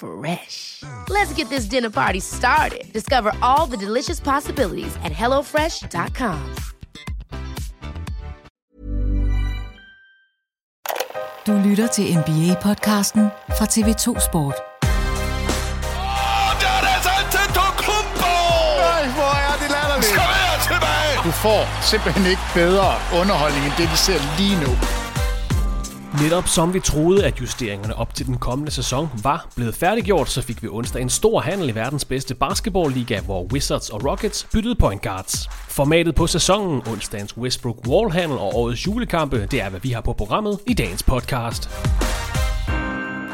Fresh. 0.00 0.82
Let's 1.10 1.34
get 1.34 1.50
this 1.50 1.66
dinner 1.66 1.90
party 1.90 2.20
started. 2.20 2.90
Discover 2.92 3.32
all 3.42 3.66
the 3.66 3.76
delicious 3.76 4.20
possibilities 4.20 4.96
at 5.04 5.12
hellofresh.com. 5.12 6.38
Du 11.46 11.52
lytter 11.68 11.86
til 11.86 12.02
NBA-podcasten 12.16 13.28
fra 13.58 13.64
TV2 13.64 14.20
Sport. 14.28 14.54
Der 16.60 16.68
er 16.76 16.80
det 16.80 16.90
altså 16.96 17.10
Antetokounmpo! 17.20 18.34
Nej, 18.80 19.04
hvor 19.18 19.34
er 19.48 19.56
det 19.62 19.70
latterligt. 19.70 20.14
Kom 20.18 20.30
her 20.40 20.56
tilbage! 20.68 21.16
Du 21.24 21.30
får 21.30 21.82
simpelthen 21.90 22.26
ikke 22.26 22.42
bedre 22.54 22.88
underholdning 23.20 23.64
end 23.66 23.74
det, 23.78 23.90
vi 23.90 23.96
ser 23.96 24.38
lige 24.38 24.60
nu. 24.64 24.99
Netop 26.18 26.48
som 26.48 26.74
vi 26.74 26.80
troede, 26.80 27.26
at 27.26 27.40
justeringerne 27.40 27.96
op 27.96 28.14
til 28.14 28.26
den 28.26 28.38
kommende 28.38 28.70
sæson 28.70 29.08
var 29.22 29.46
blevet 29.56 29.74
færdiggjort, 29.74 30.28
så 30.28 30.42
fik 30.42 30.62
vi 30.62 30.68
onsdag 30.68 31.02
en 31.02 31.10
stor 31.10 31.40
handel 31.40 31.68
i 31.68 31.74
verdens 31.74 32.04
bedste 32.04 32.34
basketballliga, 32.34 33.20
hvor 33.20 33.44
Wizards 33.52 33.90
og 33.90 34.04
Rockets 34.04 34.48
byttede 34.52 34.74
point 34.74 35.02
guards. 35.02 35.48
Formatet 35.68 36.14
på 36.14 36.26
sæsonen, 36.26 36.82
onsdagens 36.86 37.36
Westbrook 37.36 37.76
Wall-handel 37.88 38.38
og 38.38 38.54
årets 38.54 38.86
julekampe, 38.86 39.46
det 39.50 39.62
er, 39.62 39.68
hvad 39.68 39.80
vi 39.80 39.90
har 39.90 40.00
på 40.00 40.12
programmet 40.12 40.58
i 40.66 40.74
dagens 40.74 41.02
podcast. 41.02 41.70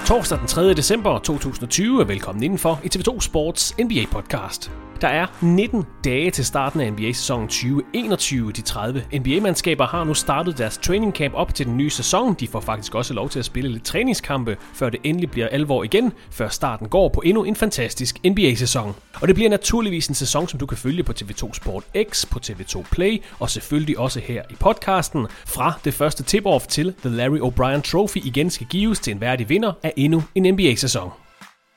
Torsdag 0.06 0.38
den 0.38 0.47
3. 0.47 0.75
december 0.75 1.19
2020 1.19 2.00
er 2.00 2.04
velkommen 2.04 2.43
indenfor 2.43 2.81
i 2.84 2.88
TV2 2.97 3.20
Sports 3.20 3.75
NBA-podcast. 3.81 4.86
Der 5.01 5.09
er 5.09 5.27
19 5.41 5.84
dage 6.05 6.31
til 6.31 6.45
starten 6.45 6.81
af 6.81 6.93
NBA-sæsonen 6.93 7.49
2021. 7.49 8.53
De 8.53 8.61
30 8.61 9.03
NBA-mandskaber 9.12 9.87
har 9.87 10.05
nu 10.05 10.15
startet 10.15 10.59
deres 10.59 10.79
training 10.79 11.12
camp 11.12 11.34
op 11.34 11.55
til 11.55 11.67
den 11.67 11.77
nye 11.77 11.91
sæson. 11.91 12.34
De 12.34 12.49
får 12.49 12.61
faktisk 12.61 12.95
også 12.95 13.15
lov 13.15 13.29
til 13.29 13.39
at 13.39 13.45
spille 13.45 13.71
lidt 13.71 13.85
træningskampe, 13.85 14.56
før 14.75 14.91
det 14.91 15.01
endelig 15.05 15.31
bliver 15.31 15.49
alvor 15.49 15.85
igen, 15.85 16.12
før 16.31 16.49
starten 16.49 16.89
går 16.89 17.09
på 17.09 17.21
endnu 17.21 17.45
en 17.45 17.56
fantastisk 17.56 18.17
NBA-sæson. 18.25 18.95
Og 19.21 19.29
det 19.29 19.35
bliver 19.35 19.51
naturligvis 19.51 20.06
en 20.06 20.15
sæson, 20.15 20.49
som 20.49 20.59
du 20.59 20.67
kan 20.67 20.79
følge 20.79 21.03
på 21.03 21.12
TV2 21.12 21.53
Sport 21.53 21.85
X, 22.11 22.27
på 22.31 22.41
TV2 22.47 22.83
Play 22.91 23.23
og 23.39 23.51
selvfølgelig 23.51 23.99
også 23.99 24.21
her 24.21 24.43
i 24.51 24.55
podcasten. 24.55 25.27
Fra 25.47 25.73
det 25.85 25.95
første 25.95 26.39
tip-off 26.39 26.67
til 26.69 26.95
The 27.05 27.17
Larry 27.17 27.39
O'Brien 27.39 27.81
Trophy 27.81 28.19
igen 28.25 28.51
skal 28.51 28.67
gives 28.67 29.01
til 29.01 29.11
en 29.11 29.21
værdig 29.21 29.49
vinder 29.49 29.73
af 29.83 29.93
endnu 29.97 30.23
en 30.35 30.55
NBA-sæson. 30.55 31.25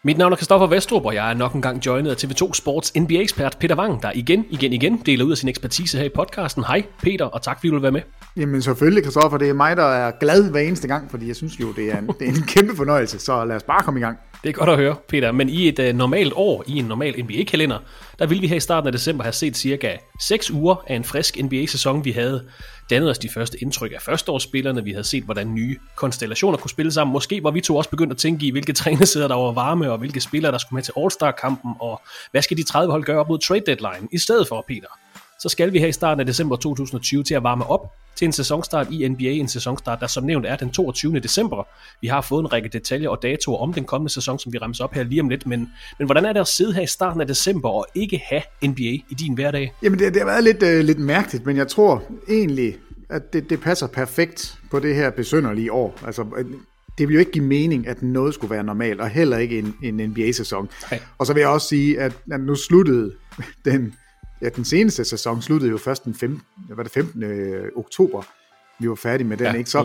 Mit 0.03 0.17
navn 0.17 0.31
er 0.31 0.37
Kristoffer 0.37 0.67
Vestrup, 0.67 1.05
og 1.05 1.13
jeg 1.13 1.29
er 1.29 1.33
nok 1.33 1.53
engang 1.53 1.85
joinet 1.85 2.11
af 2.11 2.15
TV2 2.15 2.53
Sports 2.53 2.93
NBA-ekspert 2.95 3.57
Peter 3.59 3.75
Wang, 3.75 4.01
der 4.01 4.11
igen, 4.15 4.45
igen, 4.49 4.73
igen 4.73 4.97
deler 5.05 5.25
ud 5.25 5.31
af 5.31 5.37
sin 5.37 5.49
ekspertise 5.49 5.97
her 5.97 6.05
i 6.05 6.09
podcasten. 6.09 6.63
Hej 6.63 6.83
Peter, 7.01 7.25
og 7.25 7.41
tak 7.41 7.57
fordi 7.57 7.67
du 7.67 7.73
vil 7.73 7.81
være 7.81 7.91
med. 7.91 8.01
Jamen 8.39 8.61
selvfølgelig, 8.61 9.03
Kristoffer. 9.03 9.38
Det 9.38 9.50
er 9.50 9.53
mig, 9.53 9.77
der 9.77 9.83
er 9.83 10.11
glad 10.19 10.51
hver 10.51 10.59
eneste 10.59 10.88
gang, 10.88 11.11
fordi 11.11 11.27
jeg 11.27 11.35
synes 11.35 11.59
jo, 11.59 11.72
det 11.72 11.91
er 11.94 11.97
en, 11.97 12.07
det 12.07 12.22
er 12.22 12.31
en 12.31 12.44
kæmpe 12.55 12.75
fornøjelse. 12.75 13.19
Så 13.19 13.45
lad 13.45 13.55
os 13.55 13.63
bare 13.63 13.83
komme 13.83 14.00
i 14.00 14.03
gang. 14.03 14.17
Det 14.44 14.50
er 14.50 14.53
godt 14.53 14.69
at 14.69 14.77
høre, 14.77 14.95
Peter. 15.09 15.31
Men 15.31 15.50
i 15.50 15.67
et 15.67 15.79
uh, 15.79 15.97
normalt 15.97 16.33
år, 16.35 16.63
i 16.67 16.78
en 16.78 16.85
normal 16.85 17.23
NBA-kalender, 17.23 17.78
der 18.19 18.25
ville 18.25 18.41
vi 18.41 18.47
her 18.47 18.55
i 18.55 18.59
starten 18.59 18.88
af 18.88 18.91
december 18.91 19.23
have 19.23 19.33
set 19.33 19.57
cirka 19.57 19.97
6 20.22 20.51
uger 20.51 20.75
af 20.88 20.95
en 20.95 21.03
frisk 21.03 21.38
NBA-sæson. 21.44 22.05
Vi 22.05 22.11
havde 22.11 22.47
dannet 22.89 23.09
os 23.09 23.19
de 23.19 23.29
første 23.29 23.61
indtryk 23.61 23.91
af 23.91 24.01
førsteårsspillerne. 24.01 24.83
Vi 24.83 24.91
havde 24.91 25.03
set, 25.03 25.23
hvordan 25.23 25.53
nye 25.53 25.78
konstellationer 25.95 26.57
kunne 26.57 26.69
spille 26.69 26.91
sammen. 26.91 27.13
Måske 27.13 27.44
var 27.44 27.51
vi 27.51 27.61
to 27.61 27.75
også 27.75 27.89
begyndt 27.89 28.11
at 28.11 28.17
tænke 28.17 28.45
i, 28.45 28.51
hvilke 28.51 28.73
trænersæder 28.81 29.28
der 29.28 29.35
var 29.35 29.51
varme, 29.51 29.91
og 29.91 29.97
hvilke 29.97 30.22
spillere, 30.22 30.51
der 30.51 30.57
skulle 30.57 30.78
med 30.78 30.83
til 30.83 30.94
All-Star-kampen, 30.97 31.72
og 31.79 32.01
hvad 32.31 32.41
skal 32.41 32.57
de 32.57 32.63
30 32.63 32.91
hold 32.91 33.03
gøre 33.03 33.19
op 33.19 33.29
mod 33.29 33.39
trade 33.39 33.63
deadline 33.66 34.07
i 34.11 34.17
stedet 34.17 34.47
for, 34.47 34.66
Peter? 34.67 34.88
Så 35.39 35.50
skal 35.50 35.73
vi 35.73 35.79
her 35.79 35.88
i 35.88 35.91
starten 35.91 36.19
af 36.19 36.25
december 36.25 36.55
2020 36.55 37.23
til 37.23 37.33
at 37.35 37.44
varme 37.44 37.69
op 37.69 37.95
til 38.16 38.25
en 38.25 38.31
sæsonstart 38.31 38.88
i 38.91 39.07
NBA, 39.07 39.23
en 39.23 39.47
sæsonstart, 39.47 40.00
der 40.00 40.07
som 40.07 40.23
nævnt 40.23 40.45
er 40.45 40.55
den 40.55 40.69
22. 40.69 41.19
december. 41.19 41.67
Vi 42.01 42.07
har 42.07 42.22
fået 42.22 42.41
en 42.41 42.53
række 42.53 42.69
detaljer 42.69 43.09
og 43.09 43.23
datoer 43.23 43.57
om 43.57 43.73
den 43.73 43.83
kommende 43.85 44.13
sæson, 44.13 44.39
som 44.39 44.53
vi 44.53 44.57
remser 44.57 44.83
op 44.83 44.94
her 44.94 45.03
lige 45.03 45.22
om 45.22 45.29
lidt, 45.29 45.47
men, 45.47 45.69
men 45.99 46.05
hvordan 46.05 46.25
er 46.25 46.33
det 46.33 46.39
at 46.39 46.47
sidde 46.47 46.73
her 46.73 46.81
i 46.81 46.88
starten 46.88 47.22
af 47.22 47.28
december 47.28 47.69
og 47.69 47.88
ikke 47.95 48.22
have 48.29 48.41
NBA 48.63 48.81
i 49.09 49.16
din 49.19 49.33
hverdag? 49.33 49.73
Jamen, 49.83 49.99
det, 49.99 50.13
det 50.13 50.22
har 50.22 50.28
været 50.28 50.44
lidt, 50.44 50.63
øh, 50.63 50.85
lidt 50.85 50.99
mærkeligt, 50.99 51.45
men 51.45 51.57
jeg 51.57 51.67
tror 51.67 52.03
egentlig, 52.29 52.75
at 53.09 53.33
det, 53.33 53.49
det 53.49 53.61
passer 53.61 53.88
perfekt 53.88 54.57
på 54.72 54.79
det 54.79 54.95
her 54.95 55.09
besynderlige 55.09 55.72
år. 55.72 55.99
Altså, 56.05 56.25
øh, 56.38 56.45
det 56.97 57.07
vil 57.07 57.13
jo 57.13 57.19
ikke 57.19 57.31
give 57.31 57.45
mening, 57.45 57.88
at 57.88 58.01
noget 58.01 58.33
skulle 58.33 58.51
være 58.51 58.63
normalt, 58.63 59.01
og 59.01 59.09
heller 59.09 59.38
ikke 59.38 59.59
en, 59.59 59.75
en 59.83 60.09
NBA-sæson. 60.09 60.69
Nej. 60.91 60.99
Og 61.17 61.25
så 61.25 61.33
vil 61.33 61.41
jeg 61.41 61.49
også 61.49 61.67
sige, 61.67 61.99
at, 61.99 62.13
at 62.31 62.39
nu 62.39 62.55
sluttede 62.55 63.11
den, 63.66 63.94
ja, 64.41 64.50
den 64.50 64.66
seneste 64.66 65.05
sæson 65.05 65.41
sluttede 65.41 65.72
jo 65.72 65.77
først 65.77 66.05
den 66.05 66.16
15, 66.16 66.41
var 66.69 66.83
det 66.83 66.91
15. 66.91 67.23
oktober. 67.75 68.22
Vi 68.79 68.89
var 68.89 68.95
færdige 68.95 69.27
med 69.27 69.38
den, 69.38 69.45
Ja, 69.45 69.53
ikke? 69.53 69.69
Så, 69.69 69.77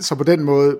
så 0.00 0.14
på 0.14 0.24
den 0.24 0.42
måde 0.44 0.78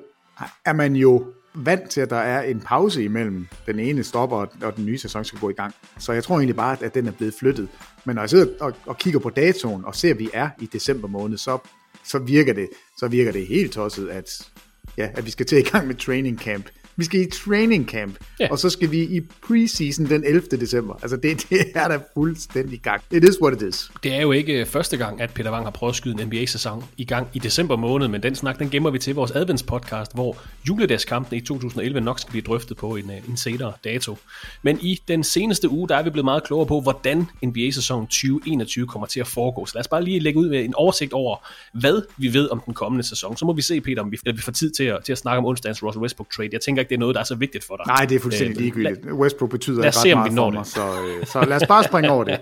er 0.65 0.73
man 0.73 0.97
jo 0.97 1.25
vant 1.55 1.91
til, 1.91 2.01
at 2.01 2.11
der 2.11 2.17
er 2.17 2.43
en 2.43 2.61
pause 2.61 3.05
imellem 3.05 3.47
den 3.67 3.79
ene 3.79 4.05
stopper, 4.05 4.37
og- 4.37 4.49
og 4.63 4.77
den 4.77 4.87
nye 4.87 4.99
sæson 4.99 5.25
skal 5.25 5.39
gå 5.39 5.51
i 5.51 5.53
gang. 5.53 5.75
Så 5.99 6.13
jeg 6.13 6.25
tror 6.25 6.37
egentlig 6.39 6.57
bare, 6.57 6.77
at 6.85 6.95
den 6.95 7.07
er 7.07 7.13
blevet 7.13 7.35
flyttet. 7.39 7.69
Men 8.05 8.15
når 8.15 8.23
jeg 8.23 8.31
sidder 8.31 8.47
og, 8.61 8.75
og 8.87 8.99
kigger 8.99 9.21
på 9.21 9.31
datoen, 9.31 9.85
og 9.85 9.95
ser, 9.95 10.11
at 10.11 10.19
vi 10.19 10.31
er 10.33 10.49
i 10.61 10.67
december 10.73 11.09
måned, 11.09 11.39
så, 11.39 11.59
så, 12.05 12.19
virker, 12.19 12.53
det, 12.53 12.69
så 12.99 13.09
virker 13.09 13.33
det 13.33 13.47
helt 13.47 13.73
tosset, 13.73 14.09
at, 14.09 14.49
ja, 14.97 15.09
at 15.15 15.27
vi 15.27 15.31
skal 15.31 15.47
til 15.47 15.59
i 15.59 15.63
gang 15.63 15.87
med 15.87 15.95
training 15.95 16.39
camp. 16.39 16.67
Vi 16.99 17.05
skal 17.05 17.21
i 17.21 17.31
training 17.31 17.89
camp, 17.89 18.17
ja. 18.41 18.49
og 18.51 18.59
så 18.59 18.71
skal 18.71 18.91
vi 18.91 19.03
i 19.03 19.21
preseason 19.21 20.07
den 20.07 20.25
11. 20.25 20.43
december. 20.61 20.95
Altså 21.03 21.17
det, 21.17 21.47
det 21.51 21.61
er 21.75 21.89
da 21.89 21.99
fuldstændig 22.15 22.81
gang. 22.81 23.03
It 23.11 23.25
is 23.25 23.41
what 23.43 23.63
it 23.63 23.69
is. 23.69 23.91
Det 24.03 24.15
er 24.15 24.21
jo 24.21 24.33
ikke 24.33 24.61
øh, 24.61 24.67
første 24.67 24.97
gang, 24.97 25.21
at 25.21 25.31
Peter 25.35 25.53
Wang 25.53 25.65
har 25.65 25.71
prøvet 25.71 25.93
at 25.93 25.97
skyde 25.97 26.23
en 26.23 26.29
NBA-sæson 26.29 26.85
i 26.97 27.05
gang 27.05 27.29
i 27.35 27.39
december 27.39 27.77
måned, 27.77 28.09
men 28.09 28.23
den 28.23 28.35
snak, 28.35 28.59
den 28.59 28.71
gemmer 28.71 28.91
vi 28.91 28.99
til 28.99 29.15
vores 29.15 29.31
adventspodcast, 29.31 30.15
hvor 30.15 30.37
juledagskampen 30.69 31.39
i 31.39 31.41
2011 31.41 32.01
nok 32.01 32.21
skal 32.21 32.31
blive 32.31 32.43
drøftet 32.43 32.77
på 32.77 32.97
en, 32.97 33.11
øh, 33.11 33.29
en 33.29 33.37
senere 33.37 33.73
dato. 33.85 34.19
Men 34.63 34.79
i 34.81 35.01
den 35.09 35.25
seneste 35.25 35.69
uge, 35.69 35.89
der 35.89 35.97
er 35.97 36.03
vi 36.03 36.11
blevet 36.11 36.25
meget 36.25 36.45
klogere 36.45 36.67
på, 36.67 36.81
hvordan 36.81 37.27
NBA-sæsonen 37.45 38.07
2021 38.07 38.87
kommer 38.87 39.07
til 39.07 39.21
at 39.21 39.27
foregå. 39.27 39.67
Så 39.67 39.73
lad 39.75 39.81
os 39.81 39.89
bare 39.89 40.05
lige 40.05 40.21
lægge 40.21 40.39
ud 40.39 40.49
med 40.49 40.65
en 40.65 40.75
oversigt 40.75 41.13
over, 41.13 41.37
hvad 41.73 42.03
vi 42.17 42.35
ved 42.35 42.51
om 42.51 42.63
den 42.67 42.75
kommende 42.75 43.09
sæson. 43.09 43.37
Så 43.37 43.45
må 43.45 43.53
vi 43.53 43.63
se, 43.63 43.81
Peter, 43.81 44.03
om 44.03 44.13
vi, 44.13 44.19
vi 44.25 44.41
får 44.41 44.53
tid 44.53 44.71
til 44.71 44.85
at, 44.85 45.05
til 45.05 45.13
at 45.13 45.19
snakke 45.19 45.39
om 45.39 45.47
onsdagens 45.47 45.83
Russell 45.83 46.03
Westbrook 46.03 46.33
trade. 46.33 46.49
Jeg 46.53 46.61
tænker 46.61 46.86
ikke, 46.87 46.91
det 46.91 46.95
er 46.95 47.01
noget, 47.01 47.15
der 47.15 47.21
er 47.21 47.25
så 47.25 47.35
vigtigt 47.35 47.65
for 47.65 47.77
dig. 47.77 47.87
Nej, 47.87 48.07
det 48.09 48.15
er 48.15 48.21
fuldstændig 48.21 48.57
øh, 48.57 48.63
ligegyldigt. 48.63 49.13
Westbrook 49.13 49.51
betyder 49.51 49.81
lad 49.81 49.89
os 49.89 49.95
se, 49.95 50.13
om 50.13 50.25
vi 50.25 50.31
når 50.35 50.45
for 50.45 50.51
det. 50.51 50.59
mig, 50.59 50.67
så, 50.67 50.81
øh, 51.21 51.27
så 51.27 51.45
lad 51.49 51.57
os 51.57 51.67
bare 51.69 51.85
springe 51.85 52.11
over 52.11 52.25
det. 52.25 52.41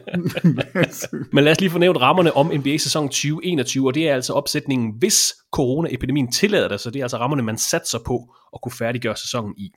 Men 1.34 1.44
lad 1.44 1.52
os 1.52 1.60
lige 1.60 1.70
få 1.70 1.78
nævnt 1.78 2.00
rammerne 2.00 2.36
om 2.36 2.52
NBA-sæson 2.54 3.08
2021, 3.08 3.88
og 3.88 3.94
det 3.94 4.08
er 4.08 4.14
altså 4.14 4.32
opsætningen, 4.32 4.92
hvis 4.98 5.34
coronaepidemien 5.52 6.32
tillader 6.32 6.68
det, 6.68 6.80
så 6.80 6.90
det 6.90 6.98
er 6.98 7.04
altså 7.04 7.16
rammerne, 7.16 7.42
man 7.42 7.58
satser 7.58 7.98
på 8.06 8.34
at 8.54 8.60
kunne 8.62 8.72
færdiggøre 8.72 9.16
sæsonen 9.16 9.54
i. 9.56 9.70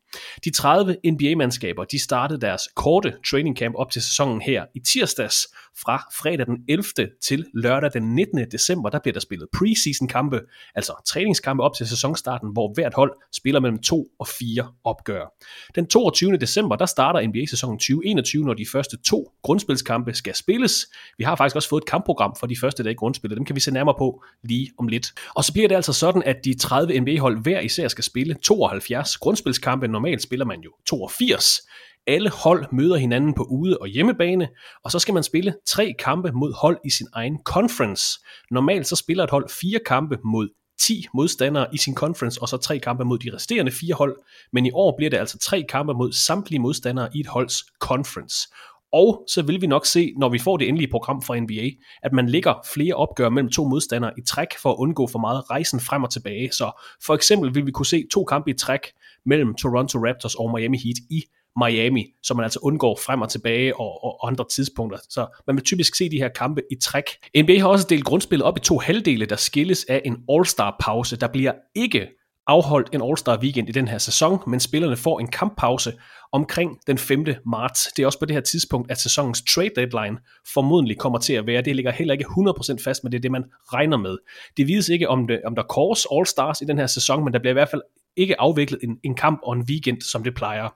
De 0.43 0.51
30 0.51 0.97
NBA-mandskaber, 1.05 1.83
de 1.83 1.99
startede 1.99 2.41
deres 2.41 2.61
korte 2.75 3.13
training 3.29 3.57
camp 3.57 3.75
op 3.75 3.91
til 3.91 4.01
sæsonen 4.01 4.41
her 4.41 4.65
i 4.75 4.79
tirsdags 4.79 5.47
fra 5.81 6.03
fredag 6.19 6.45
den 6.45 6.57
11. 6.69 6.83
til 7.23 7.45
lørdag 7.53 7.93
den 7.93 8.15
19. 8.15 8.51
december, 8.51 8.89
der 8.89 8.99
bliver 8.99 9.13
der 9.13 9.19
spillet 9.19 9.47
preseason 9.57 10.07
kampe, 10.07 10.41
altså 10.75 10.93
træningskampe 11.07 11.63
op 11.63 11.75
til 11.77 11.87
sæsonstarten, 11.87 12.49
hvor 12.53 12.73
hvert 12.73 12.93
hold 12.93 13.11
spiller 13.33 13.59
mellem 13.59 13.79
2 13.79 14.07
og 14.19 14.27
4 14.27 14.73
opgør. 14.83 15.33
Den 15.75 15.87
22. 15.87 16.37
december, 16.37 16.75
der 16.75 16.85
starter 16.85 17.27
NBA-sæsonen 17.27 17.79
2021, 17.79 18.45
når 18.45 18.53
de 18.53 18.65
første 18.71 18.97
to 18.97 19.31
grundspilskampe 19.43 20.13
skal 20.13 20.35
spilles. 20.35 20.87
Vi 21.17 21.23
har 21.23 21.35
faktisk 21.35 21.55
også 21.55 21.69
fået 21.69 21.81
et 21.81 21.87
kampprogram 21.87 22.35
for 22.39 22.47
de 22.47 22.55
første 22.61 22.83
dage 22.83 22.91
i 22.91 22.95
grundspillet, 22.95 23.37
dem 23.37 23.45
kan 23.45 23.55
vi 23.55 23.59
se 23.59 23.71
nærmere 23.71 23.95
på 23.97 24.23
lige 24.43 24.71
om 24.77 24.87
lidt. 24.87 25.13
Og 25.35 25.43
så 25.43 25.53
bliver 25.53 25.67
det 25.67 25.75
altså 25.75 25.93
sådan, 25.93 26.23
at 26.25 26.45
de 26.45 26.57
30 26.57 26.99
NBA-hold 26.99 27.43
hver 27.43 27.59
især 27.59 27.87
skal 27.87 28.03
spille 28.03 28.35
72 28.69 29.17
grundspilskampe. 29.17 29.87
Normalt 29.87 30.21
spiller 30.21 30.45
man 30.45 30.61
jo 30.61 30.71
82. 30.85 31.61
Alle 32.07 32.29
hold 32.29 32.65
møder 32.71 32.95
hinanden 32.95 33.33
på 33.33 33.43
ude- 33.43 33.77
og 33.77 33.87
hjemmebane, 33.87 34.49
og 34.83 34.91
så 34.91 34.99
skal 34.99 35.13
man 35.13 35.23
spille 35.23 35.53
tre 35.67 35.95
kampe 35.99 36.31
mod 36.31 36.53
hold 36.53 36.77
i 36.85 36.89
sin 36.89 37.07
egen 37.13 37.39
conference. 37.43 38.19
Normalt 38.51 38.87
så 38.87 38.95
spiller 38.95 39.23
et 39.23 39.29
hold 39.29 39.49
fire 39.49 39.79
kampe 39.85 40.17
mod 40.23 40.49
10 40.79 41.05
modstandere 41.13 41.67
i 41.73 41.77
sin 41.77 41.95
conference, 41.95 42.41
og 42.41 42.49
så 42.49 42.57
tre 42.57 42.79
kampe 42.79 43.05
mod 43.05 43.17
de 43.17 43.35
resterende 43.35 43.71
fire 43.71 43.93
hold. 43.93 44.17
Men 44.53 44.65
i 44.65 44.71
år 44.71 44.93
bliver 44.97 45.09
det 45.09 45.17
altså 45.17 45.37
tre 45.37 45.65
kampe 45.69 45.93
mod 45.93 46.11
samtlige 46.11 46.59
modstandere 46.59 47.09
i 47.15 47.19
et 47.19 47.27
holds 47.27 47.55
conference. 47.79 48.47
Og 48.93 49.23
så 49.27 49.41
vil 49.41 49.61
vi 49.61 49.67
nok 49.67 49.85
se, 49.85 50.13
når 50.17 50.29
vi 50.29 50.39
får 50.39 50.57
det 50.57 50.67
endelige 50.67 50.91
program 50.91 51.21
fra 51.21 51.39
NBA, 51.39 51.69
at 52.03 52.13
man 52.13 52.29
ligger 52.29 52.53
flere 52.73 52.93
opgør 52.93 53.29
mellem 53.29 53.51
to 53.51 53.67
modstandere 53.67 54.11
i 54.17 54.21
træk 54.21 54.47
for 54.61 54.71
at 54.71 54.75
undgå 54.79 55.07
for 55.07 55.19
meget 55.19 55.49
rejsen 55.49 55.79
frem 55.79 56.03
og 56.03 56.09
tilbage. 56.11 56.51
Så 56.51 56.81
for 57.05 57.15
eksempel 57.15 57.55
vil 57.55 57.65
vi 57.65 57.71
kunne 57.71 57.85
se 57.85 58.05
to 58.13 58.23
kampe 58.23 58.49
i 58.51 58.53
træk 58.53 58.79
mellem 59.25 59.55
Toronto 59.55 59.99
Raptors 59.99 60.35
og 60.35 60.51
Miami 60.55 60.77
Heat 60.77 60.97
i 61.09 61.23
Miami, 61.65 62.05
så 62.23 62.33
man 62.33 62.43
altså 62.43 62.59
undgår 62.63 62.99
frem 63.05 63.21
og 63.21 63.29
tilbage 63.29 63.79
og, 63.79 64.03
og 64.03 64.27
andre 64.27 64.45
tidspunkter. 64.51 64.99
Så 65.09 65.41
man 65.47 65.55
vil 65.55 65.63
typisk 65.63 65.95
se 65.95 66.09
de 66.09 66.17
her 66.17 66.29
kampe 66.29 66.61
i 66.71 66.75
træk. 66.75 67.03
NBA 67.37 67.59
har 67.59 67.67
også 67.67 67.87
delt 67.89 68.03
grundspillet 68.03 68.45
op 68.45 68.57
i 68.57 68.59
to 68.59 68.77
halvdele, 68.77 69.25
der 69.25 69.35
skilles 69.35 69.85
af 69.89 70.01
en 70.05 70.17
All-Star-pause. 70.31 71.17
Der 71.17 71.27
bliver 71.27 71.53
ikke 71.75 72.07
afholdt 72.47 72.89
en 72.93 73.01
All-Star 73.01 73.39
weekend 73.41 73.69
i 73.69 73.71
den 73.71 73.87
her 73.87 73.97
sæson, 73.97 74.39
men 74.47 74.59
spillerne 74.59 74.97
får 74.97 75.19
en 75.19 75.27
kamppause 75.27 75.93
omkring 76.31 76.79
den 76.87 76.97
5. 76.97 77.25
marts. 77.45 77.87
Det 77.95 78.03
er 78.03 78.05
også 78.05 78.19
på 78.19 78.25
det 78.25 78.33
her 78.33 78.41
tidspunkt, 78.41 78.91
at 78.91 78.99
sæsonens 78.99 79.43
trade 79.53 79.71
deadline 79.75 80.17
formodentlig 80.53 80.97
kommer 80.97 81.19
til 81.19 81.33
at 81.33 81.47
være. 81.47 81.61
Det 81.61 81.75
ligger 81.75 81.91
heller 81.91 82.13
ikke 82.13 82.25
100% 82.25 82.83
fast, 82.83 83.03
men 83.03 83.11
det 83.11 83.17
er 83.17 83.21
det, 83.21 83.31
man 83.31 83.43
regner 83.73 83.97
med. 83.97 84.17
Det 84.57 84.67
vides 84.67 84.89
ikke, 84.89 85.09
om, 85.09 85.27
det, 85.27 85.41
om 85.45 85.55
der 85.55 85.63
kors 85.63 86.05
All-Stars 86.05 86.61
i 86.61 86.65
den 86.65 86.77
her 86.77 86.87
sæson, 86.87 87.23
men 87.23 87.33
der 87.33 87.39
bliver 87.39 87.51
i 87.51 87.53
hvert 87.53 87.69
fald 87.69 87.81
ikke 88.17 88.41
afviklet 88.41 88.79
en, 88.83 88.97
en 89.03 89.15
kamp 89.15 89.39
og 89.43 89.53
en 89.53 89.65
weekend, 89.69 90.01
som 90.01 90.23
det 90.23 90.35
plejer. 90.35 90.69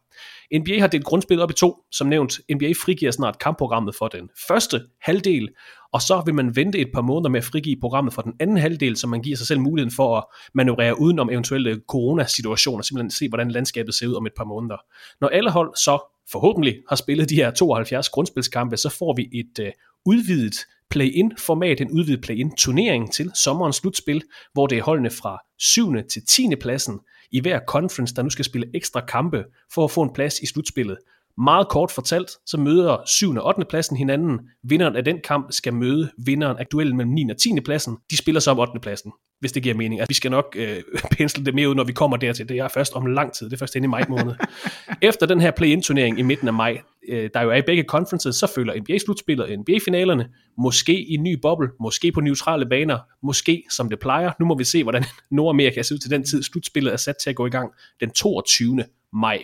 NBA 0.60 0.80
har 0.80 0.88
delt 0.88 1.04
grundspillet 1.04 1.44
op 1.44 1.52
i 1.52 1.54
to. 1.54 1.76
Som 1.92 2.08
nævnt, 2.08 2.40
NBA 2.54 2.72
frigiver 2.84 3.12
snart 3.12 3.40
kampprogrammet 3.40 3.96
for 3.96 4.08
den 4.08 4.30
første 4.48 4.82
halvdel, 5.02 5.50
og 5.94 6.02
så 6.02 6.22
vil 6.26 6.36
man 6.36 6.56
vente 6.56 6.80
et 6.80 6.90
par 6.94 7.02
måneder 7.02 7.30
med 7.30 7.40
at 7.40 7.44
frigive 7.44 7.80
programmet 7.82 8.14
for 8.14 8.22
den 8.22 8.34
anden 8.40 8.58
halvdel, 8.58 8.98
så 8.98 9.08
man 9.08 9.22
giver 9.22 9.38
sig 9.38 9.48
selv 9.48 9.60
muligheden 9.60 9.96
for 9.96 10.18
at 10.18 10.24
manøvrere 10.54 11.02
udenom 11.02 11.30
eventuelle 11.30 11.82
coronasituationer, 11.88 12.84
simpelthen 12.84 13.12
se, 13.12 13.30
hvordan 13.30 13.52
landskabet 13.52 13.94
ser 13.94 14.08
ud 14.08 14.14
om 14.14 14.26
et 14.26 14.34
par 14.38 14.44
måneder. 14.44 14.78
Når 15.22 15.28
alle 15.28 15.52
hold 15.52 15.76
så 15.76 16.00
forhåbentlig 16.32 16.78
har 16.90 16.96
spillet 16.96 17.30
de 17.30 17.36
her 17.36 17.52
72 17.52 18.10
grundspilskampe, 18.10 18.78
så 18.78 18.90
får 18.90 19.16
vi 19.16 19.30
et 19.40 19.66
øh, 19.66 19.72
udvidet 20.06 20.56
play-in-format, 20.90 21.82
en 21.82 21.92
udvidet 21.92 22.22
play-in-turnering 22.22 23.14
til 23.14 23.32
sommerens 23.36 23.76
slutspil, 23.76 24.24
hvor 24.54 24.68
det 24.68 24.78
er 24.78 24.84
holdene 24.84 25.10
fra 25.10 25.40
7. 25.60 25.94
til 26.10 26.26
10. 26.28 26.56
pladsen 26.62 27.00
i 27.32 27.40
hver 27.40 27.60
conference, 27.68 28.16
der 28.16 28.22
nu 28.22 28.30
skal 28.30 28.46
spille 28.46 28.68
ekstra 28.74 29.06
kampe 29.06 29.44
for 29.74 29.84
at 29.84 29.92
få 29.92 30.02
en 30.02 30.14
plads 30.14 30.40
i 30.40 30.46
slutspillet. 30.46 30.98
Meget 31.38 31.70
kort 31.70 31.92
fortalt, 31.92 32.32
så 32.46 32.58
møder 32.58 32.98
7. 33.08 33.36
og 33.36 33.48
8. 33.48 33.66
pladsen 33.70 33.98
hinanden. 33.98 34.40
Vinderen 34.64 34.96
af 34.96 35.04
den 35.04 35.20
kamp 35.24 35.52
skal 35.52 35.74
møde 35.74 36.12
vinderen 36.26 36.58
af 36.58 36.66
duellen 36.66 36.98
mellem 36.98 37.14
9. 37.14 37.30
og 37.30 37.38
10. 37.38 37.50
pladsen. 37.66 37.98
De 38.12 38.18
spiller 38.18 38.42
så 38.42 38.52
om 38.52 38.60
8. 38.60 38.80
pladsen, 38.82 39.12
hvis 39.40 39.52
det 39.52 39.64
giver 39.64 39.76
mening. 39.76 40.02
Altså, 40.02 40.10
vi 40.10 40.14
skal 40.14 40.32
nok 40.32 40.56
øh, 40.60 40.78
pensle 41.18 41.46
det 41.46 41.56
mere 41.56 41.70
ud, 41.70 41.76
når 41.76 41.84
vi 41.84 41.94
kommer 41.94 42.18
dertil. 42.18 42.50
Det 42.50 42.58
er 42.58 42.68
først 42.68 42.94
om 42.94 43.06
lang 43.06 43.34
tid. 43.34 43.46
Det 43.50 43.54
er 43.54 43.58
først 43.58 43.76
inde 43.76 43.86
i 43.86 43.88
maj 43.88 44.06
måned. 44.10 44.34
Efter 45.10 45.26
den 45.26 45.42
her 45.42 45.52
play-in-turnering 45.52 46.20
i 46.20 46.22
midten 46.22 46.48
af 46.48 46.54
maj, 46.54 46.82
øh, 47.10 47.30
der 47.34 47.42
jo 47.42 47.50
er 47.50 47.56
i 47.56 47.62
begge 47.62 47.84
conferences, 47.84 48.36
så 48.36 48.52
følger 48.56 48.74
NBA-slutspillet 48.76 49.46
og 49.46 49.58
NBA-finalerne. 49.58 50.30
Måske 50.58 50.94
i 50.94 51.14
en 51.14 51.24
ny 51.24 51.40
boble, 51.42 51.70
måske 51.80 52.12
på 52.12 52.22
neutrale 52.22 52.66
baner, 52.66 53.00
måske 53.24 53.64
som 53.70 53.90
det 53.90 54.00
plejer. 54.00 54.32
Nu 54.40 54.46
må 54.46 54.58
vi 54.58 54.64
se, 54.64 54.84
hvordan 54.84 55.04
Nordamerika 55.32 55.82
ser 55.82 55.96
ud 55.96 56.00
til 56.00 56.12
den 56.12 56.24
tid. 56.24 56.44
Slutspillet 56.44 56.94
er 56.94 56.98
sat 56.98 57.16
til 57.24 57.30
at 57.30 57.36
gå 57.36 57.46
i 57.46 57.50
gang 57.50 57.72
den 58.00 58.12
22 58.12 58.84
maj. 59.14 59.44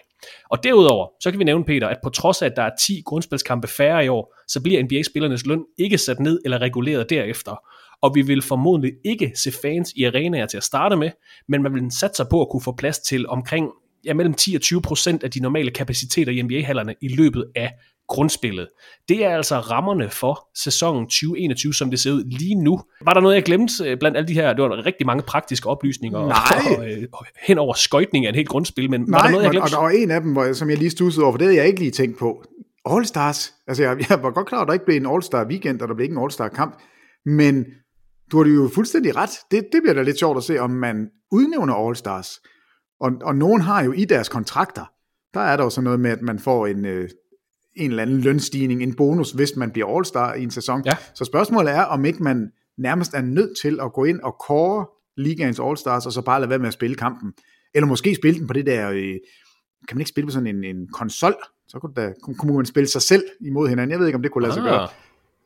Og 0.50 0.64
derudover, 0.64 1.08
så 1.24 1.32
kan 1.32 1.40
vi 1.40 1.44
nævne, 1.44 1.66
Peter, 1.66 1.88
at 1.88 1.98
på 2.04 2.10
trods 2.10 2.42
af, 2.42 2.46
at 2.46 2.54
der 2.56 2.64
er 2.64 2.76
10 2.80 3.02
grundspilskampe 3.06 3.68
færre 3.68 4.06
i 4.06 4.08
år, 4.08 4.36
så 4.48 4.62
bliver 4.62 4.84
NBA-spillernes 4.84 5.46
løn 5.46 5.64
ikke 5.78 5.98
sat 5.98 6.20
ned 6.20 6.42
eller 6.46 6.62
reguleret 6.62 7.10
derefter. 7.10 7.56
Og 8.02 8.16
vi 8.16 8.22
vil 8.22 8.42
formodentlig 8.42 8.92
ikke 9.06 9.32
se 9.36 9.52
fans 9.52 9.92
i 9.96 10.04
arenaer 10.04 10.46
til 10.46 10.58
at 10.58 10.64
starte 10.64 10.96
med, 10.96 11.12
men 11.48 11.64
man 11.64 11.74
vil 11.74 11.92
satse 11.92 12.26
på 12.30 12.42
at 12.42 12.50
kunne 12.52 12.62
få 12.62 12.76
plads 12.76 13.00
til 13.00 13.28
omkring 13.28 13.72
ja, 14.06 14.14
mellem 14.14 14.34
10 14.34 14.56
og 14.56 14.62
20 14.62 14.82
procent 14.82 15.24
af 15.24 15.32
de 15.32 15.40
normale 15.40 15.72
kapaciteter 15.72 16.32
i 16.32 16.42
NBA-hallerne 16.42 16.96
i 17.02 17.08
løbet 17.08 17.46
af 17.56 17.74
grundspillet. 18.08 18.68
Det 19.10 19.26
er 19.26 19.30
altså 19.36 19.60
rammerne 19.60 20.10
for 20.10 20.48
sæsonen 20.64 21.06
2021, 21.06 21.74
som 21.74 21.90
det 21.90 22.00
ser 22.00 22.12
ud 22.12 22.24
lige 22.24 22.56
nu. 22.56 22.80
Var 23.06 23.14
der 23.14 23.22
noget, 23.22 23.36
jeg 23.36 23.44
glemte 23.44 23.74
øh, 23.86 23.98
blandt 24.00 24.18
alle 24.18 24.28
de 24.28 24.34
her, 24.34 24.54
det 24.54 24.64
var 24.64 24.86
rigtig 24.86 25.06
mange 25.06 25.24
praktiske 25.24 25.70
oplysninger 25.70 26.20
Nej. 26.28 26.78
Og, 26.78 26.90
øh, 26.92 27.04
hen 27.48 27.58
over 27.58 27.74
skøjtning 27.74 28.26
af 28.26 28.30
et 28.30 28.36
helt 28.36 28.50
grundspil, 28.50 28.90
men 28.90 29.02
Nej, 29.02 29.08
var 29.20 29.24
der 29.24 29.32
noget, 29.32 29.44
jeg 29.44 29.52
glemte? 29.52 29.66
og 29.66 29.72
der 29.72 29.78
var 29.80 29.90
en 29.90 30.12
af 30.12 30.22
dem, 30.22 30.32
hvor, 30.32 30.44
jeg- 30.44 30.56
som 30.56 30.70
jeg 30.70 30.78
lige 30.78 30.90
stussede 30.90 31.24
over, 31.24 31.34
for 31.34 31.38
det 31.38 31.46
havde 31.48 31.58
jeg 31.58 31.68
ikke 31.68 31.80
lige 31.80 31.92
tænkt 31.92 32.20
på. 32.20 32.44
All 32.90 33.06
Stars. 33.06 33.54
Altså, 33.68 33.84
jeg, 33.84 34.06
jeg 34.10 34.24
var 34.24 34.32
godt 34.32 34.48
klar, 34.48 34.62
at 34.62 34.68
der 34.68 34.74
ikke 34.74 34.86
blev 34.86 34.98
en 34.98 35.06
All 35.08 35.24
Star 35.24 35.46
weekend, 35.50 35.82
og 35.82 35.88
der 35.88 35.96
blev 35.96 36.04
ikke 36.04 36.16
en 36.16 36.22
All 36.24 36.32
Star 36.32 36.48
kamp. 36.48 36.76
Men 37.26 37.66
du 38.32 38.44
har 38.44 38.50
jo 38.54 38.70
fuldstændig 38.76 39.16
ret. 39.16 39.30
Det, 39.52 39.64
det 39.72 39.82
bliver 39.84 39.94
da 39.94 40.02
lidt 40.02 40.20
sjovt 40.20 40.38
at 40.38 40.44
se, 40.44 40.58
om 40.60 40.70
man 40.70 41.08
udnævner 41.32 41.74
All 41.88 41.96
Stars. 41.96 42.30
Og, 43.00 43.12
og 43.22 43.36
nogen 43.36 43.62
har 43.62 43.84
jo 43.84 43.92
i 43.92 44.06
deres 44.06 44.30
kontrakter, 44.30 44.86
der 45.34 45.40
er 45.40 45.58
der 45.58 45.64
jo 45.64 45.70
sådan 45.70 45.84
noget 45.84 46.00
med, 46.00 46.12
at 46.12 46.22
man 46.22 46.40
får 46.40 46.68
en, 46.68 46.86
øh, 46.86 47.10
en 47.78 47.90
eller 47.90 48.04
anden 48.04 48.22
lønstigning, 48.22 48.84
en 48.84 48.96
bonus, 48.96 49.32
hvis 49.32 49.56
man 49.56 49.72
bliver 49.72 49.88
All-Star 49.88 50.34
i 50.34 50.44
en 50.44 50.52
sæson. 50.52 50.82
Ja. 50.86 50.96
Så 51.16 51.26
spørgsmålet 51.26 51.74
er, 51.74 51.82
om 51.82 52.06
ikke 52.06 52.24
man 52.24 52.52
nærmest 52.78 53.14
er 53.14 53.22
nødt 53.22 53.58
til 53.62 53.80
at 53.82 53.94
gå 53.94 54.04
ind 54.04 54.20
og 54.20 54.36
kåre 54.48 54.86
ligaens 55.18 55.60
All-Stars, 55.60 56.06
og 56.06 56.12
så 56.12 56.22
bare 56.26 56.40
lade 56.40 56.50
være 56.50 56.60
med 56.60 56.68
at 56.68 56.74
spille 56.74 56.96
kampen. 56.96 57.34
Eller 57.76 57.88
måske 57.88 58.16
spille 58.16 58.40
den 58.40 58.48
på 58.48 58.54
det 58.54 58.66
der, 58.66 58.90
øh, 58.92 59.16
kan 59.88 59.98
man 59.98 60.02
ikke 60.02 60.10
spille 60.10 60.28
på 60.28 60.32
sådan 60.32 60.48
en, 60.48 60.64
en 60.64 60.88
konsol? 60.94 61.36
Så 61.68 61.80
kunne, 61.80 61.94
der, 61.96 62.14
kunne 62.38 62.56
man 62.56 62.66
spille 62.66 62.88
sig 62.88 63.02
selv 63.02 63.24
imod 63.42 63.70
hinanden. 63.70 63.92
Jeg 63.92 64.00
ved 64.00 64.06
ikke, 64.08 64.16
om 64.16 64.22
det 64.22 64.32
kunne 64.32 64.42
lade 64.42 64.54
sig 64.54 64.64
Ah. 64.64 64.70
gøre. 64.70 64.88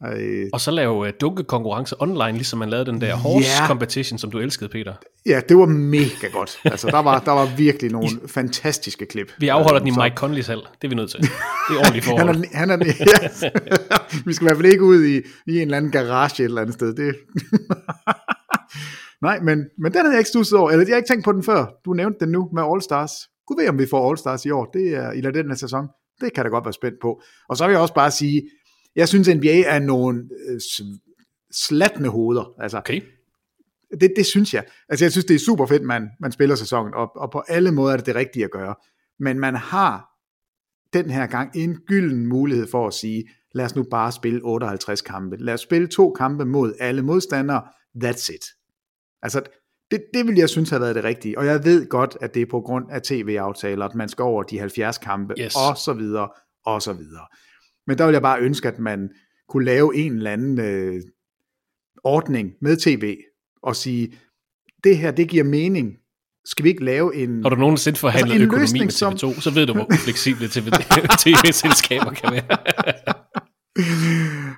Øh, 0.08 0.48
Og 0.54 0.62
så 0.62 0.72
lave 0.72 0.96
uh, 0.98 1.08
dunkekonkurrence 1.22 1.96
online, 2.02 2.32
ligesom 2.32 2.60
man 2.60 2.70
lavede 2.70 2.92
den 2.92 3.02
der 3.02 3.16
horse 3.16 3.48
Ja. 3.62 3.68
competition, 3.68 4.18
som 4.20 4.32
du 4.32 4.40
elskede, 4.40 4.70
Peter. 4.70 4.94
ja, 5.26 5.42
det 5.50 5.58
var 5.58 5.66
mega 5.66 6.28
godt. 6.34 6.60
Altså, 6.66 6.88
der 6.88 7.00
var, 7.02 7.20
der 7.20 7.32
var 7.32 7.56
virkelig 7.58 7.92
nogle 7.98 8.08
fantastiske 8.28 9.06
klip. 9.06 9.32
Vi 9.40 9.48
afholder 9.48 9.80
den 9.80 9.88
i 9.88 9.92
Mike 10.04 10.16
Conleys 10.16 10.48
hal. 10.48 10.58
Det 10.58 10.84
er 10.84 10.90
vi 10.90 10.96
nødt 10.96 11.12
til. 11.12 11.20
Det 11.20 11.30
er 11.70 11.78
ordentligt 11.78 12.06
Han 12.08 12.18
forhold. 12.18 12.38
er, 12.52 12.58
han 12.58 12.70
er, 12.70 12.78
ja. 12.86 13.98
Vi 14.26 14.34
skal 14.34 14.46
i 14.46 14.48
hvert 14.48 14.58
fald 14.58 14.72
ikke 14.72 14.84
ud 14.84 15.04
i, 15.06 15.18
i 15.48 15.56
en 15.56 15.62
eller 15.62 15.78
anden 15.78 15.92
garage 15.92 16.44
et 16.44 16.46
eller 16.46 16.62
andet 16.62 16.74
sted. 16.74 16.94
Det. 16.96 17.16
Nej, 19.22 19.40
men, 19.40 19.66
men 19.78 19.92
den 19.94 20.02
havde 20.02 20.12
jeg 20.12 20.20
ikke 20.20 20.30
stusset 20.30 20.58
over, 20.60 20.72
eller 20.72 20.86
jeg 20.88 20.94
har 20.94 20.98
ikke 20.98 21.08
tænkt 21.08 21.26
på 21.26 21.32
den 21.32 21.44
før. 21.44 21.66
Du 21.86 21.94
nævnte 21.94 22.18
den 22.20 22.30
nu 22.30 22.50
med 22.54 22.64
All 22.72 22.82
Stars. 22.82 23.12
Gud 23.48 23.62
ved, 23.62 23.70
om 23.70 23.80
vi 23.80 23.86
får 23.90 24.10
All 24.10 24.18
Stars 24.18 24.46
i 24.46 24.50
år. 24.52 24.66
Det 24.74 24.96
er, 24.96 25.10
eller 25.10 25.32
den 25.32 25.48
her 25.48 25.56
sæson. 25.56 25.88
Det 26.22 26.34
kan 26.34 26.44
da 26.44 26.50
godt 26.50 26.66
være 26.66 26.74
spændt 26.74 26.98
på. 27.02 27.22
Og 27.50 27.58
så 27.58 27.66
vil 27.66 27.74
jeg 27.74 27.82
også 27.82 27.94
bare 27.94 28.12
sige, 28.12 28.42
jeg 28.96 29.08
synes, 29.08 29.28
NBA 29.28 29.62
er 29.62 29.80
nogle 29.80 30.30
øh, 30.50 30.60
s- 30.60 30.82
slatne 31.52 32.08
hoveder. 32.08 32.54
Altså, 32.62 32.78
Okay. 32.78 33.02
det, 34.02 34.14
det 34.16 34.26
synes 34.26 34.54
jeg. 34.54 34.66
Altså, 34.90 35.06
jeg 35.06 35.12
synes, 35.12 35.26
det 35.26 35.36
er 35.36 35.40
super 35.40 35.66
fedt, 35.66 35.84
man, 35.84 36.10
man 36.20 36.32
spiller 36.32 36.56
sæsonen, 36.56 36.94
og, 36.94 37.12
og 37.16 37.32
på 37.32 37.44
alle 37.48 37.72
måder 37.72 37.94
er 37.94 37.98
det 37.98 38.06
det 38.06 38.16
rigtige 38.16 38.46
at 38.46 38.52
gøre. 38.52 38.76
Men 39.20 39.40
man 39.40 39.56
har 39.56 40.08
den 40.94 41.10
her 41.10 41.28
gang 41.28 41.52
en 41.56 41.76
gylden 41.88 42.28
mulighed 42.28 42.68
for 42.68 42.88
at 42.88 42.94
sige, 42.94 43.30
lad 43.54 43.66
os 43.66 43.76
nu 43.76 43.84
bare 43.84 44.12
spille 44.12 44.42
58 44.44 45.02
kampe. 45.02 45.36
Lad 45.38 45.54
os 45.54 45.62
spille 45.62 45.88
to 45.88 46.12
kampe 46.12 46.46
mod 46.46 46.74
alle 46.80 47.02
modstandere. 47.02 47.64
That's 48.04 48.34
it. 48.34 48.46
Altså, 49.22 49.42
det, 49.92 50.04
det 50.14 50.28
vil 50.28 50.36
jeg 50.36 50.50
synes 50.50 50.70
have 50.70 50.82
været 50.82 50.96
det 50.96 51.04
rigtige. 51.04 51.38
Og 51.38 51.46
jeg 51.46 51.64
ved 51.66 51.88
godt, 51.90 52.18
at 52.22 52.34
det 52.34 52.42
er 52.42 52.46
på 52.52 52.62
grund 52.62 52.86
af 52.92 53.02
tv-aftaler, 53.02 53.86
at 53.86 53.96
man 53.96 54.10
skal 54.10 54.24
over 54.24 54.44
de 54.44 54.60
70 54.60 54.98
kampe, 54.98 55.34
Yes. 55.40 55.56
og 55.56 55.78
så 55.78 55.94
videre, 55.94 56.30
og 56.66 56.82
så 56.82 56.94
videre. 56.94 57.26
Men 57.88 57.98
der 57.98 58.06
vil 58.06 58.14
jeg 58.14 58.22
bare 58.22 58.40
ønske, 58.40 58.68
at 58.68 58.80
man 58.80 59.10
kunne 59.50 59.66
lave 59.66 59.96
en 59.96 60.14
eller 60.14 60.32
anden 60.32 60.60
øh, 60.60 61.02
ordning 62.04 62.54
med 62.62 62.78
tv, 62.78 63.18
og 63.64 63.76
sige, 63.76 64.14
det 64.84 64.98
her, 64.98 65.12
det 65.12 65.30
giver 65.30 65.44
mening 65.44 65.98
skal 66.46 66.64
vi 66.64 66.70
ikke 66.70 66.86
lave 66.86 67.16
en... 67.16 67.44
Har 67.44 67.50
du 67.50 67.56
nogensinde 67.56 68.00
forhandlet 68.00 68.34
altså 68.34 68.46
økonomi 68.46 68.80
med 68.80 68.88
TV2, 68.88 69.18
som... 69.18 69.34
så 69.34 69.52
ved 69.54 69.68
du, 69.68 69.74
hvor 69.74 69.88
ufleksible 69.94 70.48
tv-selskaber 70.48 72.12
kan 72.20 72.32
være. 72.32 72.58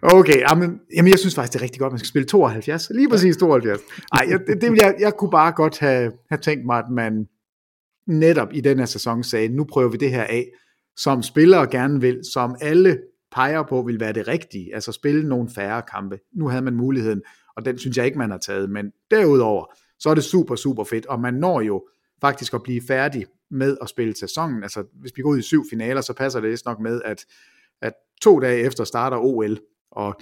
okay, 0.19 0.41
jamen, 0.49 0.79
jamen 0.95 1.11
jeg 1.11 1.19
synes 1.19 1.35
faktisk, 1.35 1.53
det 1.53 1.59
er 1.59 1.63
rigtig 1.63 1.79
godt, 1.79 1.93
man 1.93 1.99
skal 1.99 2.07
spille 2.07 2.27
72. 2.27 2.89
Lige 2.95 3.09
præcis 3.09 3.37
72. 3.37 3.79
Ej, 4.13 4.25
jeg, 4.29 4.39
det, 4.47 4.61
det 4.61 4.71
vil 4.71 4.79
jeg, 4.81 4.95
jeg 4.99 5.13
kunne 5.13 5.31
bare 5.31 5.51
godt 5.51 5.79
have, 5.79 6.11
have 6.29 6.39
tænkt 6.39 6.65
mig, 6.65 6.77
at 6.77 6.89
man 6.91 7.27
netop 8.07 8.47
i 8.53 8.61
den 8.61 8.79
her 8.79 8.85
sæson 8.85 9.23
sagde, 9.23 9.47
nu 9.49 9.63
prøver 9.63 9.89
vi 9.89 9.97
det 9.97 10.11
her 10.11 10.23
af, 10.23 10.45
som 10.97 11.23
spillere 11.23 11.67
gerne 11.67 12.01
vil, 12.01 12.19
som 12.33 12.55
alle 12.61 12.99
peger 13.33 13.63
på 13.63 13.81
vil 13.81 13.99
være 13.99 14.13
det 14.13 14.27
rigtige, 14.27 14.75
altså 14.75 14.91
spille 14.91 15.29
nogle 15.29 15.49
færre 15.49 15.81
kampe. 15.81 16.19
Nu 16.33 16.47
havde 16.47 16.61
man 16.61 16.75
muligheden, 16.75 17.21
og 17.55 17.65
den 17.65 17.77
synes 17.77 17.97
jeg 17.97 18.05
ikke, 18.05 18.17
man 18.17 18.31
har 18.31 18.37
taget, 18.37 18.69
men 18.69 18.91
derudover, 19.11 19.65
så 19.99 20.09
er 20.09 20.13
det 20.13 20.23
super, 20.23 20.55
super 20.55 20.83
fedt, 20.83 21.05
og 21.05 21.19
man 21.19 21.33
når 21.33 21.61
jo 21.61 21.87
faktisk 22.21 22.53
at 22.53 22.63
blive 22.63 22.81
færdig 22.87 23.25
med 23.51 23.77
at 23.81 23.89
spille 23.89 24.15
sæsonen. 24.15 24.63
Altså, 24.63 24.83
hvis 25.01 25.11
vi 25.15 25.21
går 25.21 25.29
ud 25.29 25.39
i 25.39 25.41
syv 25.41 25.63
finaler, 25.69 26.01
så 26.01 26.13
passer 26.13 26.39
det 26.39 26.61
nok 26.65 26.79
med, 26.79 27.01
at, 27.05 27.25
at 27.81 27.93
to 28.21 28.39
dage 28.39 28.59
efter 28.59 28.83
starter 28.83 29.17
OL, 29.17 29.59
og, 29.91 30.21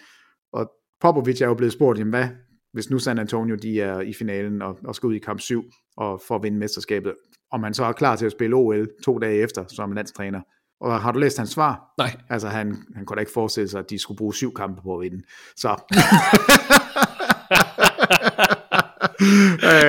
og 0.53 0.72
Popovic 1.01 1.41
er 1.41 1.48
jo 1.48 1.53
blevet 1.53 1.74
spurgt, 1.74 2.00
jamen 2.00 2.10
hvad, 2.10 2.27
hvis 2.74 2.89
nu 2.89 3.00
San 3.00 3.20
Antonio 3.20 3.56
de 3.56 3.82
er 3.82 4.00
i 4.00 4.13
finalen 4.13 4.62
og, 4.62 4.77
og 4.86 4.96
skal 4.96 5.08
ud 5.08 5.15
i 5.15 5.20
kamp 5.20 5.39
7 5.39 5.63
og 5.98 6.22
for 6.27 6.36
at 6.36 6.44
vinde 6.44 6.58
mesterskabet, 6.58 7.13
om 7.51 7.60
man 7.60 7.74
så 7.74 7.84
er 7.84 7.91
klar 7.91 8.15
til 8.15 8.25
at 8.25 8.32
spille 8.32 8.56
OL 8.56 8.89
to 9.03 9.18
dage 9.18 9.38
efter 9.38 9.65
som 9.68 9.91
landstræner. 9.91 10.41
Og 10.82 11.02
har 11.02 11.12
du 11.12 11.20
læst 11.20 11.38
hans 11.38 11.50
svar? 11.50 11.94
Nej. 11.98 12.16
Altså 12.30 12.48
han, 12.48 12.78
han 12.96 13.06
kunne 13.06 13.16
da 13.16 13.20
ikke 13.20 13.32
forestille 13.32 13.70
sig, 13.70 13.80
at 13.80 13.90
de 13.90 14.00
skulle 14.00 14.18
bruge 14.18 14.34
syv 14.34 14.54
kampe 14.54 14.82
på 14.82 14.96
at 14.96 15.02
vinde. 15.02 15.24
Så. 15.56 15.68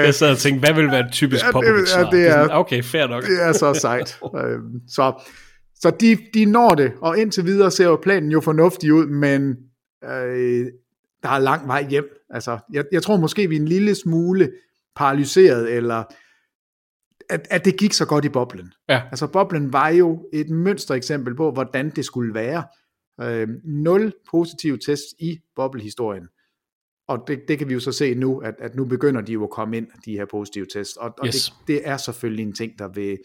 jeg 0.05 0.15
sad 0.15 0.31
og 0.31 0.39
tænkte, 0.39 0.61
hvad 0.61 0.75
vil 0.75 0.91
være 0.91 1.07
et 1.07 1.13
typisk 1.13 1.45
ja, 1.45 1.53
Popovic? 1.53 1.97
Ja, 1.97 2.05
det 2.11 2.27
er, 2.27 2.49
okay, 2.49 2.83
fair 2.83 3.07
nok. 3.07 3.23
Det 3.25 3.43
er 3.43 3.53
så 3.53 3.75
sejt. 3.75 4.21
Øhm, 4.37 4.81
så 4.89 5.13
så 5.83 5.91
de, 6.01 6.19
de 6.35 6.45
når 6.45 6.71
det, 6.71 6.93
og 7.01 7.19
indtil 7.19 7.47
videre 7.47 7.71
ser 7.71 7.85
jo 7.85 7.97
planen 7.97 8.31
jo 8.31 8.41
fornuftig 8.41 8.93
ud, 8.93 9.07
men 9.07 9.57
øh, 10.05 10.67
der 11.23 11.29
er 11.29 11.39
lang 11.39 11.69
vej 11.69 11.87
hjem. 11.91 12.05
Altså, 12.31 12.59
jeg, 12.73 12.85
jeg 12.93 13.03
tror 13.03 13.17
måske, 13.17 13.49
vi 13.49 13.57
er 13.57 13.61
en 13.61 13.69
lille 13.69 13.95
smule 13.95 14.51
paralyseret, 14.97 15.73
eller 15.73 16.05
at, 17.33 17.47
at 17.51 17.65
det 17.65 17.77
gik 17.77 17.93
så 17.93 18.07
godt 18.07 18.25
i 18.25 18.29
boblen. 18.29 18.73
Ja. 18.89 19.03
Altså 19.11 19.27
boblen 19.27 19.73
var 19.73 19.89
jo 19.89 20.29
et 20.33 20.51
mønstereksempel 20.51 21.35
på, 21.37 21.51
hvordan 21.51 21.91
det 21.91 22.05
skulle 22.05 22.35
være. 22.35 22.65
Øh, 23.23 23.49
nul 23.65 24.13
positive 24.31 24.79
tests 24.79 25.15
i 25.19 25.39
boblehistorien. 25.57 26.29
Og 27.09 27.25
det, 27.27 27.41
det 27.49 27.59
kan 27.59 27.69
vi 27.69 27.75
jo 27.75 27.81
så 27.81 27.93
se 27.93 28.15
nu, 28.15 28.39
at, 28.39 28.55
at 28.59 28.75
nu 28.75 28.85
begynder 28.85 29.21
de 29.21 29.33
jo 29.33 29.45
at 29.45 29.51
komme 29.51 29.77
ind, 29.77 29.87
de 30.05 30.13
her 30.13 30.27
positive 30.31 30.67
tests. 30.73 30.97
Og, 30.97 31.15
og 31.19 31.27
yes. 31.27 31.35
det, 31.35 31.67
det 31.67 31.89
er 31.89 31.97
selvfølgelig 31.97 32.43
en 32.43 32.53
ting, 32.53 32.79
der 32.79 32.89
vil, 32.89 33.19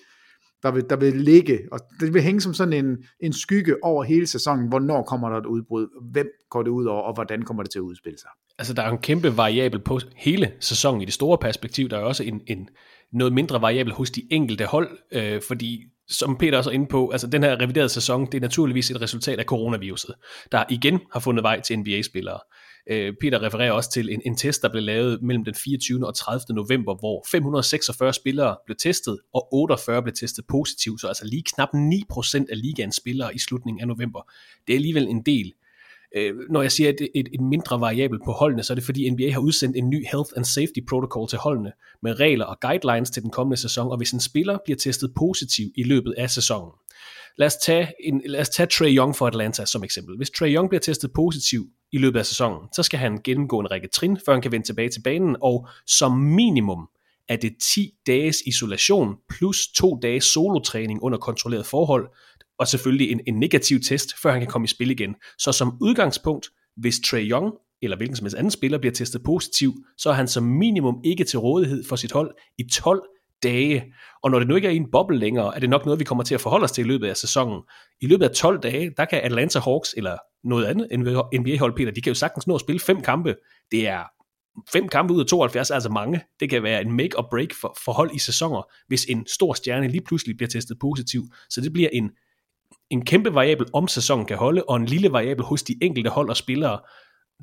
der 0.63 0.71
vil, 0.71 0.85
der 0.89 0.95
vil 0.95 1.15
ligge, 1.15 1.59
og 1.71 1.79
det 1.99 2.13
vil 2.13 2.21
hænge 2.21 2.41
som 2.41 2.53
sådan 2.53 2.85
en, 2.85 2.97
en 3.19 3.33
skygge 3.33 3.75
over 3.83 4.03
hele 4.03 4.27
sæsonen, 4.27 4.67
hvornår 4.67 5.03
kommer 5.03 5.29
der 5.29 5.37
et 5.37 5.45
udbrud, 5.45 6.11
hvem 6.11 6.27
går 6.49 6.63
det 6.63 6.69
ud 6.69 6.85
over, 6.85 7.01
og 7.01 7.13
hvordan 7.13 7.41
kommer 7.41 7.63
det 7.63 7.71
til 7.71 7.79
at 7.79 7.83
udspille 7.83 8.19
sig. 8.19 8.29
Altså 8.59 8.73
der 8.73 8.81
er 8.81 8.91
en 8.91 8.97
kæmpe 8.97 9.37
variabel 9.37 9.79
på 9.79 9.99
hele 10.15 10.51
sæsonen 10.59 11.01
i 11.01 11.05
det 11.05 11.13
store 11.13 11.37
perspektiv, 11.37 11.89
der 11.89 11.97
er 11.97 12.01
også 12.01 12.23
en, 12.23 12.41
en 12.47 12.69
noget 13.13 13.33
mindre 13.33 13.61
variabel 13.61 13.93
hos 13.93 14.11
de 14.11 14.27
enkelte 14.31 14.65
hold, 14.65 14.97
øh, 15.11 15.41
fordi 15.47 15.83
som 16.09 16.37
Peter 16.37 16.57
også 16.57 16.69
er 16.69 16.73
inde 16.73 16.87
på, 16.87 17.09
altså 17.09 17.27
den 17.27 17.43
her 17.43 17.61
reviderede 17.61 17.89
sæson, 17.89 18.25
det 18.25 18.33
er 18.33 18.39
naturligvis 18.41 18.91
et 18.91 19.01
resultat 19.01 19.39
af 19.39 19.45
coronaviruset, 19.45 20.15
der 20.51 20.63
igen 20.69 20.99
har 21.13 21.19
fundet 21.19 21.43
vej 21.43 21.61
til 21.61 21.79
NBA-spillere. 21.79 22.39
Øh, 22.89 23.13
Peter 23.21 23.41
refererer 23.41 23.71
også 23.71 23.91
til 23.91 24.13
en, 24.13 24.21
en 24.25 24.35
test, 24.35 24.61
der 24.61 24.69
blev 24.69 24.83
lavet 24.83 25.21
mellem 25.21 25.45
den 25.45 25.55
24. 25.55 26.07
og 26.07 26.15
30. 26.15 26.55
november, 26.55 26.95
hvor 26.99 27.25
546 27.31 28.13
spillere 28.13 28.57
blev 28.65 28.77
testet, 28.77 29.19
og 29.33 29.53
48 29.53 30.03
blev 30.03 30.13
testet 30.13 30.45
positivt, 30.47 31.01
så 31.01 31.07
altså 31.07 31.25
lige 31.25 31.43
knap 31.55 31.69
9% 31.73 32.45
af 32.49 32.61
ligaens 32.61 32.95
spillere 32.95 33.35
i 33.35 33.39
slutningen 33.39 33.81
af 33.81 33.87
november. 33.87 34.31
Det 34.67 34.73
er 34.73 34.77
alligevel 34.77 35.07
en 35.07 35.21
del. 35.21 35.53
Øh, 36.15 36.35
når 36.49 36.61
jeg 36.61 36.71
siger 36.71 36.89
et, 36.89 37.01
et, 37.15 37.27
et 37.33 37.41
mindre 37.41 37.81
variabel 37.81 38.19
på 38.25 38.31
holdene, 38.31 38.63
så 38.63 38.73
er 38.73 38.75
det 38.75 38.83
fordi 38.83 39.09
NBA 39.09 39.31
har 39.31 39.39
udsendt 39.39 39.75
en 39.75 39.89
ny 39.89 40.05
Health 40.11 40.29
and 40.35 40.45
Safety 40.45 40.79
Protocol 40.89 41.29
til 41.29 41.39
holdene, 41.39 41.71
med 42.01 42.19
regler 42.19 42.45
og 42.45 42.59
guidelines 42.59 43.09
til 43.09 43.23
den 43.23 43.31
kommende 43.31 43.57
sæson, 43.57 43.91
og 43.91 43.97
hvis 43.97 44.11
en 44.11 44.19
spiller 44.19 44.57
bliver 44.65 44.77
testet 44.77 45.13
positiv 45.15 45.65
i 45.75 45.83
løbet 45.83 46.13
af 46.17 46.29
sæsonen, 46.29 46.71
Lad 47.37 47.47
os 47.47 47.55
tage, 47.55 47.93
en, 47.99 48.21
lad 48.25 48.41
os 48.41 48.49
tage 48.49 48.67
Trey 48.67 48.97
Young 48.97 49.15
for 49.15 49.27
Atlanta 49.27 49.65
som 49.65 49.83
eksempel. 49.83 50.17
Hvis 50.17 50.29
Trey 50.29 50.55
Young 50.55 50.69
bliver 50.69 50.79
testet 50.79 51.13
positiv 51.13 51.67
i 51.91 51.97
løbet 51.97 52.19
af 52.19 52.25
sæsonen, 52.25 52.59
så 52.75 52.83
skal 52.83 52.99
han 52.99 53.21
gennemgå 53.23 53.59
en 53.59 53.71
række 53.71 53.87
trin, 53.87 54.19
før 54.25 54.33
han 54.33 54.41
kan 54.41 54.51
vende 54.51 54.65
tilbage 54.65 54.89
til 54.89 55.01
banen, 55.01 55.35
og 55.41 55.67
som 55.87 56.11
minimum 56.11 56.89
er 57.29 57.35
det 57.35 57.55
10 57.61 57.93
dages 58.07 58.37
isolation 58.45 59.15
plus 59.29 59.67
2 59.67 59.99
dages 60.01 60.23
solotræning 60.23 61.03
under 61.03 61.17
kontrolleret 61.17 61.65
forhold, 61.65 62.09
og 62.59 62.67
selvfølgelig 62.67 63.11
en, 63.11 63.21
en 63.27 63.39
negativ 63.39 63.79
test, 63.79 64.19
før 64.21 64.31
han 64.31 64.41
kan 64.41 64.49
komme 64.49 64.65
i 64.65 64.67
spil 64.67 64.91
igen. 64.91 65.15
Så 65.37 65.51
som 65.51 65.77
udgangspunkt, 65.81 66.49
hvis 66.77 66.99
Trey 66.99 67.29
Young 67.29 67.53
eller 67.81 67.97
hvilken 67.97 68.15
som 68.15 68.25
helst 68.25 68.37
anden 68.37 68.51
spiller 68.51 68.77
bliver 68.77 68.93
testet 68.93 69.23
positiv, 69.23 69.73
så 69.97 70.09
er 70.09 70.13
han 70.13 70.27
som 70.27 70.43
minimum 70.43 71.01
ikke 71.03 71.23
til 71.23 71.39
rådighed 71.39 71.83
for 71.83 71.95
sit 71.95 72.11
hold 72.11 72.35
i 72.57 72.63
12 72.73 73.01
dage. 73.43 73.93
Og 74.23 74.31
når 74.31 74.39
det 74.39 74.47
nu 74.47 74.55
ikke 74.55 74.67
er 74.67 74.71
i 74.71 74.75
en 74.75 74.91
boble 74.91 75.17
længere, 75.17 75.55
er 75.55 75.59
det 75.59 75.69
nok 75.69 75.85
noget, 75.85 75.99
vi 75.99 76.03
kommer 76.03 76.23
til 76.23 76.35
at 76.35 76.41
forholde 76.41 76.63
os 76.63 76.71
til 76.71 76.85
i 76.85 76.87
løbet 76.87 77.07
af 77.07 77.17
sæsonen. 77.17 77.61
I 78.01 78.07
løbet 78.07 78.25
af 78.25 78.31
12 78.31 78.59
dage, 78.59 78.91
der 78.97 79.05
kan 79.05 79.21
Atlanta 79.21 79.59
Hawks 79.59 79.93
eller 79.97 80.17
noget 80.43 80.65
andet 80.65 80.87
NBA-hold, 81.39 81.75
Peter, 81.75 81.91
de 81.91 82.01
kan 82.01 82.09
jo 82.09 82.15
sagtens 82.15 82.47
nå 82.47 82.55
at 82.55 82.61
spille 82.61 82.79
fem 82.79 83.01
kampe. 83.01 83.35
Det 83.71 83.87
er 83.87 84.03
fem 84.71 84.87
kampe 84.87 85.13
ud 85.13 85.19
af 85.19 85.25
72 85.25 85.69
er 85.69 85.73
altså 85.73 85.89
mange. 85.89 86.21
Det 86.39 86.49
kan 86.49 86.63
være 86.63 86.81
en 86.81 86.91
make 86.91 87.17
or 87.17 87.27
break 87.31 87.53
for, 87.53 87.91
hold 87.91 88.15
i 88.15 88.19
sæsoner, 88.19 88.61
hvis 88.87 89.05
en 89.05 89.27
stor 89.27 89.53
stjerne 89.53 89.87
lige 89.87 90.03
pludselig 90.05 90.37
bliver 90.37 90.49
testet 90.49 90.77
positiv. 90.79 91.21
Så 91.49 91.61
det 91.61 91.73
bliver 91.73 91.89
en, 91.93 92.09
en 92.91 93.05
kæmpe 93.05 93.33
variabel, 93.33 93.65
om 93.73 93.87
sæsonen 93.87 94.25
kan 94.25 94.37
holde, 94.37 94.63
og 94.63 94.77
en 94.77 94.85
lille 94.85 95.11
variabel 95.11 95.43
hos 95.43 95.63
de 95.63 95.75
enkelte 95.81 96.09
hold 96.09 96.29
og 96.29 96.37
spillere, 96.37 96.79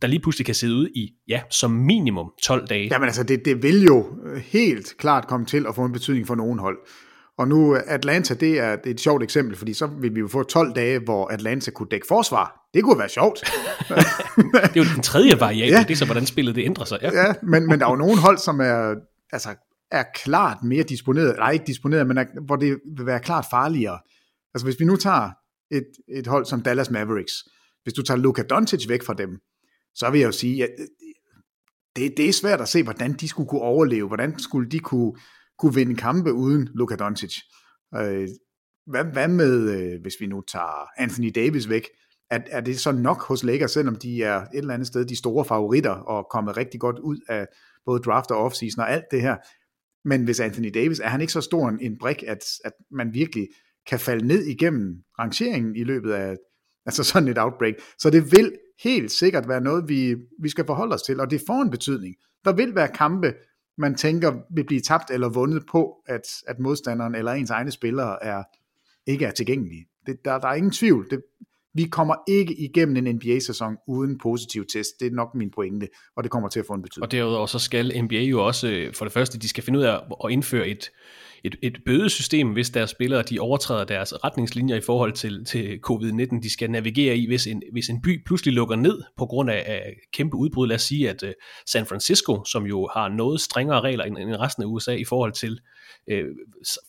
der 0.02 0.08
lige 0.08 0.20
pludselig 0.20 0.46
kan 0.46 0.54
sidde 0.54 0.74
ude 0.74 0.90
i, 0.90 1.12
ja, 1.28 1.42
som 1.50 1.70
minimum 1.70 2.30
12 2.42 2.66
dage. 2.66 2.88
Jamen 2.92 3.06
altså, 3.06 3.22
det, 3.22 3.44
det 3.44 3.62
vil 3.62 3.84
jo 3.84 4.06
helt 4.52 4.94
klart 4.98 5.26
komme 5.26 5.46
til 5.46 5.66
at 5.68 5.74
få 5.74 5.84
en 5.84 5.92
betydning 5.92 6.26
for 6.26 6.34
nogen 6.34 6.58
hold. 6.58 6.78
Og 7.38 7.48
nu 7.48 7.76
Atlanta, 7.86 8.34
det 8.34 8.58
er, 8.58 8.76
et 8.86 9.00
sjovt 9.00 9.22
eksempel, 9.22 9.56
fordi 9.56 9.74
så 9.74 9.86
vil 9.86 10.14
vi 10.14 10.20
jo 10.20 10.28
få 10.28 10.42
12 10.42 10.74
dage, 10.74 10.98
hvor 10.98 11.28
Atlanta 11.28 11.70
kunne 11.70 11.88
dække 11.90 12.06
forsvar. 12.08 12.68
Det 12.74 12.84
kunne 12.84 12.98
være 12.98 13.08
sjovt. 13.08 13.40
det 13.84 14.76
er 14.76 14.76
jo 14.76 14.84
den 14.94 15.02
tredje 15.02 15.40
variabel, 15.40 15.72
ja. 15.72 15.82
det 15.82 15.90
er 15.90 15.96
så, 15.96 16.04
hvordan 16.04 16.26
spillet 16.26 16.54
det 16.54 16.64
ændrer 16.64 16.84
sig. 16.84 16.98
Ja, 17.02 17.26
ja 17.26 17.34
men, 17.42 17.66
men 17.66 17.80
der 17.80 17.86
er 17.86 17.90
jo 17.90 17.96
nogle 17.96 18.20
hold, 18.20 18.38
som 18.38 18.60
er, 18.60 18.94
altså, 19.32 19.48
er 19.90 20.04
klart 20.14 20.62
mere 20.62 20.82
disponeret, 20.82 21.36
nej 21.38 21.50
ikke 21.50 21.64
disponeret, 21.66 22.06
men 22.06 22.18
er, 22.18 22.24
hvor 22.46 22.56
det 22.56 22.78
vil 22.96 23.06
være 23.06 23.20
klart 23.20 23.44
farligere. 23.50 23.98
Altså 24.54 24.66
hvis 24.66 24.80
vi 24.80 24.84
nu 24.84 24.96
tager 24.96 25.30
et, 25.70 25.87
et 26.08 26.26
hold 26.26 26.46
som 26.46 26.62
Dallas 26.62 26.90
Mavericks, 26.90 27.32
hvis 27.82 27.94
du 27.94 28.02
tager 28.02 28.18
Luka 28.18 28.42
Doncic 28.42 28.88
væk 28.88 29.02
fra 29.02 29.14
dem, 29.14 29.38
så 29.94 30.11
vil 30.11 30.20
jeg 30.20 30.26
jo 30.26 30.32
sige, 30.32 30.64
at 30.64 30.70
øh, 30.78 30.87
det, 31.96 32.14
det 32.16 32.28
er 32.28 32.32
svært 32.32 32.61
at 32.61 32.68
se, 32.68 32.82
hvordan 32.82 33.12
de 33.12 33.28
skulle 33.28 33.49
kunne 33.49 33.61
overleve, 33.61 34.06
hvordan 34.06 34.38
skulle 34.38 34.68
de 34.68 34.78
kunne, 34.78 35.12
kunne 35.58 35.75
vinde 35.75 35.96
kampe 35.96 36.32
uden 36.32 36.68
Luka 36.75 36.96
Doncic. 36.96 37.37
Øh, 37.94 38.28
hvad, 38.87 39.04
hvad 39.04 39.28
med, 39.28 39.70
øh, 39.70 40.00
hvis 40.02 40.14
vi 40.20 40.26
nu 40.26 40.40
tager 40.40 41.00
Anthony 41.02 41.32
Davis 41.34 41.68
væk, 41.68 41.88
er, 42.30 42.40
er 42.46 42.61
det 42.61 42.80
så 42.80 42.92
nok 42.92 43.23
hos 43.23 43.44
Lakers, 43.44 43.70
selvom 43.70 43.96
de 43.96 44.23
er 44.23 44.40
et 44.40 44.49
eller 44.54 44.75
andet 44.75 44.87
sted 44.87 45.04
de 45.04 45.16
store 45.16 45.44
favoritter, 45.44 45.90
og 45.90 46.26
kommet 46.30 46.56
rigtig 46.56 46.80
godt 46.80 46.99
ud 46.99 47.18
af 47.28 47.46
både 47.87 48.00
draft 48.02 48.30
og 48.30 48.38
offseason 48.38 48.80
og 48.80 48.90
alt 48.90 49.04
det 49.11 49.20
her. 49.20 49.37
Men 50.08 50.25
hvis 50.25 50.40
Anthony 50.40 50.70
Davis, 50.75 51.00
er 51.00 51.08
han 51.08 51.20
ikke 51.20 51.32
så 51.32 51.40
stor 51.40 51.68
en, 51.68 51.80
en 51.80 51.99
brik, 51.99 52.23
at, 52.23 52.44
at 52.64 52.73
man 52.90 53.14
virkelig 53.14 53.49
kan 53.87 54.00
falde 54.00 54.26
ned 54.26 54.45
igennem 54.45 55.03
rangeringen 55.19 55.76
i 55.76 55.85
løbet 55.85 56.12
af 56.12 56.37
altså 56.87 57.05
sådan 57.05 57.29
et 57.29 57.38
outbreak. 57.38 57.75
Så 57.99 58.11
det 58.11 58.33
vil 58.33 58.53
helt 58.83 59.12
sikkert 59.12 59.49
være 59.49 59.61
noget, 59.61 59.88
vi, 59.88 60.17
vi 60.43 60.49
skal 60.49 60.67
forholde 60.67 60.95
os 60.95 61.03
til, 61.03 61.21
og 61.21 61.31
det 61.31 61.43
får 61.47 61.62
en 61.62 61.71
betydning. 61.71 62.14
Der 62.45 62.53
vil 62.53 62.75
være 62.75 62.88
kampe, 62.88 63.35
man 63.79 63.95
tænker 63.95 64.33
vil 64.55 64.64
blive 64.64 64.81
tabt 64.81 65.11
eller 65.11 65.29
vundet 65.29 65.67
på, 65.71 65.95
at, 66.07 66.23
at 66.47 66.59
modstanderen 66.59 67.14
eller 67.14 67.33
ens 67.33 67.50
egne 67.50 67.71
spillere 67.71 68.25
er, 68.25 68.43
ikke 69.07 69.25
er 69.25 69.31
tilgængelige. 69.31 69.87
Det, 70.07 70.25
der, 70.25 70.38
der 70.38 70.49
er 70.49 70.55
ingen 70.55 70.73
tvivl. 70.73 71.11
Det, 71.11 71.23
vi 71.75 71.85
kommer 71.85 72.14
ikke 72.28 72.54
igennem 72.61 72.97
en 72.97 73.14
NBA-sæson 73.14 73.76
uden 73.88 74.19
positiv 74.19 74.66
test. 74.66 74.90
Det 75.00 75.07
er 75.07 75.11
nok 75.11 75.35
min 75.35 75.50
pointe, 75.50 75.88
og 76.16 76.25
det 76.25 76.31
kommer 76.31 76.49
til 76.49 76.61
at 76.61 76.66
få 76.66 76.73
en 76.73 76.83
betydning. 76.83 77.04
Og 77.04 77.12
derudover 77.12 77.47
så 77.47 77.59
skal 77.59 78.02
NBA 78.04 78.21
jo 78.21 78.47
også, 78.47 78.69
øh, 78.69 78.95
for 78.95 79.04
det 79.04 79.12
første, 79.12 79.38
de 79.38 79.49
skal 79.49 79.64
finde 79.64 79.78
ud 79.78 79.85
af 79.85 80.00
at 80.25 80.31
indføre 80.31 80.69
et, 80.69 80.90
et, 81.45 81.57
et 81.62 81.78
bødesystem, 81.87 82.52
hvis 82.52 82.71
deres 82.71 82.90
spillere 82.90 83.23
de 83.23 83.38
overtræder 83.38 83.85
deres 83.85 84.25
retningslinjer 84.25 84.76
i 84.76 84.81
forhold 84.81 85.12
til, 85.12 85.45
til 85.45 85.81
covid-19, 85.90 86.40
de 86.43 86.52
skal 86.52 86.71
navigere 86.71 87.16
i, 87.16 87.26
hvis 87.26 87.47
en, 87.47 87.62
hvis 87.73 87.88
en 87.88 88.02
by 88.02 88.25
pludselig 88.26 88.54
lukker 88.54 88.76
ned 88.76 89.02
på 89.16 89.26
grund 89.26 89.50
af, 89.50 89.64
af 89.66 89.95
kæmpe 90.12 90.37
udbrud. 90.37 90.66
Lad 90.69 90.76
os 90.76 90.83
sige, 90.83 91.11
at 91.11 91.23
uh, 91.23 91.28
San 91.66 91.87
Francisco, 91.87 92.45
som 92.45 92.66
jo 92.66 92.88
har 92.93 93.09
noget 93.09 93.40
strengere 93.40 93.81
regler 93.81 94.04
end, 94.04 94.19
end 94.19 94.37
resten 94.37 94.62
af 94.62 94.66
USA 94.66 94.95
i 94.95 95.04
forhold 95.04 95.33
til 95.33 95.61
uh, 96.12 96.19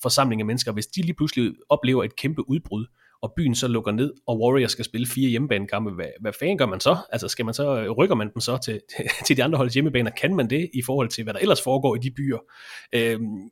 forsamling 0.02 0.42
af 0.42 0.46
mennesker, 0.46 0.72
hvis 0.72 0.88
de 0.88 1.02
lige 1.02 1.14
pludselig 1.14 1.54
oplever 1.70 2.04
et 2.04 2.16
kæmpe 2.16 2.50
udbrud, 2.50 2.86
og 3.26 3.34
byen 3.38 3.56
så 3.56 3.68
lukker 3.68 3.92
ned, 3.92 4.14
og 4.28 4.40
Warriors 4.40 4.72
skal 4.72 4.86
spille 4.86 5.08
fire 5.08 5.30
hjemmebanekampe, 5.30 5.92
hvad, 5.92 6.06
hvad 6.22 6.34
fanden 6.40 6.58
gør 6.58 6.66
man 6.66 6.80
så? 6.80 6.98
Altså 7.12 7.28
skal 7.28 7.46
man 7.46 7.54
så, 7.54 7.82
øh, 7.82 7.92
rykker 7.92 8.16
man 8.16 8.34
dem 8.34 8.40
så 8.40 8.58
til, 8.58 8.82
til 9.28 9.38
de 9.38 9.44
andre 9.44 9.58
holds 9.58 9.74
hjemmebaner? 9.74 10.12
Kan 10.12 10.36
man 10.36 10.50
det 10.50 10.70
i 10.74 10.82
forhold 10.82 11.10
til, 11.10 11.24
hvad 11.24 11.34
der 11.34 11.40
ellers 11.40 11.62
foregår 11.62 11.96
i 11.96 12.00
de 12.00 12.12
byer? 12.12 12.38
Øhm, 12.94 13.50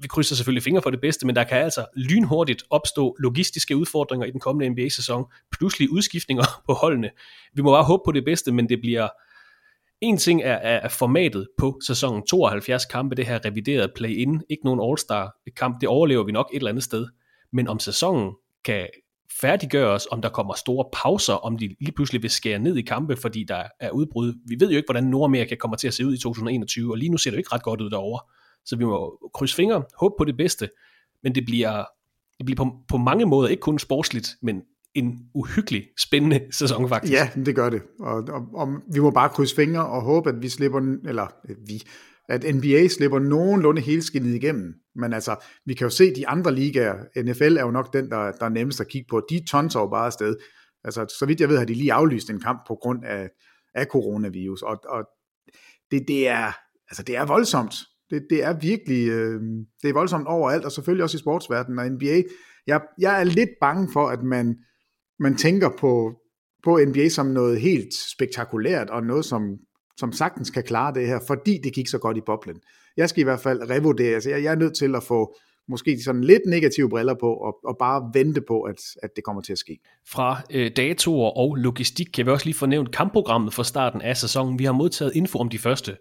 vi 0.00 0.08
krydser 0.08 0.36
selvfølgelig 0.36 0.62
fingre 0.62 0.82
for 0.82 0.90
det 0.90 1.00
bedste, 1.00 1.26
men 1.26 1.36
der 1.36 1.44
kan 1.44 1.58
altså 1.58 1.86
lynhurtigt 1.96 2.62
opstå 2.70 3.16
logistiske 3.18 3.76
udfordringer 3.76 4.26
i 4.26 4.30
den 4.30 4.40
kommende 4.40 4.68
NBA-sæson, 4.68 5.24
pludselig 5.52 5.92
udskiftninger 5.92 6.44
på 6.66 6.72
holdene. 6.72 7.10
Vi 7.54 7.62
må 7.62 7.72
bare 7.72 7.84
håbe 7.84 8.02
på 8.04 8.12
det 8.12 8.24
bedste, 8.24 8.52
men 8.52 8.68
det 8.68 8.80
bliver... 8.80 9.08
En 10.00 10.16
ting 10.16 10.42
er, 10.42 10.54
er 10.54 10.88
formatet 10.88 11.48
på 11.58 11.80
sæsonen 11.86 12.26
72 12.26 12.84
kampe, 12.84 13.14
det 13.14 13.26
her 13.26 13.44
reviderede 13.44 13.92
play-in, 13.96 14.42
ikke 14.50 14.64
nogen 14.64 14.80
All-Star-kamp, 14.90 15.80
det 15.80 15.88
overlever 15.88 16.24
vi 16.24 16.32
nok 16.32 16.50
et 16.52 16.56
eller 16.56 16.70
andet 16.70 16.84
sted. 16.84 17.06
Men 17.52 17.68
om 17.68 17.78
sæsonen 17.78 18.32
kan 18.64 18.88
færdiggøres, 19.40 20.06
om 20.10 20.22
der 20.22 20.28
kommer 20.28 20.54
store 20.54 20.84
pauser, 20.92 21.34
om 21.34 21.58
de 21.58 21.76
lige 21.80 21.92
pludselig 21.92 22.22
vil 22.22 22.30
skære 22.30 22.58
ned 22.58 22.76
i 22.76 22.82
kampe, 22.82 23.16
fordi 23.16 23.44
der 23.48 23.62
er 23.80 23.90
udbrud. 23.90 24.34
Vi 24.48 24.56
ved 24.60 24.70
jo 24.70 24.76
ikke, 24.76 24.86
hvordan 24.86 25.04
Nordamerika 25.04 25.54
kommer 25.54 25.76
til 25.76 25.88
at 25.88 25.94
se 25.94 26.06
ud 26.06 26.14
i 26.14 26.18
2021, 26.18 26.92
og 26.92 26.98
lige 26.98 27.08
nu 27.08 27.16
ser 27.16 27.30
det 27.30 27.36
jo 27.36 27.38
ikke 27.38 27.52
ret 27.52 27.62
godt 27.62 27.80
ud 27.80 27.90
derovre. 27.90 28.20
Så 28.64 28.76
vi 28.76 28.84
må 28.84 29.18
krydse 29.34 29.54
fingre, 29.54 29.82
håbe 30.00 30.14
på 30.18 30.24
det 30.24 30.36
bedste, 30.36 30.70
men 31.22 31.34
det 31.34 31.44
bliver, 31.46 31.84
det 32.38 32.46
bliver 32.46 32.56
på, 32.56 32.72
på 32.88 32.96
mange 32.96 33.26
måder 33.26 33.48
ikke 33.48 33.60
kun 33.60 33.78
sportsligt, 33.78 34.28
men 34.42 34.62
en 34.94 35.18
uhyggelig 35.34 35.84
spændende 35.98 36.40
sæson 36.50 36.88
faktisk. 36.88 37.12
Ja, 37.12 37.30
det 37.44 37.54
gør 37.54 37.70
det. 37.70 37.82
Og, 38.00 38.14
og, 38.14 38.42
og 38.54 38.68
vi 38.92 39.00
må 39.00 39.10
bare 39.10 39.28
krydse 39.28 39.54
fingre 39.56 39.86
og 39.86 40.02
håbe, 40.02 40.28
at 40.28 40.42
vi 40.42 40.48
slipper, 40.48 40.80
eller 41.04 41.26
vi, 41.66 41.82
at 42.28 42.54
NBA 42.54 42.88
slipper 42.88 43.18
nogenlunde 43.18 43.80
helskindet 43.80 44.34
igennem. 44.34 44.74
Men 44.94 45.12
altså, 45.12 45.36
vi 45.66 45.74
kan 45.74 45.84
jo 45.84 45.90
se 45.90 46.14
de 46.14 46.28
andre 46.28 46.54
ligaer. 46.54 47.22
NFL 47.22 47.56
er 47.56 47.62
jo 47.62 47.70
nok 47.70 47.92
den, 47.92 48.10
der, 48.10 48.32
der 48.32 48.44
er 48.44 48.48
nemmest 48.48 48.80
at 48.80 48.88
kigge 48.88 49.06
på. 49.10 49.26
De 49.30 49.44
tonser 49.50 49.80
jo 49.80 49.86
bare 49.86 50.06
afsted. 50.06 50.36
Altså, 50.84 51.16
så 51.18 51.26
vidt 51.26 51.40
jeg 51.40 51.48
ved, 51.48 51.58
har 51.58 51.64
de 51.64 51.74
lige 51.74 51.92
aflyst 51.92 52.30
en 52.30 52.40
kamp 52.40 52.60
på 52.68 52.74
grund 52.82 53.04
af, 53.04 53.30
af 53.74 53.86
coronavirus. 53.86 54.62
Og, 54.62 54.80
og 54.88 55.04
det, 55.90 56.04
det, 56.08 56.28
er, 56.28 56.52
altså, 56.90 57.02
det 57.02 57.16
er 57.16 57.26
voldsomt. 57.26 57.74
Det, 58.10 58.26
det 58.30 58.44
er 58.44 58.52
virkelig, 58.60 59.08
øh, 59.08 59.40
det 59.82 59.88
er 59.88 59.94
voldsomt 59.94 60.26
overalt, 60.26 60.64
og 60.64 60.72
selvfølgelig 60.72 61.04
også 61.04 61.16
i 61.16 61.20
sportsverdenen 61.20 61.78
og 61.78 61.90
NBA. 61.90 62.22
Jeg, 62.66 62.80
jeg 62.98 63.20
er 63.20 63.24
lidt 63.24 63.50
bange 63.60 63.88
for, 63.92 64.08
at 64.08 64.22
man, 64.22 64.56
man 65.18 65.36
tænker 65.36 65.70
på, 65.78 66.14
på 66.64 66.80
NBA 66.86 67.08
som 67.08 67.26
noget 67.26 67.60
helt 67.60 67.94
spektakulært, 67.94 68.90
og 68.90 69.02
noget, 69.02 69.24
som, 69.24 69.42
som 69.98 70.12
sagtens 70.12 70.50
kan 70.50 70.62
klare 70.62 70.94
det 70.94 71.06
her, 71.06 71.20
fordi 71.26 71.58
det 71.64 71.74
gik 71.74 71.88
så 71.88 71.98
godt 71.98 72.16
i 72.16 72.20
boblen. 72.26 72.56
Jeg 72.96 73.08
skal 73.08 73.20
i 73.20 73.24
hvert 73.24 73.40
fald 73.40 73.70
revurdere, 73.70 74.20
så 74.20 74.30
jeg, 74.30 74.42
jeg 74.42 74.50
er 74.50 74.58
nødt 74.58 74.76
til 74.76 74.94
at 74.96 75.02
få 75.02 75.36
måske 75.68 75.98
sådan 76.04 76.24
lidt 76.24 76.42
negative 76.46 76.88
briller 76.88 77.14
på, 77.20 77.34
og, 77.34 77.56
og 77.64 77.76
bare 77.78 78.10
vente 78.14 78.40
på, 78.40 78.62
at, 78.62 78.76
at 79.02 79.10
det 79.16 79.24
kommer 79.24 79.42
til 79.42 79.52
at 79.52 79.58
ske. 79.58 79.78
Fra 80.08 80.40
øh, 80.50 80.70
datoer 80.76 81.30
og 81.30 81.54
logistik 81.54 82.06
kan 82.14 82.26
vi 82.26 82.30
også 82.30 82.46
lige 82.46 82.54
få 82.54 82.66
nævnt 82.66 82.92
kampprogrammet 82.96 83.54
for 83.54 83.62
starten 83.62 84.00
af 84.00 84.16
sæsonen. 84.16 84.58
Vi 84.58 84.64
har 84.64 84.72
modtaget 84.72 85.12
info 85.14 85.38
om 85.38 85.48
de 85.48 85.58
første 85.58 85.96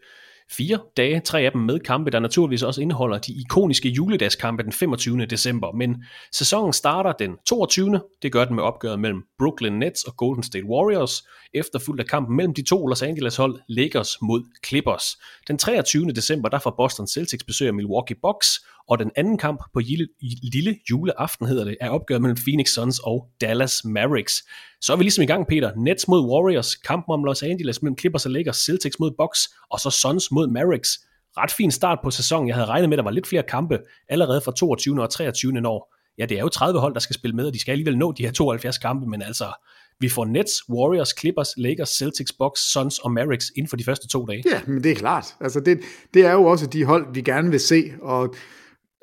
fire 0.51 0.79
dage, 0.97 1.19
tre 1.19 1.41
af 1.41 1.51
dem 1.51 1.61
med 1.61 1.79
kampe, 1.79 2.11
der 2.11 2.19
naturligvis 2.19 2.63
også 2.63 2.81
indeholder 2.81 3.17
de 3.17 3.33
ikoniske 3.33 3.89
juledagskampe 3.89 4.63
den 4.63 4.71
25. 4.71 5.25
december. 5.25 5.71
Men 5.71 6.03
sæsonen 6.31 6.73
starter 6.73 7.11
den 7.11 7.37
22. 7.45 8.01
Det 8.21 8.31
gør 8.31 8.45
den 8.45 8.55
med 8.55 8.63
opgøret 8.63 8.99
mellem 8.99 9.23
Brooklyn 9.39 9.73
Nets 9.73 10.03
og 10.03 10.17
Golden 10.17 10.43
State 10.43 10.65
Warriors, 10.65 11.23
efterfulgt 11.53 12.01
af 12.01 12.07
kampen 12.07 12.35
mellem 12.35 12.53
de 12.53 12.61
to 12.61 12.87
Los 12.87 13.01
Angeles 13.01 13.35
hold 13.35 13.59
Lakers 13.69 14.17
mod 14.21 14.43
Clippers. 14.67 15.03
Den 15.47 15.57
23. 15.57 16.11
december 16.11 16.49
der 16.49 16.59
får 16.59 16.73
Boston 16.77 17.07
Celtics 17.07 17.43
besøg 17.43 17.67
af 17.67 17.73
Milwaukee 17.73 18.17
Bucks, 18.21 18.59
og 18.89 18.99
den 18.99 19.11
anden 19.15 19.37
kamp 19.37 19.63
på 19.73 19.79
lille, 19.79 20.07
lille 20.53 20.75
juleaften 20.89 21.47
hedder 21.47 21.63
det, 21.63 21.77
er 21.81 21.89
opgøret 21.89 22.21
mellem 22.21 22.37
Phoenix 22.37 22.69
Suns 22.69 22.99
og 22.99 23.27
Dallas 23.41 23.85
Mavericks. 23.85 24.33
Så 24.81 24.93
er 24.93 24.97
vi 24.97 25.03
ligesom 25.03 25.23
i 25.23 25.25
gang, 25.25 25.47
Peter. 25.47 25.71
Nets 25.75 26.07
mod 26.07 26.21
Warriors, 26.31 26.75
kampen 26.75 27.13
om 27.13 27.23
Los 27.23 27.43
Angeles 27.43 27.81
mellem 27.81 27.97
Clippers 27.97 28.25
og 28.25 28.31
Lakers, 28.31 28.57
Celtics 28.57 28.99
mod 28.99 29.11
Bucks, 29.17 29.39
og 29.71 29.79
så 29.79 29.89
Suns 29.89 30.31
mod 30.31 30.47
Mavericks. 30.47 30.89
Ret 31.37 31.51
fin 31.51 31.71
start 31.71 31.99
på 32.03 32.11
sæsonen. 32.11 32.47
Jeg 32.47 32.55
havde 32.55 32.67
regnet 32.67 32.89
med, 32.89 32.97
at 32.97 32.97
der 32.97 33.03
var 33.03 33.11
lidt 33.11 33.27
flere 33.27 33.43
kampe 33.43 33.79
allerede 34.09 34.41
fra 34.41 34.51
22. 34.51 35.01
og 35.01 35.09
23. 35.09 35.67
år. 35.67 35.93
Ja, 36.17 36.25
det 36.25 36.37
er 36.37 36.41
jo 36.41 36.49
30 36.49 36.79
hold, 36.79 36.93
der 36.93 36.99
skal 36.99 37.13
spille 37.13 37.35
med, 37.35 37.45
og 37.45 37.53
de 37.53 37.59
skal 37.59 37.71
alligevel 37.71 37.97
nå 37.97 38.11
de 38.11 38.23
her 38.23 38.31
72 38.31 38.77
kampe, 38.77 39.09
men 39.09 39.21
altså, 39.21 39.53
vi 39.99 40.09
får 40.09 40.25
Nets, 40.25 40.69
Warriors, 40.69 41.13
Clippers, 41.19 41.53
Lakers, 41.57 41.89
Celtics, 41.89 42.33
Bucks, 42.39 42.71
Suns 42.71 42.99
og 42.99 43.11
Mavericks 43.11 43.51
inden 43.55 43.69
for 43.69 43.77
de 43.77 43.83
første 43.83 44.07
to 44.07 44.25
dage. 44.25 44.43
Ja, 44.51 44.61
men 44.67 44.83
det 44.83 44.91
er 44.91 44.95
klart. 44.95 45.25
Altså 45.41 45.59
det, 45.59 45.79
det 46.13 46.25
er 46.25 46.31
jo 46.31 46.43
også 46.43 46.67
de 46.67 46.85
hold, 46.85 47.13
vi 47.13 47.21
gerne 47.21 47.51
vil 47.51 47.59
se, 47.59 47.83
og 48.01 48.35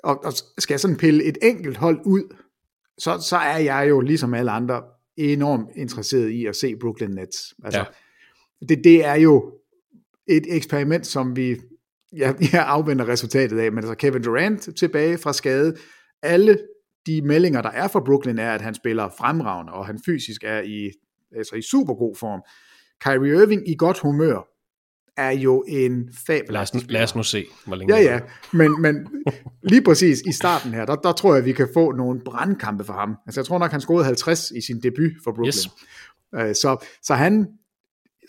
og, 0.05 0.25
og 0.25 0.33
skal 0.59 0.79
sådan 0.79 0.97
pille 0.97 1.25
et 1.25 1.38
enkelt 1.43 1.77
hold 1.77 2.01
ud, 2.05 2.37
så, 2.99 3.19
så 3.29 3.37
er 3.37 3.59
jeg 3.59 3.87
jo 3.88 4.01
ligesom 4.01 4.35
alle 4.35 4.51
andre 4.51 4.83
enormt 5.17 5.69
interesseret 5.77 6.29
i 6.29 6.47
at 6.47 6.57
se 6.57 6.77
Brooklyn 6.77 7.11
Nets. 7.11 7.55
Altså, 7.64 7.81
ja. 7.81 8.67
det, 8.69 8.85
det 8.85 9.05
er 9.05 9.14
jo 9.14 9.53
et 10.29 10.45
eksperiment, 10.49 11.07
som 11.07 11.37
vi 11.37 11.57
ja, 12.17 12.33
jeg 12.53 12.64
afventer 12.67 13.09
resultatet 13.09 13.59
af, 13.59 13.73
men 13.73 13.79
altså 13.79 13.95
Kevin 13.95 14.23
Durant 14.23 14.69
tilbage 14.77 15.19
fra 15.19 15.33
skade, 15.33 15.77
alle 16.23 16.59
de 17.07 17.23
meldinger, 17.23 17.62
der 17.62 17.71
er 17.71 17.88
fra 17.88 18.01
Brooklyn, 18.01 18.38
er, 18.38 18.53
at 18.53 18.61
han 18.61 18.75
spiller 18.75 19.09
fremragende, 19.19 19.73
og 19.73 19.87
han 19.87 20.01
fysisk 20.05 20.45
er 20.45 20.61
i, 20.61 20.90
altså 21.37 21.57
i 21.57 21.62
super 21.62 21.95
god 21.95 22.17
form. 22.17 22.43
Kyrie 23.01 23.43
Irving 23.43 23.69
i 23.69 23.75
godt 23.79 23.99
humør, 23.99 24.49
er 25.16 25.31
jo 25.31 25.64
en 25.68 26.09
fabel. 26.27 26.53
Lad 26.53 26.61
os, 26.61 26.72
lad 26.88 27.03
os 27.03 27.16
nu 27.16 27.22
se, 27.22 27.46
hvor 27.66 27.77
længe 27.77 27.96
Ja, 27.96 28.03
ja, 28.03 28.20
men, 28.53 28.83
men 28.83 29.07
lige 29.62 29.83
præcis 29.83 30.20
i 30.27 30.33
starten 30.33 30.72
her, 30.72 30.85
der, 30.87 30.94
der 30.94 31.12
tror 31.12 31.31
jeg, 31.31 31.38
at 31.38 31.44
vi 31.44 31.53
kan 31.53 31.68
få 31.74 31.92
nogle 31.92 32.20
brandkampe 32.24 32.85
for 32.85 32.92
ham. 32.92 33.16
Altså 33.27 33.40
jeg 33.40 33.46
tror 33.46 33.59
nok, 33.59 33.70
han 33.70 33.81
scorede 33.81 34.05
50 34.05 34.50
i 34.50 34.61
sin 34.61 34.81
debut 34.81 35.12
for 35.24 35.33
Brooklyn. 35.33 35.48
Yes. 35.48 35.68
Uh, 36.33 36.40
så, 36.40 36.87
så 37.03 37.14
han, 37.14 37.48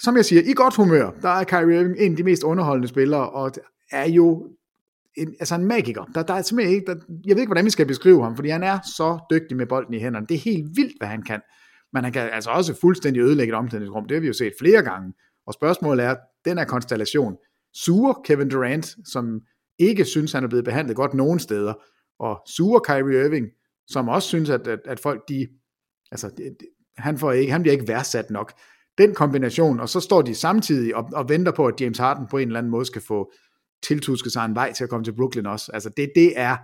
som 0.04 0.17
jeg 0.17 0.26
siger, 0.26 0.41
i 0.45 0.54
godt 0.54 0.76
humør, 0.76 1.12
der 1.21 1.30
er 1.30 1.43
Kyrie 1.43 1.80
Irving 1.80 1.98
en 2.00 2.12
af 2.12 2.17
de 2.17 2.24
mest 2.24 2.43
underholdende 2.43 2.88
spillere, 2.88 3.30
og 3.30 3.52
er 3.91 4.10
jo 4.10 4.48
en, 5.17 5.36
altså 5.39 5.56
en 5.56 5.65
magiker. 5.65 6.04
Der, 6.15 6.24
der 6.24 6.34
er 6.34 6.41
simpelthen 6.41 6.76
ikke, 6.76 6.86
der, 6.86 6.95
jeg 7.26 7.36
ved 7.36 7.41
ikke, 7.41 7.50
hvordan 7.50 7.65
vi 7.65 7.69
skal 7.69 7.86
beskrive 7.86 8.24
ham, 8.24 8.36
fordi 8.36 8.50
han 8.50 8.63
er 8.63 8.80
så 8.98 9.19
dygtig 9.32 9.58
med 9.58 9.65
bolden 9.65 9.93
i 9.93 10.00
hænderne. 10.00 10.26
Det 10.30 10.36
er 10.36 10.39
helt 10.39 10.67
vildt, 10.76 10.93
hvad 11.00 11.08
han 11.08 11.21
kan. 11.21 11.41
Men 11.93 12.04
han 12.04 12.13
kan 12.13 12.30
altså 12.32 12.50
også 12.50 12.80
fuldstændig 12.82 13.21
ødelægge 13.21 13.54
et 13.54 13.58
omklædningsrum. 13.58 14.08
Det 14.08 14.15
har 14.15 14.21
vi 14.21 14.28
jo 14.28 14.34
set 14.34 14.54
flere 14.60 14.84
gange. 14.84 15.13
Og 15.48 15.54
spørgsmålet 15.54 16.06
er, 16.06 16.15
den 16.45 16.58
her 16.58 16.65
konstellation, 16.65 17.38
sure 17.73 18.15
Kevin 18.25 18.49
Durant, 18.49 18.95
som 19.05 19.41
ikke 19.79 20.05
synes, 20.05 20.31
han 20.31 20.43
er 20.43 20.47
blevet 20.47 20.65
behandlet 20.65 20.95
godt 20.95 21.13
nogen 21.13 21.39
steder, 21.39 21.73
og 22.19 22.41
sure 22.47 22.81
Kyrie 22.84 23.25
Irving, 23.25 23.47
som 23.88 24.10
også 24.10 24.27
synes, 24.27 24.49
at, 24.49 24.67
at, 24.67 24.79
at 24.86 24.99
folk, 24.99 25.29
de, 25.29 25.47
altså, 26.12 26.29
de, 26.38 26.55
han, 26.97 27.17
får 27.17 27.31
ikke, 27.31 27.51
han 27.51 27.62
bliver 27.62 27.73
ikke 27.73 27.88
værdsat 27.88 28.29
nok. 28.29 28.53
Den 28.97 29.13
kombination, 29.13 29.79
og 29.79 29.89
så 29.89 29.99
står 29.99 30.21
de 30.21 30.36
samtidig 30.36 30.95
og, 30.95 31.10
og 31.13 31.29
venter 31.29 31.51
på, 31.51 31.67
at 31.67 31.81
James 31.81 31.97
Harden 31.97 32.27
på 32.27 32.38
en 32.38 32.47
eller 32.47 32.60
anden 32.60 32.71
måde 32.71 32.86
skal 32.86 33.01
få 33.01 33.31
tiltusket 33.84 34.31
sig 34.31 34.45
en 34.45 34.55
vej 34.55 34.73
til 34.73 34.84
at 34.84 34.89
komme 34.89 35.03
til 35.03 35.15
Brooklyn 35.15 35.45
også. 35.45 35.71
Altså 35.73 35.89
det, 35.89 36.12
det 36.15 36.39
er, 36.39 36.58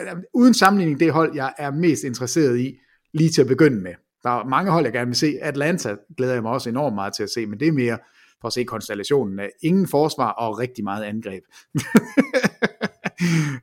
øh, 0.00 0.16
uden 0.34 0.54
sammenligning, 0.54 1.00
det 1.00 1.12
hold, 1.12 1.34
jeg 1.34 1.54
er 1.58 1.70
mest 1.70 2.04
interesseret 2.04 2.58
i, 2.58 2.78
lige 3.14 3.30
til 3.30 3.42
at 3.42 3.48
begynde 3.48 3.80
med. 3.80 3.94
Der 4.22 4.30
er 4.30 4.44
mange 4.44 4.70
hold, 4.70 4.84
jeg 4.84 4.92
gerne 4.92 5.06
vil 5.06 5.16
se. 5.16 5.38
Atlanta 5.42 5.96
glæder 6.16 6.32
jeg 6.32 6.42
mig 6.42 6.52
også 6.52 6.70
enormt 6.70 6.94
meget 6.94 7.14
til 7.14 7.22
at 7.22 7.30
se, 7.30 7.46
men 7.46 7.60
det 7.60 7.68
er 7.68 7.72
mere 7.72 7.98
for 8.44 8.46
at 8.46 8.52
se 8.52 8.64
konstellationen 8.64 9.38
af 9.38 9.50
ingen 9.62 9.88
forsvar 9.88 10.30
og 10.30 10.58
rigtig 10.58 10.84
meget 10.84 11.04
angreb. 11.04 11.42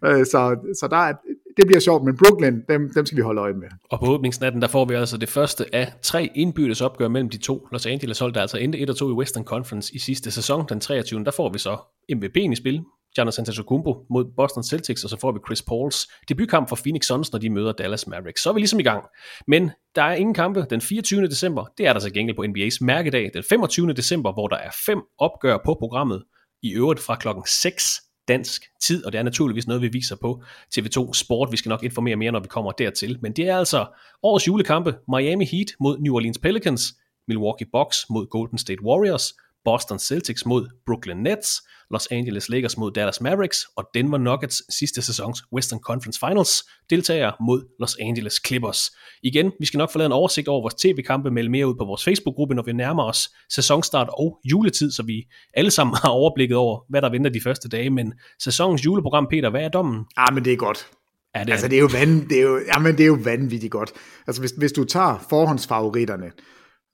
Øh, 0.06 0.26
så, 0.26 0.58
så 0.80 0.88
der 0.88 0.98
er, 0.98 1.14
det 1.58 1.68
bliver 1.68 1.80
sjovt, 1.80 2.04
men 2.04 2.18
Brooklyn, 2.18 2.62
dem, 2.70 2.94
dem 2.96 3.06
skal 3.06 3.18
vi 3.18 3.22
holde 3.22 3.42
øje 3.42 3.54
med. 3.54 3.68
Og 3.90 4.00
på 4.00 4.06
åbningsnatten, 4.06 4.62
der 4.62 4.68
får 4.68 4.86
vi 4.86 4.96
altså 4.96 5.18
det 5.18 5.30
første 5.30 5.76
af 5.76 5.94
tre 6.02 6.32
indbyrdes 6.36 6.82
opgør 6.82 7.08
mellem 7.08 7.30
de 7.30 7.38
to 7.38 7.68
Los 7.72 7.86
Angeles 7.86 8.20
hold, 8.20 8.34
der 8.34 8.42
altså 8.42 8.58
endte 8.58 8.80
1 8.80 8.90
og 8.90 8.96
2 8.96 9.10
i 9.10 9.14
Western 9.14 9.44
Conference 9.44 9.96
i 9.96 10.00
sidste 10.00 10.32
sæson, 10.32 10.66
den 10.70 10.80
23. 10.80 11.24
Der 11.24 11.32
får 11.32 11.50
vi 11.50 11.60
så 11.60 11.78
MVP'en 12.12 12.52
i 12.52 12.56
spil, 12.56 12.84
Giannis 13.16 13.40
Antetokounmpo 13.40 14.06
mod 14.10 14.26
Boston 14.38 14.64
Celtics, 14.64 15.04
og 15.04 15.10
så 15.10 15.18
får 15.18 15.32
vi 15.32 15.40
Chris 15.48 15.62
Pauls 15.62 16.08
debutkamp 16.30 16.70
for 16.70 16.76
Phoenix 16.76 17.06
Suns, 17.06 17.32
når 17.32 17.40
de 17.40 17.50
møder 17.50 17.72
Dallas 17.72 18.08
Mavericks. 18.08 18.42
Så 18.42 18.50
er 18.50 18.54
vi 18.54 18.60
ligesom 18.60 18.80
i 18.80 18.84
gang. 18.84 19.04
Men 19.48 19.72
der 19.96 20.04
er 20.04 20.14
ingen 20.14 20.34
kampe 20.34 20.66
den 20.70 20.82
24. 20.82 21.28
december. 21.28 21.66
Det 21.78 21.88
er 21.88 21.94
der 21.94 22.00
så 22.00 22.10
gengæld 22.10 22.36
på 22.36 22.44
NBA's 22.44 22.78
mærkedag 22.86 23.32
den 23.34 23.44
25. 23.44 23.94
december, 23.94 24.34
hvor 24.34 24.48
der 24.48 24.58
er 24.58 24.70
fem 24.86 25.02
opgør 25.18 25.58
på 25.66 25.76
programmet. 25.80 26.24
I 26.64 26.74
øvrigt 26.74 27.00
fra 27.00 27.16
klokken 27.16 27.44
6 27.48 28.02
dansk 28.28 28.64
tid, 28.82 29.06
og 29.06 29.12
det 29.12 29.20
er 29.20 29.24
naturligvis 29.24 29.68
noget, 29.68 29.82
vi 29.82 29.88
viser 29.88 30.16
på 30.16 30.44
TV2 30.78 31.14
Sport. 31.14 31.52
Vi 31.52 31.58
skal 31.58 31.70
nok 31.70 31.84
informere 31.84 32.16
mere, 32.16 32.32
når 32.32 32.40
vi 32.40 32.48
kommer 32.48 32.72
dertil. 32.72 33.18
Men 33.22 33.34
det 33.34 33.50
er 33.50 33.58
altså 33.58 33.86
årets 34.24 34.48
julekampe. 34.48 34.96
Miami 35.08 35.46
Heat 35.46 35.68
mod 35.80 36.00
New 36.00 36.16
Orleans 36.16 36.38
Pelicans, 36.38 36.84
Milwaukee 37.28 37.68
Bucks 37.74 37.98
mod 38.10 38.28
Golden 38.28 38.58
State 38.58 38.84
Warriors, 38.84 39.34
Boston 39.66 40.00
Celtics 40.00 40.46
mod 40.46 40.70
Brooklyn 40.86 41.18
Nets, 41.18 41.62
Los 41.92 42.08
Angeles 42.12 42.50
Lakers 42.50 42.78
mod 42.78 42.92
Dallas 42.92 43.22
Mavericks 43.22 43.66
og 43.76 43.90
Denver 43.94 44.18
Nuggets 44.18 44.76
sidste 44.80 45.02
sæsons 45.02 45.44
Western 45.54 45.80
Conference 45.80 46.20
Finals 46.28 46.64
deltager 46.90 47.32
mod 47.42 47.76
Los 47.80 47.98
Angeles 48.02 48.42
Clippers. 48.48 48.92
Igen, 49.24 49.52
vi 49.60 49.66
skal 49.66 49.78
nok 49.78 49.92
få 49.92 49.98
lavet 49.98 50.10
en 50.10 50.14
oversigt 50.14 50.48
over 50.48 50.62
vores 50.62 50.76
tv-kampe, 50.76 51.32
melde 51.32 51.50
mere 51.50 51.68
ud 51.68 51.76
på 51.76 51.86
vores 51.86 52.04
Facebook-gruppe, 52.04 52.56
når 52.56 52.64
vi 52.64 52.74
nærmer 52.74 53.04
os 53.04 53.30
sæsonstart 53.50 54.10
og 54.18 54.40
juletid, 54.52 54.92
så 54.92 55.04
vi 55.04 55.24
alle 55.54 55.72
sammen 55.72 55.96
har 56.04 56.10
overblikket 56.10 56.58
over, 56.58 56.80
hvad 56.90 57.02
der 57.02 57.10
venter 57.10 57.30
de 57.30 57.42
første 57.42 57.70
dage. 57.70 57.90
Men 57.90 58.14
sæsonens 58.44 58.86
juleprogram, 58.86 59.28
Peter, 59.30 59.50
hvad 59.50 59.62
er 59.62 59.70
dommen? 59.70 60.06
Ah, 60.18 60.34
men 60.34 60.46
det 60.46 60.54
er 60.54 60.58
godt. 60.58 60.88
Ja, 61.36 61.40
det 61.40 61.50
er, 61.50 61.54
altså, 61.54 61.68
det 61.68 61.76
er 61.76 61.82
jo, 61.82 61.90
vand, 61.94 62.30
det 62.30 62.38
er 62.38 62.42
jo, 62.42 62.60
jamen, 62.76 62.92
det 62.98 63.04
er 63.04 63.08
jo 63.08 63.18
vanvittigt 63.24 63.72
godt. 63.72 63.92
Altså, 64.28 64.42
hvis, 64.42 64.52
hvis 64.52 64.72
du 64.72 64.84
tager 64.84 65.26
forhåndsfavoritterne 65.30 66.32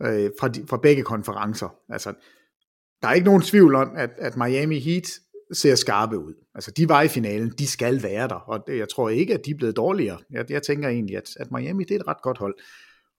øh, 0.03 0.31
fra, 0.39 0.47
de, 0.47 0.65
fra 0.69 0.77
begge 0.83 1.03
konferencer, 1.03 1.75
altså 1.89 2.13
der 3.01 3.07
er 3.07 3.13
ikke 3.13 3.25
nogen 3.25 3.41
tvivl 3.41 3.75
om, 3.75 3.91
at, 3.95 4.10
at 4.17 4.38
Miami 4.38 4.79
Heat 4.79 5.07
ser 5.53 5.75
skarpe 5.75 6.17
ud. 6.17 6.33
Altså, 6.55 6.71
de 6.71 6.89
var 6.89 7.01
i 7.01 7.07
finalen, 7.07 7.49
de 7.49 7.67
skal 7.67 8.03
være 8.03 8.27
der, 8.27 8.36
og 8.36 8.63
det, 8.67 8.77
jeg 8.77 8.89
tror 8.89 9.10
ikke, 9.10 9.33
at 9.33 9.45
de 9.45 9.51
er 9.51 9.55
blevet 9.55 9.75
dårligere. 9.75 10.17
Jeg, 10.31 10.51
jeg 10.51 10.63
tænker 10.63 10.89
egentlig, 10.89 11.17
at, 11.17 11.29
at 11.39 11.51
Miami, 11.51 11.83
det 11.83 11.95
er 11.95 11.99
et 11.99 12.07
ret 12.07 12.21
godt 12.21 12.38
hold. 12.38 12.55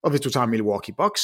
Og 0.02 0.10
hvis 0.10 0.20
du 0.20 0.30
tager 0.30 0.46
Milwaukee 0.46 0.94
Bucks, 0.98 1.22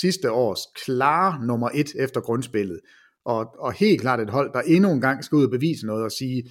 sidste 0.00 0.32
års 0.32 0.60
klare 0.84 1.46
nummer 1.46 1.70
et 1.74 1.94
efter 1.98 2.20
grundspillet, 2.20 2.80
og, 3.24 3.54
og 3.58 3.72
helt 3.72 4.00
klart 4.00 4.20
et 4.20 4.30
hold, 4.30 4.52
der 4.52 4.60
endnu 4.60 4.90
en 4.90 5.00
gang 5.00 5.24
skal 5.24 5.36
ud 5.36 5.44
og 5.44 5.50
bevise 5.50 5.86
noget 5.86 6.04
og 6.04 6.12
sige, 6.12 6.50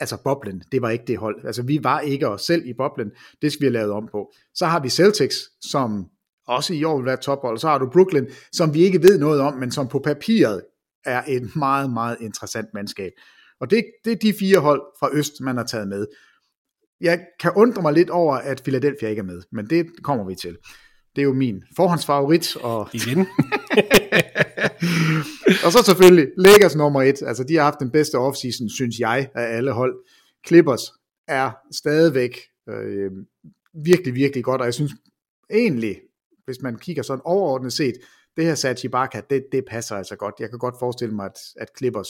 altså 0.00 0.16
boblen, 0.24 0.62
det 0.72 0.82
var 0.82 0.90
ikke 0.90 1.04
det 1.06 1.18
hold. 1.18 1.46
Altså 1.46 1.62
vi 1.62 1.84
var 1.84 2.00
ikke 2.00 2.28
os 2.28 2.42
selv 2.42 2.66
i 2.66 2.72
boblen, 2.72 3.10
det 3.42 3.52
skal 3.52 3.60
vi 3.60 3.66
have 3.66 3.72
lavet 3.72 3.92
om 3.92 4.08
på. 4.12 4.32
Så 4.54 4.66
har 4.66 4.80
vi 4.80 4.88
Celtics, 4.88 5.36
som 5.70 6.06
også 6.48 6.74
i 6.74 6.84
år 6.84 6.96
vil 6.96 7.06
være 7.06 7.16
tophold, 7.16 7.58
så 7.58 7.68
har 7.68 7.78
du 7.78 7.90
Brooklyn, 7.90 8.26
som 8.52 8.74
vi 8.74 8.84
ikke 8.84 9.02
ved 9.02 9.18
noget 9.18 9.40
om, 9.40 9.54
men 9.54 9.70
som 9.70 9.88
på 9.88 9.98
papiret 9.98 10.62
er 11.04 11.22
et 11.28 11.56
meget, 11.56 11.92
meget 11.92 12.16
interessant 12.20 12.68
mandskab. 12.74 13.12
Og 13.60 13.70
det, 13.70 13.84
det 14.04 14.12
er 14.12 14.16
de 14.16 14.34
fire 14.38 14.58
hold 14.58 14.82
fra 14.98 15.08
Øst, 15.12 15.40
man 15.40 15.56
har 15.56 15.64
taget 15.64 15.88
med. 15.88 16.06
Jeg 17.00 17.20
kan 17.40 17.52
undre 17.56 17.82
mig 17.82 17.92
lidt 17.92 18.10
over, 18.10 18.34
at 18.34 18.62
Philadelphia 18.62 19.08
ikke 19.08 19.20
er 19.20 19.24
med, 19.24 19.42
men 19.52 19.70
det 19.70 19.86
kommer 20.02 20.24
vi 20.24 20.34
til. 20.34 20.56
Det 21.16 21.22
er 21.22 21.26
jo 21.26 21.32
min 21.32 21.62
forhåndsfavorit. 21.76 22.56
Og... 22.56 22.88
Igen? 22.92 23.18
og 25.64 25.72
så 25.72 25.82
selvfølgelig 25.84 26.28
Lakers 26.36 26.76
nummer 26.76 27.02
et. 27.02 27.22
Altså, 27.22 27.44
de 27.44 27.54
har 27.54 27.62
haft 27.62 27.80
den 27.80 27.90
bedste 27.90 28.14
offseason, 28.14 28.68
synes 28.68 28.98
jeg, 28.98 29.28
af 29.34 29.56
alle 29.56 29.72
hold. 29.72 29.94
Clippers 30.46 30.92
er 31.28 31.50
stadigvæk 31.72 32.38
øh, 32.68 33.10
virkelig, 33.84 34.14
virkelig 34.14 34.44
godt, 34.44 34.60
og 34.60 34.64
jeg 34.64 34.74
synes 34.74 34.92
egentlig, 35.50 35.96
hvis 36.46 36.62
man 36.62 36.76
kigger 36.76 37.02
sådan 37.02 37.22
overordnet 37.24 37.72
set, 37.72 37.94
det 38.36 38.44
her 38.44 38.54
Sachi 38.54 38.88
Barca, 38.88 39.20
det, 39.30 39.46
det 39.52 39.64
passer 39.70 39.96
altså 39.96 40.16
godt. 40.16 40.34
Jeg 40.40 40.50
kan 40.50 40.58
godt 40.58 40.74
forestille 40.78 41.14
mig, 41.14 41.26
at, 41.26 41.38
at 41.56 41.68
Clippers 41.78 42.08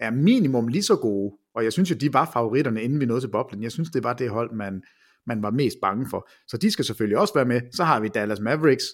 er 0.00 0.10
minimum 0.10 0.68
lige 0.68 0.82
så 0.82 0.96
gode, 0.96 1.36
og 1.54 1.64
jeg 1.64 1.72
synes 1.72 1.90
jo, 1.90 1.94
de 1.94 2.12
var 2.12 2.30
favoritterne, 2.32 2.82
inden 2.82 3.00
vi 3.00 3.06
nåede 3.06 3.20
til 3.22 3.30
boblen. 3.30 3.62
Jeg 3.62 3.72
synes, 3.72 3.90
det 3.90 4.04
var 4.04 4.12
det 4.12 4.30
hold, 4.30 4.54
man, 4.54 4.82
man 5.26 5.42
var 5.42 5.50
mest 5.50 5.76
bange 5.82 6.06
for. 6.10 6.28
Så 6.46 6.56
de 6.56 6.70
skal 6.70 6.84
selvfølgelig 6.84 7.18
også 7.18 7.34
være 7.34 7.44
med. 7.44 7.60
Så 7.72 7.84
har 7.84 8.00
vi 8.00 8.08
Dallas 8.08 8.40
Mavericks, 8.40 8.84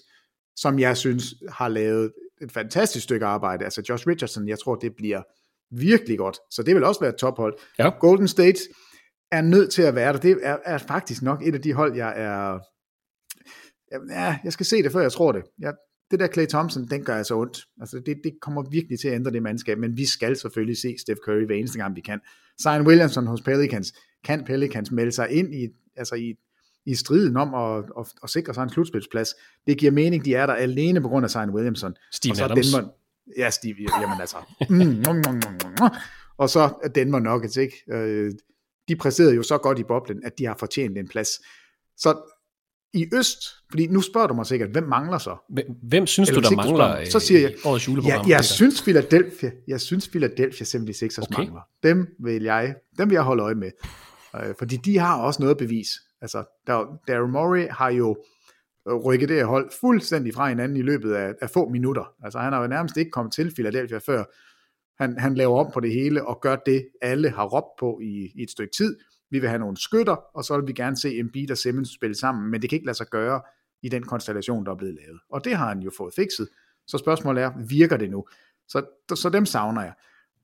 som 0.55 0.79
jeg 0.79 0.97
synes 0.97 1.33
har 1.49 1.67
lavet 1.67 2.13
et 2.41 2.51
fantastisk 2.51 3.03
stykke 3.03 3.25
arbejde. 3.25 3.63
Altså 3.63 3.83
Josh 3.89 4.07
Richardson, 4.07 4.47
jeg 4.47 4.59
tror, 4.59 4.75
det 4.75 4.95
bliver 4.95 5.21
virkelig 5.71 6.17
godt. 6.17 6.37
Så 6.51 6.63
det 6.63 6.75
vil 6.75 6.83
også 6.83 6.99
være 6.99 7.09
et 7.09 7.15
tophold. 7.15 7.57
Ja. 7.79 7.89
Golden 7.99 8.27
State 8.27 8.59
er 9.31 9.41
nødt 9.41 9.71
til 9.71 9.81
at 9.81 9.95
være 9.95 10.13
der. 10.13 10.19
Det 10.19 10.39
er, 10.43 10.57
er 10.65 10.77
faktisk 10.77 11.21
nok 11.21 11.47
et 11.47 11.55
af 11.55 11.61
de 11.61 11.73
hold, 11.73 11.95
jeg 11.95 12.13
er... 12.15 12.59
Ja, 14.09 14.37
jeg 14.43 14.53
skal 14.53 14.65
se 14.65 14.83
det, 14.83 14.91
før 14.91 15.01
jeg 15.01 15.11
tror 15.11 15.31
det. 15.31 15.43
Jeg, 15.59 15.73
det 16.11 16.19
der 16.19 16.27
Clay 16.27 16.45
Thompson, 16.45 16.87
den 16.87 17.03
gør 17.03 17.15
altså 17.15 17.35
ondt. 17.35 17.65
Altså 17.79 17.99
det, 18.05 18.17
det 18.23 18.33
kommer 18.41 18.69
virkelig 18.71 18.99
til 18.99 19.07
at 19.07 19.15
ændre 19.15 19.31
det 19.31 19.43
mandskab, 19.43 19.77
men 19.77 19.97
vi 19.97 20.05
skal 20.05 20.35
selvfølgelig 20.35 20.77
se 20.77 20.95
Steph 20.99 21.19
Curry 21.25 21.45
hver 21.45 21.55
eneste 21.55 21.77
gang, 21.77 21.95
vi 21.95 22.01
kan. 22.01 22.19
Zion 22.61 22.87
Williamson 22.87 23.27
hos 23.27 23.41
Pelicans, 23.41 23.93
kan 24.23 24.43
Pelicans 24.43 24.91
melde 24.91 25.11
sig 25.11 25.31
ind 25.31 25.55
i, 25.55 25.67
altså 25.95 26.15
i, 26.15 26.35
i 26.85 26.95
striden 26.95 27.37
om 27.37 27.53
at, 27.53 27.85
at, 27.99 28.05
at 28.23 28.29
sikre 28.29 28.53
sig 28.53 28.63
en 28.63 28.69
slutspilsplads. 28.69 29.35
Det 29.67 29.77
giver 29.77 29.91
mening, 29.91 30.25
de 30.25 30.35
er 30.35 30.45
der 30.45 30.53
alene 30.53 31.01
på 31.01 31.07
grund 31.07 31.23
af 31.23 31.31
Zion 31.31 31.49
Williamson. 31.49 31.95
Steve 32.11 32.31
og 32.31 32.37
så 32.37 32.43
Adams. 32.43 32.71
Denver, 32.71 32.89
ja, 33.37 33.49
Steve, 33.49 33.75
jamen 34.01 34.21
altså. 34.21 34.37
Mm, 34.69 34.75
mm, 34.75 34.83
mm, 34.83 35.33
mm, 35.33 35.69
mm. 35.81 35.89
og 36.37 36.49
så 36.49 36.89
Denver 36.95 37.19
Nuggets, 37.19 37.57
ikke? 37.57 37.83
Øh, 37.91 38.31
de 38.87 38.95
præsterede 38.95 39.35
jo 39.35 39.43
så 39.43 39.57
godt 39.57 39.79
i 39.79 39.83
boblen, 39.83 40.21
at 40.23 40.33
de 40.37 40.45
har 40.45 40.55
fortjent 40.59 40.97
en 40.97 41.07
plads. 41.07 41.29
Så 41.97 42.36
i 42.93 43.05
øst, 43.13 43.43
fordi 43.69 43.87
nu 43.87 44.01
spørger 44.01 44.27
du 44.27 44.33
mig 44.33 44.45
sikkert, 44.45 44.69
hvem 44.69 44.83
mangler 44.83 45.17
så? 45.17 45.35
Hvem, 45.49 45.65
hvem 45.83 46.07
synes 46.07 46.29
Eller 46.29 46.41
du, 46.41 46.49
der 46.49 46.55
mangler 46.55 46.75
spørger 46.75 46.99
mig, 46.99 47.11
så 47.11 47.19
siger 47.19 47.39
jeg, 47.39 47.53
årets 47.65 47.87
juleprogram? 47.87 48.25
Ja, 48.27 48.29
jeg 48.29 48.37
Peter? 48.37 48.41
synes 48.43 48.81
Philadelphia, 48.81 49.51
jeg 49.67 49.81
synes 49.81 50.09
Philadelphia 50.09 50.65
76ers 50.65 51.21
Okay. 51.21 51.37
mangler. 51.43 51.61
Dem 51.83 52.07
vil 52.19 52.43
jeg, 52.43 52.75
dem 52.97 53.09
vil 53.09 53.15
jeg 53.15 53.23
holde 53.23 53.43
øje 53.43 53.55
med. 53.55 53.71
Øh, 54.35 54.53
fordi 54.59 54.77
de 54.77 54.97
har 54.97 55.21
også 55.21 55.41
noget 55.41 55.57
bevis. 55.57 55.87
Altså, 56.21 56.43
Daryl 57.07 57.31
Morey 57.31 57.67
har 57.69 57.89
jo 57.89 58.17
øh, 58.89 58.95
rykket 58.95 59.29
det 59.29 59.45
hold 59.45 59.71
fuldstændig 59.79 60.33
fra 60.33 60.49
hinanden 60.49 60.77
i 60.77 60.81
løbet 60.81 61.13
af, 61.13 61.33
af 61.41 61.49
få 61.49 61.69
minutter. 61.69 62.13
Altså, 62.23 62.39
han 62.39 62.53
har 62.53 62.61
jo 62.61 62.67
nærmest 62.67 62.97
ikke 62.97 63.11
kommet 63.11 63.33
til 63.33 63.53
Philadelphia 63.53 63.97
før. 63.97 64.23
Han, 65.03 65.19
han 65.19 65.35
laver 65.35 65.65
om 65.65 65.71
på 65.73 65.79
det 65.79 65.91
hele 65.91 66.27
og 66.27 66.39
gør 66.41 66.55
det, 66.55 66.87
alle 67.01 67.29
har 67.29 67.45
råbt 67.45 67.79
på 67.79 67.99
i, 68.03 68.31
i 68.35 68.43
et 68.43 68.51
stykke 68.51 68.71
tid. 68.77 68.97
Vi 69.31 69.39
vil 69.39 69.49
have 69.49 69.59
nogle 69.59 69.77
skytter, 69.77 70.15
og 70.33 70.43
så 70.43 70.57
vil 70.57 70.67
vi 70.67 70.73
gerne 70.73 70.97
se 70.97 71.19
Embiid 71.19 71.51
og 71.51 71.57
Simmons 71.57 71.89
spille 71.89 72.15
sammen, 72.15 72.51
men 72.51 72.61
det 72.61 72.69
kan 72.69 72.75
ikke 72.75 72.85
lade 72.85 72.97
sig 72.97 73.07
gøre 73.07 73.41
i 73.83 73.89
den 73.89 74.03
konstellation, 74.03 74.65
der 74.65 74.71
er 74.71 74.75
blevet 74.75 74.95
lavet. 74.95 75.19
Og 75.29 75.45
det 75.45 75.55
har 75.55 75.67
han 75.67 75.79
jo 75.79 75.91
fået 75.97 76.13
fikset. 76.15 76.47
Så 76.87 76.97
spørgsmålet 76.97 77.43
er, 77.43 77.51
virker 77.67 77.97
det 77.97 78.11
nu? 78.11 78.25
Så, 78.67 78.81
så 79.15 79.29
dem 79.29 79.45
savner 79.45 79.81
jeg. 79.81 79.93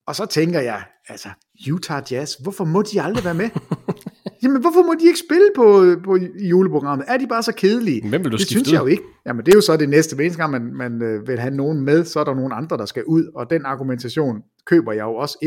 Og 0.06 0.16
så 0.16 0.26
tænker 0.26 0.60
jeg, 0.60 0.84
altså, 1.08 1.30
Utah 1.72 2.04
Jazz, 2.12 2.36
hvorfor 2.36 2.66
må 2.66 2.82
de 2.82 3.02
aldrig 3.02 3.26
være 3.26 3.34
med? 3.34 3.50
Jamen, 4.44 4.62
hvorfor 4.62 4.84
må 4.84 4.94
de 5.00 5.08
ikke 5.08 5.20
spille 5.20 5.50
på, 5.56 5.96
på 6.04 6.18
juleprogrammet? 6.50 7.06
Er 7.08 7.18
de 7.18 7.28
bare 7.28 7.44
så 7.44 7.52
kedelige? 7.52 8.10
Hvem 8.10 8.24
vil 8.24 8.32
du 8.32 8.38
det 8.38 8.46
skifte 8.46 8.54
synes 8.54 8.72
jeg 8.72 8.82
ud? 8.82 8.88
jo 8.88 8.92
ikke. 8.92 9.04
Jamen, 9.26 9.46
det 9.46 9.52
er 9.52 9.58
jo 9.58 9.62
så 9.62 9.78
det 9.78 9.90
næste. 9.90 10.16
Hver 10.16 10.30
gang, 10.30 10.52
man, 10.52 10.74
man 10.74 11.02
øh, 11.02 11.28
vil 11.28 11.40
have 11.40 11.56
nogen 11.56 11.82
med, 11.82 12.06
så 12.06 12.20
er 12.20 12.24
der 12.24 12.34
nogen 12.34 12.52
andre, 12.52 12.78
der 12.78 12.86
skal 12.86 13.04
ud. 13.04 13.32
Og 13.36 13.50
den 13.50 13.66
argumentation 13.66 14.44
køber 14.66 14.92
jeg 14.92 15.04
jo 15.04 15.16
også 15.16 15.38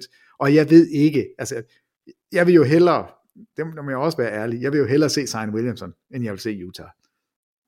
100%. 0.00 0.36
Og 0.38 0.54
jeg 0.54 0.70
ved 0.70 0.86
ikke, 0.86 1.26
altså, 1.38 1.62
jeg 2.32 2.46
vil 2.46 2.54
jo 2.54 2.64
hellere, 2.64 3.06
det 3.56 3.66
må 3.84 3.90
jeg 3.90 3.98
også 3.98 4.18
være 4.18 4.32
ærlig, 4.32 4.62
jeg 4.62 4.72
vil 4.72 4.78
jo 4.78 4.86
hellere 4.86 5.10
se 5.10 5.26
Zion 5.26 5.50
Williamson, 5.50 5.92
end 6.14 6.24
jeg 6.24 6.32
vil 6.32 6.40
se 6.40 6.64
Utah. 6.66 6.88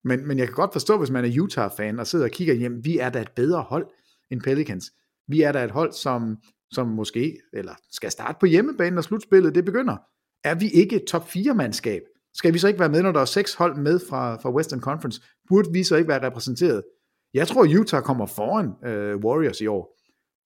Men, 0.05 0.29
men 0.29 0.38
jeg 0.38 0.46
kan 0.46 0.55
godt 0.55 0.72
forstå, 0.72 0.98
hvis 0.98 1.11
man 1.11 1.24
er 1.24 1.40
Utah-fan 1.40 1.98
og 1.98 2.07
sidder 2.07 2.24
og 2.24 2.31
kigger 2.31 2.55
hjem, 2.55 2.85
vi 2.85 2.98
er 2.98 3.11
da 3.11 3.20
et 3.20 3.33
bedre 3.37 3.62
hold 3.62 3.87
end 4.31 4.40
Pelicans. 4.40 4.92
Vi 5.29 5.42
er 5.42 5.53
da 5.53 5.64
et 5.64 5.70
hold, 5.70 5.92
som, 5.92 6.37
som 6.70 6.88
måske, 6.88 7.38
eller 7.53 7.74
skal 7.90 8.11
starte 8.11 8.38
på 8.40 8.46
hjemmebane, 8.46 8.94
når 8.94 9.03
slutspillet 9.03 9.55
det 9.55 9.64
begynder. 9.64 9.96
Er 10.44 10.55
vi 10.55 10.68
ikke 10.68 10.96
et 10.96 11.05
top 11.05 11.22
4-mandskab? 11.22 12.00
Skal 12.35 12.55
vi 12.55 12.59
så 12.59 12.68
ikke 12.68 12.81
være 12.81 12.88
med, 12.88 13.03
når 13.03 13.12
der 13.12 13.20
er 13.20 13.24
seks 13.24 13.55
hold 13.55 13.76
med 13.76 14.00
fra, 14.09 14.37
fra 14.37 14.55
Western 14.55 14.81
Conference? 14.81 15.22
Burde 15.48 15.72
vi 15.72 15.85
så 15.85 15.96
ikke 15.96 16.09
være 16.09 16.26
repræsenteret? 16.26 16.83
Jeg 17.35 17.48
tror, 17.48 17.81
Utah 17.81 18.03
kommer 18.03 18.26
foran 18.26 18.90
øh, 18.90 19.16
Warriors 19.16 19.61
i 19.61 19.66
år. 19.66 19.99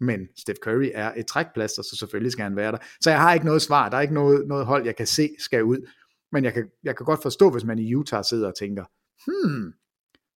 Men 0.05 0.21
Steph 0.39 0.59
Curry 0.63 0.91
er 0.95 1.13
et 1.17 1.27
trækplaster, 1.27 1.83
så 1.83 1.97
selvfølgelig 1.97 2.33
skal 2.33 2.43
han 2.43 2.57
være 2.57 2.73
der. 2.73 2.79
Så 3.01 3.11
jeg 3.11 3.21
har 3.21 3.35
ikke 3.35 3.47
noget 3.47 3.63
svar. 3.63 3.89
Der 3.89 3.97
er 3.97 4.01
ikke 4.01 4.15
noget, 4.15 4.49
noget 4.49 4.67
hold, 4.67 4.85
jeg 4.85 4.97
kan 4.97 5.07
se 5.07 5.29
skal 5.39 5.65
ud. 5.65 5.89
Men 6.33 6.45
jeg 6.45 6.53
kan, 6.53 6.65
jeg 6.85 6.97
kan 6.97 7.07
godt 7.07 7.23
forstå, 7.23 7.51
hvis 7.51 7.65
man 7.65 7.79
i 7.79 7.95
Utah 7.95 8.25
sidder 8.25 8.49
og 8.49 8.55
tænker, 8.59 8.85
hmm, 9.27 9.73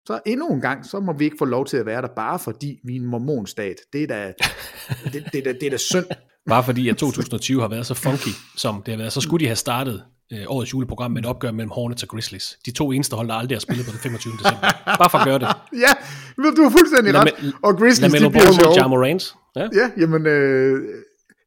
så 0.06 0.20
endnu 0.26 0.54
en 0.54 0.62
gang, 0.62 0.86
så 0.86 1.00
må 1.00 1.14
vi 1.14 1.26
ikke 1.26 1.38
få 1.40 1.46
lov 1.46 1.66
til 1.66 1.78
at 1.78 1.86
være 1.86 2.02
der, 2.02 2.08
bare 2.16 2.40
fordi 2.40 2.80
vi 2.84 2.96
er 2.96 3.00
en 3.00 3.06
mormonstat. 3.06 3.76
Det 3.94 4.04
er 4.04 4.08
da, 4.08 4.28
det, 4.28 5.14
det, 5.14 5.24
det, 5.34 5.48
er 5.48 5.54
det 5.54 5.64
er 5.64 5.70
da 5.70 5.78
synd. 5.78 6.06
Bare 6.50 6.64
fordi, 6.64 6.90
at 6.90 6.98
2020 6.98 7.62
har 7.62 7.68
været 7.68 7.86
så 7.86 7.94
funky, 7.94 8.34
som 8.56 8.84
det 8.86 8.92
har 8.92 8.98
været, 8.98 9.14
så 9.14 9.22
skulle 9.22 9.44
de 9.44 9.48
have 9.48 9.56
startet 9.56 10.04
øh, 10.34 10.44
årets 10.48 10.74
juleprogram 10.74 11.12
med 11.12 11.22
et 11.22 11.26
opgør 11.30 11.52
mellem 11.52 11.72
Hornets 11.72 12.04
og 12.04 12.10
Grizzlies. 12.10 12.58
De 12.66 12.72
to 12.72 12.92
eneste 12.92 13.16
hold, 13.16 13.28
der 13.28 13.34
aldrig 13.34 13.56
har 13.56 13.60
spillet 13.60 13.86
på 13.86 13.92
den 13.92 14.00
25. 14.00 14.34
december. 14.34 14.60
Bare 14.86 15.10
for 15.10 15.18
at 15.18 15.28
gøre 15.28 15.40
det. 15.40 15.48
Ja, 15.86 15.92
du 16.38 16.64
har 16.64 16.70
fuldstændig 16.70 17.14
ret. 17.14 17.54
Og 17.64 17.78
Grizzlies, 17.78 18.14
de 18.14 18.20
Lamelo 18.20 18.30
bliver 18.30 18.46
Ball 18.46 18.56
mod 18.56 18.76
sjove. 18.76 19.45
Ja 19.56 19.70
Ja. 19.74 19.92
Jamen, 19.98 20.28
øh, 20.28 20.82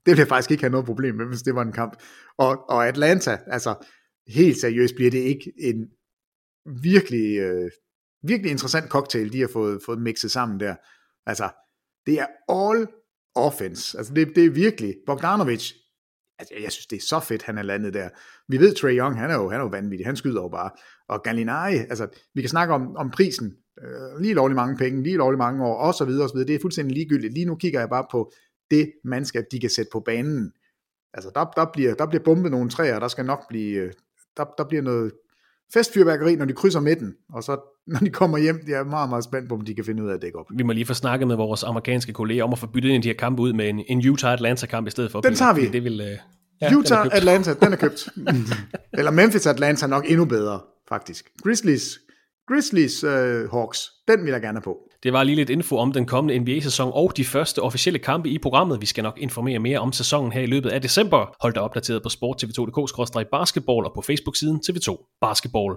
det 0.09 0.13
ville 0.13 0.21
jeg 0.21 0.29
faktisk 0.29 0.51
ikke 0.51 0.63
have 0.63 0.71
noget 0.71 0.87
problem 0.87 1.15
med, 1.15 1.27
hvis 1.27 1.43
det 1.43 1.55
var 1.55 1.63
en 1.63 1.73
kamp. 1.73 2.03
Og, 2.39 2.71
og 2.71 2.89
Atlanta, 2.89 3.39
altså 3.47 3.75
helt 4.29 4.61
seriøst 4.61 4.95
bliver 4.95 5.11
det 5.11 5.19
ikke 5.19 5.53
en 5.59 5.89
virkelig, 6.83 7.39
øh, 7.39 7.71
virkelig 8.23 8.51
interessant 8.51 8.91
cocktail, 8.91 9.33
de 9.33 9.41
har 9.41 9.49
fået, 9.53 9.83
fået 9.87 10.03
mixet 10.03 10.31
sammen 10.31 10.61
der. 10.61 10.77
Altså, 11.27 11.49
det 12.07 12.21
er 12.21 12.27
all 12.49 12.87
offense. 13.35 13.99
Altså, 13.99 14.15
det, 14.15 14.33
det 14.35 14.45
er 14.45 14.51
virkelig, 14.51 14.95
Bogdanovic, 15.07 15.73
altså, 16.39 16.55
jeg 16.63 16.73
synes, 16.73 16.87
det 16.87 16.97
er 16.97 17.07
så 17.07 17.21
fedt, 17.21 17.43
han 17.43 17.59
er 17.59 17.63
landet 17.63 17.95
der. 17.95 18.09
Vi 18.49 18.59
ved, 18.59 18.75
Trey 18.75 18.99
Young, 18.99 19.19
han 19.19 19.31
er 19.31 19.35
jo, 19.35 19.51
han 19.51 19.61
er 19.61 19.65
jo 19.65 19.71
vanvittig, 19.71 20.07
han 20.07 20.17
skyder 20.17 20.43
jo 20.43 20.49
bare. 20.49 20.71
Og 21.09 21.23
Gallinari, 21.23 21.77
altså, 21.77 22.09
vi 22.35 22.41
kan 22.41 22.51
snakke 22.51 22.75
om, 22.75 22.97
om 22.97 23.11
prisen, 23.11 23.57
øh, 23.83 24.21
lige 24.21 24.35
lovlig 24.35 24.57
mange 24.57 24.77
penge, 24.77 25.03
lige 25.03 25.17
lovlig 25.17 25.39
mange 25.39 25.65
år, 25.65 25.75
og 25.75 25.95
så 25.95 26.05
videre, 26.05 26.25
og 26.25 26.29
så 26.29 26.35
videre. 26.35 26.47
Det 26.47 26.55
er 26.55 26.61
fuldstændig 26.61 26.97
ligegyldigt. 26.97 27.35
Lige 27.35 27.47
nu 27.47 27.55
kigger 27.55 27.81
jeg 27.81 27.89
bare 27.89 28.05
på 28.11 28.33
det 28.71 28.93
mandskab, 29.05 29.45
de 29.53 29.61
kan 29.61 29.71
sætte 29.71 29.91
på 29.93 30.01
banen. 30.01 30.53
Altså, 31.15 31.31
der, 31.35 31.45
der, 31.57 31.67
bliver, 31.73 31.95
der 31.95 32.07
bliver 32.07 32.23
bumpet 32.23 32.51
nogle 32.51 32.71
træer, 32.71 32.99
der 32.99 33.09
skal 33.09 33.25
nok 33.25 33.49
blive, 33.49 33.77
øh, 33.77 33.93
der, 34.37 34.45
der 34.59 34.65
bliver 34.65 34.83
noget 34.83 35.13
festfyrværkeri, 35.73 36.37
når 36.37 36.45
de 36.45 36.53
krydser 36.53 36.81
midten, 36.81 37.15
og 37.33 37.43
så 37.43 37.57
når 37.93 37.99
de 37.99 38.11
kommer 38.11 38.39
hjem, 38.39 38.61
de 38.67 38.73
er 38.73 38.85
meget, 38.85 39.09
meget 39.09 39.25
spændt 39.25 39.49
på, 39.49 39.55
om 39.55 39.61
de 39.61 39.75
kan 39.75 39.85
finde 39.85 40.05
ud 40.05 40.09
af 40.09 40.15
at 40.15 40.23
dække 40.23 40.39
op. 40.39 40.47
Vi 40.51 40.63
må 40.63 40.73
lige 40.73 40.87
få 40.87 40.95
snakket 40.95 41.29
med 41.29 41.37
vores 41.37 41.65
amerikanske 41.65 42.13
kolleger 42.13 42.45
om 42.45 42.53
at 42.53 42.59
få 42.59 42.67
byttet 42.67 42.91
en 42.91 42.97
af 42.97 43.03
de 43.03 43.09
her 43.09 43.17
kampe 43.17 43.43
ud 43.43 43.53
med 43.53 43.69
en, 43.69 43.85
en 43.89 44.01
Utah-Atlanta-kamp 44.01 44.87
i 44.87 44.91
stedet 44.91 45.13
for. 45.13 45.21
Den 45.21 45.35
tager 45.35 45.55
vi. 45.55 45.61
fordi 45.61 45.73
Det 45.73 45.85
vil, 45.85 46.01
øh, 46.01 46.07
ja, 46.61 46.75
Utah, 46.77 46.99
den 46.99 46.99
er 46.99 47.03
købt. 47.03 47.15
Atlanta, 47.15 47.55
den 47.55 47.73
er 47.73 47.77
købt. 47.77 48.09
Eller 48.99 49.11
Memphis, 49.11 49.47
Atlanta 49.47 49.87
nok 49.87 50.05
endnu 50.09 50.25
bedre, 50.25 50.61
faktisk. 50.89 51.31
Grizzlies, 51.43 51.99
Grizzlies 52.49 53.05
øh, 53.05 53.51
Hawks, 53.51 53.91
den 54.09 54.25
vil 54.25 54.31
jeg 54.33 54.41
gerne 54.41 54.61
på. 54.61 54.77
Det 55.03 55.13
var 55.13 55.23
lige 55.23 55.37
lidt 55.37 55.51
info 55.51 55.77
om 55.77 55.93
den 55.93 56.07
kommende 56.07 56.39
NBA-sæson 56.39 56.91
og 56.95 57.13
de 57.17 57.25
første 57.25 57.59
officielle 57.63 57.99
kampe 57.99 58.29
i 58.29 58.39
programmet. 58.39 58.81
Vi 58.81 58.87
skal 58.87 59.05
nok 59.05 59.19
informere 59.19 59.59
mere 59.59 59.79
om 59.79 59.93
sæsonen 59.93 60.33
her 60.33 60.41
i 60.41 60.47
løbet 60.47 60.71
af 60.71 60.83
december. 60.83 61.37
Hold 61.41 61.55
dig 61.55 61.63
opdateret 61.63 62.03
på 62.03 62.09
sporttv2.dk-basketball 62.09 63.85
og 63.87 63.93
på 63.95 64.03
Facebook-siden 64.03 64.61
TV2 64.67 65.19
Basketball. 65.21 65.77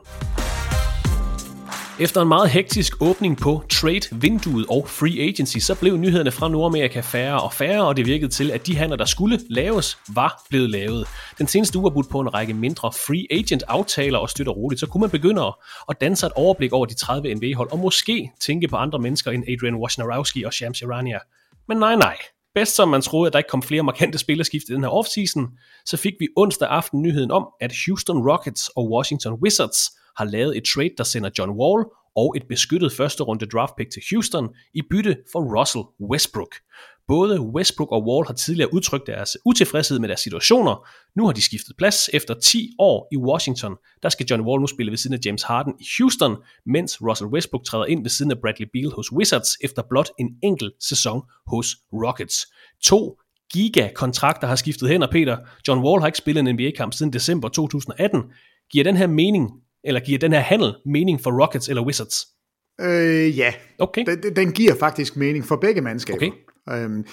Efter 2.00 2.22
en 2.22 2.28
meget 2.28 2.50
hektisk 2.50 3.02
åbning 3.02 3.38
på 3.38 3.64
trade-vinduet 3.70 4.66
og 4.70 4.88
free 4.90 5.22
agency, 5.22 5.58
så 5.58 5.80
blev 5.80 5.98
nyhederne 5.98 6.32
fra 6.32 6.50
Nordamerika 6.50 7.00
færre 7.00 7.42
og 7.42 7.54
færre, 7.54 7.88
og 7.88 7.98
det 7.98 8.06
virkede 8.06 8.32
til, 8.32 8.52
at 8.52 8.68
de 8.68 8.76
handler, 8.78 8.98
der 8.98 9.06
skulle 9.06 9.40
laves, 9.50 9.98
var 10.14 10.46
blevet 10.50 10.70
lavet. 10.70 11.08
Den 11.38 11.48
seneste 11.48 11.78
uge 11.80 11.90
har 11.90 11.94
budt 11.94 12.10
på 12.10 12.20
en 12.20 12.34
række 12.34 12.54
mindre 12.54 12.92
free 12.92 13.40
agent-aftaler 13.40 14.18
og 14.18 14.30
støtter 14.30 14.54
roligt, 14.54 14.80
så 14.80 14.88
kunne 14.88 15.02
man 15.02 15.10
begynde 15.10 15.42
at 15.90 16.02
danse 16.02 16.26
et 16.26 16.32
overblik 16.36 16.74
over 16.74 16.86
de 16.86 16.94
30 16.94 17.36
NBA-hold, 17.36 17.72
og 17.72 17.80
måske 17.80 18.32
tænke 18.42 18.68
på 18.68 18.76
andre 18.76 19.00
mennesker 19.00 19.32
end 19.32 19.44
Adrian 19.44 19.76
Wojnarowski 19.76 20.44
og 20.44 20.54
Shams 20.54 20.78
Charania. 20.78 21.20
Men 21.68 21.78
nej, 21.78 21.96
nej. 21.96 22.18
Bedst 22.56 22.76
som 22.76 22.90
man 22.90 23.02
troede, 23.02 23.28
at 23.28 23.34
der 23.34 23.40
ikke 23.40 23.50
kom 23.50 23.64
flere 23.64 23.84
markante 23.84 24.18
spillerskift 24.18 24.66
i 24.70 24.74
den 24.74 24.84
her 24.84 24.90
offseason, 24.90 25.48
så 25.86 25.98
fik 25.98 26.14
vi 26.20 26.28
onsdag 26.38 26.68
aften 26.70 27.02
nyheden 27.02 27.32
om, 27.32 27.48
at 27.62 27.74
Houston 27.86 28.30
Rockets 28.30 28.70
og 28.76 28.92
Washington 28.92 29.34
Wizards 29.34 30.01
har 30.18 30.26
lavet 30.26 30.58
et 30.58 30.64
trade, 30.74 30.94
der 30.98 31.04
sender 31.04 31.30
John 31.38 31.52
Wall 31.52 31.86
og 32.16 32.34
et 32.38 32.44
beskyttet 32.50 32.94
første 32.94 33.24
runde 33.24 33.46
draft 33.46 33.74
pick 33.78 33.92
til 33.92 34.02
Houston 34.12 34.50
i 34.74 34.82
bytte 34.92 35.18
for 35.32 35.60
Russell 35.60 35.84
Westbrook. 36.12 36.56
Både 37.08 37.42
Westbrook 37.42 37.92
og 37.92 38.08
Wall 38.08 38.26
har 38.28 38.34
tidligere 38.34 38.74
udtrykt 38.74 39.08
deres 39.08 39.38
utilfredshed 39.46 40.00
med 40.00 40.08
deres 40.08 40.20
situationer. 40.20 40.88
Nu 41.16 41.26
har 41.26 41.34
de 41.34 41.42
skiftet 41.42 41.78
plads. 41.78 42.10
Efter 42.14 42.34
10 42.34 42.76
år 42.80 43.08
i 43.12 43.18
Washington, 43.18 43.76
der 44.04 44.10
skal 44.10 44.26
John 44.30 44.42
Wall 44.42 44.62
nu 44.62 44.68
spille 44.68 44.92
ved 44.92 44.98
siden 44.98 45.14
af 45.14 45.20
James 45.26 45.44
Harden 45.44 45.74
i 45.80 45.86
Houston, 45.98 46.36
mens 46.66 47.02
Russell 47.02 47.30
Westbrook 47.30 47.66
træder 47.66 47.86
ind 47.86 48.04
ved 48.04 48.10
siden 48.10 48.32
af 48.32 48.38
Bradley 48.42 48.68
Beal 48.74 48.92
hos 48.96 49.12
Wizards 49.12 49.50
efter 49.64 49.82
blot 49.90 50.10
en 50.20 50.30
enkelt 50.44 50.74
sæson 50.80 51.22
hos 51.48 51.68
Rockets. 51.94 52.48
To 52.84 53.18
gigakontrakter 53.54 54.48
har 54.48 54.56
skiftet 54.56 54.90
hen, 54.90 55.04
og 55.04 55.10
Peter, 55.10 55.38
John 55.68 55.84
Wall 55.84 56.00
har 56.00 56.08
ikke 56.08 56.18
spillet 56.18 56.48
en 56.48 56.56
NBA-kamp 56.56 56.94
siden 56.94 57.14
december 57.14 57.50
2018. 57.50 58.24
Giver 58.72 58.84
den 58.84 58.98
her 58.98 59.08
mening 59.08 59.52
eller 59.84 60.00
giver 60.00 60.20
den 60.20 60.32
her 60.32 60.40
handel 60.40 60.76
mening 60.86 61.22
for 61.22 61.42
Rockets 61.42 61.70
eller 61.70 61.86
Wizards? 61.86 62.16
Øh, 62.82 63.38
ja, 63.38 63.54
okay. 63.80 64.06
den, 64.06 64.36
den 64.36 64.52
giver 64.52 64.76
faktisk 64.76 65.16
mening 65.16 65.46
for 65.46 65.56
begge 65.56 65.82
mandskaber. 65.82 66.18
Okay. 66.18 66.84
Øhm, 66.84 67.06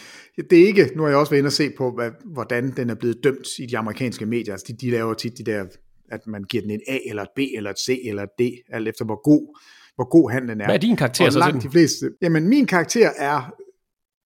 det 0.51 0.63
er 0.63 0.67
ikke, 0.67 0.91
nu 0.97 1.03
har 1.03 1.09
jeg 1.09 1.19
også 1.19 1.31
været 1.31 1.39
inde 1.39 1.49
og 1.49 1.53
se 1.53 1.71
på, 1.79 1.91
hvad, 1.91 2.11
hvordan 2.25 2.77
den 2.77 2.91
er 2.91 2.95
blevet 2.95 3.25
dømt 3.25 3.59
i 3.59 3.67
de 3.67 3.79
amerikanske 3.79 4.27
medier. 4.27 4.55
Altså, 4.55 4.67
de, 4.69 4.87
de 4.87 4.91
laver 4.91 5.15
tit 5.15 5.39
de 5.39 5.45
der, 5.45 5.65
at 6.11 6.27
man 6.27 6.45
giver 6.45 6.63
den 6.63 6.71
en 6.71 6.81
A, 6.89 6.99
eller 7.07 7.23
et 7.23 7.29
B, 7.37 7.39
eller 7.57 7.71
et 7.71 7.79
C, 7.79 8.01
eller 8.05 8.23
et 8.23 8.29
D, 8.39 8.43
alt 8.73 8.89
efter 8.89 9.05
hvor 9.05 9.23
god, 9.23 9.59
hvor 9.95 10.09
god 10.09 10.31
handlen 10.31 10.61
er. 10.61 10.65
Hvad 10.65 10.75
er 10.75 10.79
din 10.79 10.97
karakter 10.97 11.27
og 11.27 11.33
så 11.33 11.39
langt 11.39 11.63
de 11.63 11.71
fleste, 11.71 12.11
Jamen, 12.23 12.49
min 12.49 12.67
karakter 12.67 13.11
er, 13.17 13.53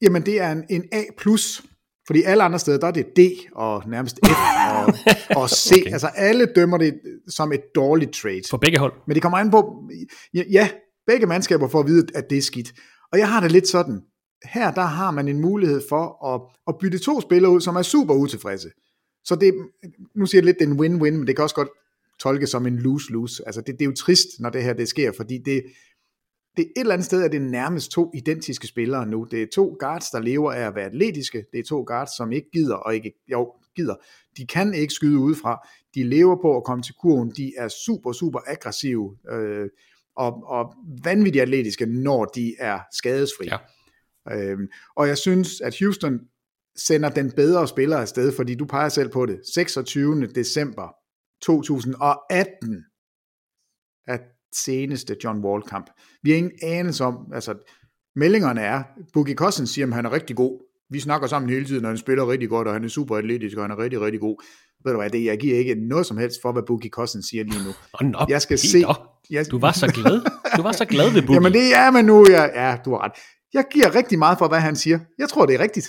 jamen 0.02 0.26
det 0.26 0.40
er 0.40 0.52
en, 0.52 0.64
en 0.70 0.84
A+, 0.92 1.02
fordi 2.06 2.22
alle 2.22 2.42
andre 2.42 2.58
steder, 2.58 2.78
der 2.78 2.86
er 2.86 2.90
det 2.90 3.06
D 3.16 3.20
og 3.54 3.82
nærmest 3.88 4.18
F 4.26 4.30
og, 4.76 4.94
og 5.42 5.50
C. 5.50 5.72
Okay. 5.72 5.92
Altså 5.92 6.06
alle 6.06 6.46
dømmer 6.56 6.78
det 6.78 7.00
som 7.28 7.52
et 7.52 7.62
dårligt 7.74 8.12
trade. 8.12 8.42
For 8.50 8.56
begge 8.56 8.78
hold. 8.78 8.92
Men 9.06 9.14
det 9.14 9.22
kommer 9.22 9.38
an 9.38 9.50
på, 9.50 9.90
ja, 10.34 10.68
begge 11.06 11.26
mandskaber 11.26 11.68
får 11.68 11.80
at 11.80 11.86
vide, 11.86 12.06
at 12.14 12.30
det 12.30 12.38
er 12.38 12.42
skidt. 12.42 12.72
Og 13.12 13.18
jeg 13.18 13.28
har 13.28 13.40
det 13.40 13.52
lidt 13.52 13.68
sådan, 13.68 14.00
her 14.44 14.70
der 14.70 14.82
har 14.82 15.10
man 15.10 15.28
en 15.28 15.40
mulighed 15.40 15.82
for 15.88 16.34
at, 16.34 16.40
at 16.68 16.74
bytte 16.80 16.98
to 16.98 17.20
spillere 17.20 17.52
ud, 17.52 17.60
som 17.60 17.76
er 17.76 17.82
super 17.82 18.14
utilfredse. 18.14 18.68
Så 19.24 19.34
det, 19.34 19.54
nu 20.14 20.26
siger 20.26 20.40
jeg 20.40 20.44
lidt, 20.44 20.58
det 20.58 20.68
er 20.68 20.70
en 20.70 20.80
win-win, 20.80 21.18
men 21.18 21.26
det 21.26 21.36
kan 21.36 21.42
også 21.42 21.54
godt 21.54 21.68
tolkes 22.20 22.50
som 22.50 22.66
en 22.66 22.78
lose-lose. 22.78 23.42
Altså 23.46 23.60
det, 23.60 23.74
det 23.74 23.82
er 23.82 23.86
jo 23.86 23.94
trist, 23.94 24.28
når 24.40 24.50
det 24.50 24.62
her 24.62 24.72
det 24.72 24.88
sker, 24.88 25.12
fordi 25.16 25.38
det, 25.44 25.62
det 26.56 26.64
et 26.76 26.80
eller 26.80 26.92
andet 26.92 27.04
sted 27.04 27.22
er 27.22 27.28
det 27.28 27.42
nærmest 27.42 27.90
to 27.90 28.10
identiske 28.14 28.66
spillere 28.66 29.06
nu. 29.06 29.26
Det 29.30 29.42
er 29.42 29.46
to 29.54 29.76
guards, 29.78 30.10
der 30.10 30.20
lever 30.20 30.52
af 30.52 30.66
at 30.66 30.74
være 30.74 30.86
atletiske. 30.86 31.44
Det 31.52 31.60
er 31.60 31.64
to 31.64 31.84
guards, 31.86 32.16
som 32.16 32.32
ikke 32.32 32.50
gider, 32.50 32.74
og 32.74 32.94
ikke, 32.94 33.12
jo, 33.28 33.52
gider. 33.76 33.94
De 34.36 34.46
kan 34.46 34.74
ikke 34.74 34.92
skyde 34.92 35.18
udefra. 35.18 35.68
De 35.94 36.04
lever 36.04 36.36
på 36.42 36.56
at 36.56 36.64
komme 36.64 36.82
til 36.82 36.94
kurven. 36.94 37.30
De 37.30 37.52
er 37.58 37.68
super, 37.68 38.12
super 38.12 38.40
aggressive 38.46 39.16
øh, 39.30 39.68
og, 40.16 40.42
og 40.46 40.74
vanvittigt 41.04 41.42
atletiske, 41.42 41.86
når 41.86 42.24
de 42.24 42.54
er 42.58 42.80
skadesfri. 42.92 43.46
Ja. 43.46 43.58
Øhm, 44.30 44.68
og 44.96 45.08
jeg 45.08 45.18
synes, 45.18 45.60
at 45.60 45.78
Houston 45.78 46.20
sender 46.76 47.08
den 47.08 47.32
bedre 47.32 47.68
spiller 47.68 47.96
afsted, 47.96 48.32
fordi 48.36 48.54
du 48.54 48.64
peger 48.64 48.88
selv 48.88 49.08
på 49.08 49.26
det. 49.26 49.40
26. 49.54 50.26
december 50.26 50.88
2018, 51.42 52.84
at 54.06 54.20
seneste 54.56 55.16
John 55.24 55.44
Wall 55.44 55.62
kamp. 55.62 55.90
Vi 56.22 56.30
har 56.30 56.36
ingen 56.36 56.52
anelse 56.62 57.04
om, 57.04 57.16
altså 57.34 57.54
meldingerne 58.16 58.60
er, 58.60 58.82
Boogie 59.12 59.34
Cousins 59.34 59.70
siger, 59.70 59.86
at 59.86 59.92
han 59.94 60.06
er 60.06 60.12
rigtig 60.12 60.36
god. 60.36 60.60
Vi 60.90 61.00
snakker 61.00 61.28
sammen 61.28 61.50
hele 61.50 61.64
tiden, 61.64 61.84
og 61.84 61.90
han 61.90 61.98
spiller 61.98 62.30
rigtig 62.30 62.48
godt, 62.48 62.68
og 62.68 62.74
han 62.74 62.84
er 62.84 62.88
super 62.88 63.16
atletisk, 63.16 63.56
og 63.56 63.64
han 63.64 63.70
er 63.70 63.78
rigtig, 63.78 64.00
rigtig 64.00 64.20
god. 64.20 64.44
Ved 64.84 64.92
du 64.92 64.98
hvad, 64.98 65.10
det, 65.10 65.24
jeg 65.24 65.38
giver 65.38 65.58
ikke 65.58 65.74
noget 65.88 66.06
som 66.06 66.16
helst 66.18 66.38
for, 66.42 66.52
hvad 66.52 66.62
Boogie 66.66 66.90
Cousins 66.90 67.26
siger 67.26 67.44
lige 67.44 67.64
nu. 67.64 67.70
Oh, 68.00 68.06
no, 68.06 68.18
jeg 68.28 68.42
skal 68.42 68.58
se... 68.58 68.84
Jeg... 69.30 69.50
Du 69.50 69.58
var 69.58 69.72
så 69.72 69.86
glad. 69.86 70.20
Du 70.56 70.62
var 70.62 70.72
så 70.72 70.84
glad 70.84 71.10
ved 71.10 71.22
Boogie. 71.22 71.34
Jamen 71.34 71.52
det 71.52 71.74
er 71.74 71.90
man 71.90 72.04
nu, 72.04 72.26
ja, 72.28 72.68
ja, 72.68 72.76
du 72.84 72.90
har 72.90 73.04
ret. 73.04 73.12
Jeg 73.54 73.64
giver 73.72 73.94
rigtig 73.94 74.18
meget 74.18 74.38
for, 74.38 74.48
hvad 74.48 74.60
han 74.60 74.76
siger. 74.76 74.98
Jeg 75.18 75.28
tror, 75.28 75.46
det 75.46 75.54
er 75.54 75.58
rigtigt. 75.58 75.86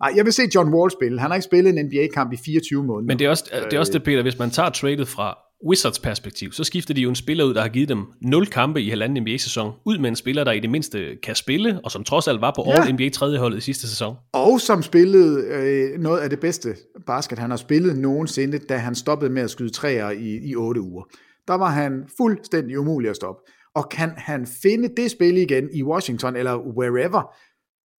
Nej, 0.00 0.12
jeg 0.16 0.24
vil 0.24 0.32
se 0.32 0.42
John 0.54 0.74
Wall 0.74 0.90
spille. 0.90 1.20
Han 1.20 1.30
har 1.30 1.34
ikke 1.34 1.44
spillet 1.44 1.78
en 1.78 1.86
NBA-kamp 1.86 2.32
i 2.32 2.36
24 2.44 2.84
måneder. 2.84 3.06
Men 3.06 3.18
det 3.18 3.24
er, 3.24 3.30
også, 3.30 3.44
det 3.64 3.72
er 3.72 3.78
også 3.78 3.92
det, 3.92 4.02
Peter, 4.04 4.22
hvis 4.22 4.38
man 4.38 4.50
tager 4.50 4.70
tradet 4.70 5.08
fra 5.08 5.38
Wizards 5.64 5.98
perspektiv, 5.98 6.52
så 6.52 6.64
skifter 6.64 6.94
de 6.94 7.00
jo 7.00 7.08
en 7.08 7.14
spiller 7.14 7.44
ud, 7.44 7.54
der 7.54 7.60
har 7.60 7.68
givet 7.68 7.88
dem 7.88 8.04
0 8.22 8.46
kampe 8.46 8.82
i 8.82 8.88
halvanden 8.88 9.22
NBA-sæson, 9.22 9.72
ud 9.86 9.98
med 9.98 10.08
en 10.08 10.16
spiller, 10.16 10.44
der 10.44 10.52
i 10.52 10.60
det 10.60 10.70
mindste 10.70 11.16
kan 11.22 11.34
spille, 11.34 11.80
og 11.84 11.90
som 11.90 12.04
trods 12.04 12.28
alt 12.28 12.40
var 12.40 12.52
på 12.56 12.64
ja. 12.66 12.82
All 12.82 12.94
NBA 12.94 13.08
3. 13.08 13.38
holdet 13.38 13.58
i 13.58 13.60
sidste 13.60 13.88
sæson. 13.88 14.16
Og 14.32 14.60
som 14.60 14.82
spillede 14.82 15.44
øh, 15.44 16.00
noget 16.00 16.20
af 16.20 16.30
det 16.30 16.40
bedste 16.40 16.76
basket, 17.06 17.38
han 17.38 17.50
har 17.50 17.56
spillet 17.56 17.98
nogensinde, 17.98 18.58
da 18.58 18.76
han 18.76 18.94
stoppede 18.94 19.32
med 19.32 19.42
at 19.42 19.50
skyde 19.50 19.70
træer 19.70 20.10
i, 20.10 20.48
i 20.50 20.56
8 20.56 20.80
uger. 20.80 21.04
Der 21.48 21.54
var 21.54 21.70
han 21.70 22.04
fuldstændig 22.16 22.78
umulig 22.78 23.10
at 23.10 23.16
stoppe. 23.16 23.52
Og 23.74 23.88
kan 23.88 24.10
han 24.16 24.46
finde 24.62 24.88
det 24.96 25.10
spil 25.10 25.36
igen 25.36 25.68
i 25.74 25.82
Washington 25.82 26.36
eller 26.36 26.58
wherever, 26.58 27.34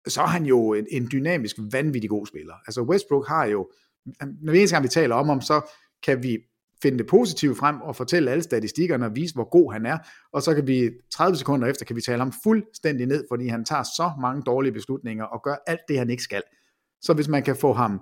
så 0.08 0.22
er 0.22 0.28
han 0.28 0.46
jo 0.46 0.74
en, 0.74 0.86
en 0.92 1.10
dynamisk, 1.12 1.56
vanvittig 1.72 2.10
god 2.10 2.26
spiller. 2.26 2.54
Altså 2.68 2.82
Westbrook 2.82 3.28
har 3.28 3.46
jo, 3.46 3.70
når 4.42 4.52
vi 4.52 4.58
eneste 4.58 4.76
gang 4.76 4.84
vi 4.84 4.90
taler 4.90 5.16
om 5.16 5.28
ham, 5.28 5.42
så 5.42 5.62
kan 6.04 6.24
vi 6.24 6.38
finde 6.82 6.98
det 6.98 7.08
positive 7.08 7.56
frem 7.56 7.82
og 7.82 7.96
fortælle 7.96 8.32
alle 8.32 8.44
statistikkerne 8.44 9.06
og 9.06 9.16
vise, 9.16 9.34
hvor 9.34 9.50
god 9.50 9.74
han 9.74 9.86
er, 9.86 9.98
og 10.34 10.42
så 10.42 10.56
kan 10.56 10.68
vi 10.68 10.92
30 11.14 11.38
sekunder 11.38 11.68
efter, 11.68 11.86
kan 11.86 11.96
vi 11.96 12.02
tale 12.02 12.20
ham 12.20 12.34
fuldstændig 12.44 13.06
ned, 13.06 13.24
fordi 13.32 13.48
han 13.48 13.66
tager 13.66 13.84
så 13.84 14.12
mange 14.22 14.42
dårlige 14.42 14.72
beslutninger 14.72 15.26
og 15.26 15.44
gør 15.44 15.56
alt 15.68 15.82
det, 15.88 15.98
han 15.98 16.10
ikke 16.10 16.24
skal. 16.24 16.42
Så 17.02 17.14
hvis 17.14 17.28
man 17.28 17.44
kan 17.44 17.56
få 17.56 17.74
ham, 17.74 18.02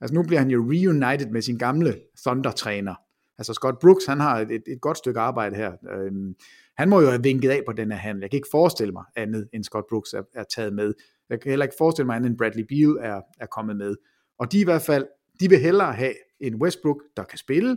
altså 0.00 0.14
nu 0.14 0.22
bliver 0.22 0.38
han 0.38 0.50
jo 0.50 0.60
reunited 0.62 1.30
med 1.30 1.42
sin 1.42 1.58
gamle 1.58 1.94
Thunder-træner, 2.26 2.94
altså 3.38 3.52
Scott 3.52 3.78
Brooks, 3.78 4.06
han 4.06 4.20
har 4.20 4.38
et, 4.38 4.50
et, 4.50 4.62
et 4.66 4.80
godt 4.80 4.98
stykke 4.98 5.20
arbejde 5.20 5.56
her, 5.56 5.72
øhm, 5.92 6.34
han 6.76 6.88
må 6.88 7.00
jo 7.00 7.06
have 7.06 7.22
vinket 7.22 7.50
af 7.50 7.62
på 7.66 7.72
den 7.72 7.92
her 7.92 7.98
handel. 7.98 8.20
Jeg 8.20 8.30
kan 8.30 8.36
ikke 8.36 8.48
forestille 8.50 8.92
mig 8.92 9.04
andet, 9.16 9.48
end 9.52 9.64
Scott 9.64 9.86
Brooks 9.88 10.12
er, 10.12 10.22
er 10.34 10.44
taget 10.54 10.72
med. 10.74 10.94
Jeg 11.30 11.40
kan 11.40 11.50
heller 11.50 11.64
ikke 11.64 11.76
forestille 11.78 12.06
mig 12.06 12.16
andet, 12.16 12.28
end 12.28 12.38
Bradley 12.38 12.64
Beal 12.68 12.96
er, 13.00 13.20
er 13.40 13.46
kommet 13.46 13.76
med. 13.76 13.96
Og 14.38 14.52
de 14.52 14.60
i 14.60 14.64
hvert 14.64 14.82
fald, 14.82 15.06
de 15.40 15.48
vil 15.48 15.58
hellere 15.58 15.92
have 15.92 16.14
en 16.40 16.54
Westbrook, 16.54 17.02
der 17.16 17.24
kan 17.24 17.38
spille, 17.38 17.76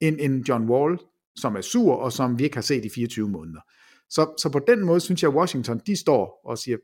end 0.00 0.16
en 0.20 0.44
John 0.48 0.70
Wall, 0.70 0.98
som 1.36 1.56
er 1.56 1.60
sur, 1.60 1.94
og 1.94 2.12
som 2.12 2.38
vi 2.38 2.44
ikke 2.44 2.56
har 2.56 2.62
set 2.62 2.84
i 2.84 2.88
24 2.88 3.28
måneder. 3.28 3.60
Så, 4.10 4.34
så 4.42 4.50
på 4.52 4.58
den 4.58 4.84
måde 4.84 5.00
synes 5.00 5.22
jeg, 5.22 5.30
at 5.30 5.36
Washington, 5.36 5.80
de 5.86 5.96
står 5.96 6.40
og 6.44 6.58
siger, 6.58 6.76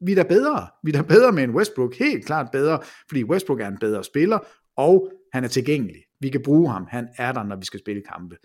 vi 0.00 0.12
er 0.12 0.16
da 0.16 0.22
bedre. 0.22 0.68
Vi 0.82 0.90
er 0.90 0.96
da 0.96 1.02
bedre 1.02 1.32
med 1.32 1.44
en 1.44 1.50
Westbrook. 1.50 1.94
Helt 1.94 2.26
klart 2.26 2.48
bedre, 2.52 2.80
fordi 3.08 3.24
Westbrook 3.24 3.60
er 3.60 3.68
en 3.68 3.78
bedre 3.80 4.04
spiller, 4.04 4.38
og 4.76 5.12
han 5.32 5.44
er 5.44 5.48
tilgængelig. 5.48 6.02
Vi 6.20 6.28
kan 6.28 6.42
bruge 6.42 6.70
ham. 6.70 6.86
Han 6.90 7.08
er 7.16 7.32
der, 7.32 7.42
når 7.42 7.56
vi 7.56 7.64
skal 7.64 7.80
spille 7.80 8.02
kampe. 8.02 8.36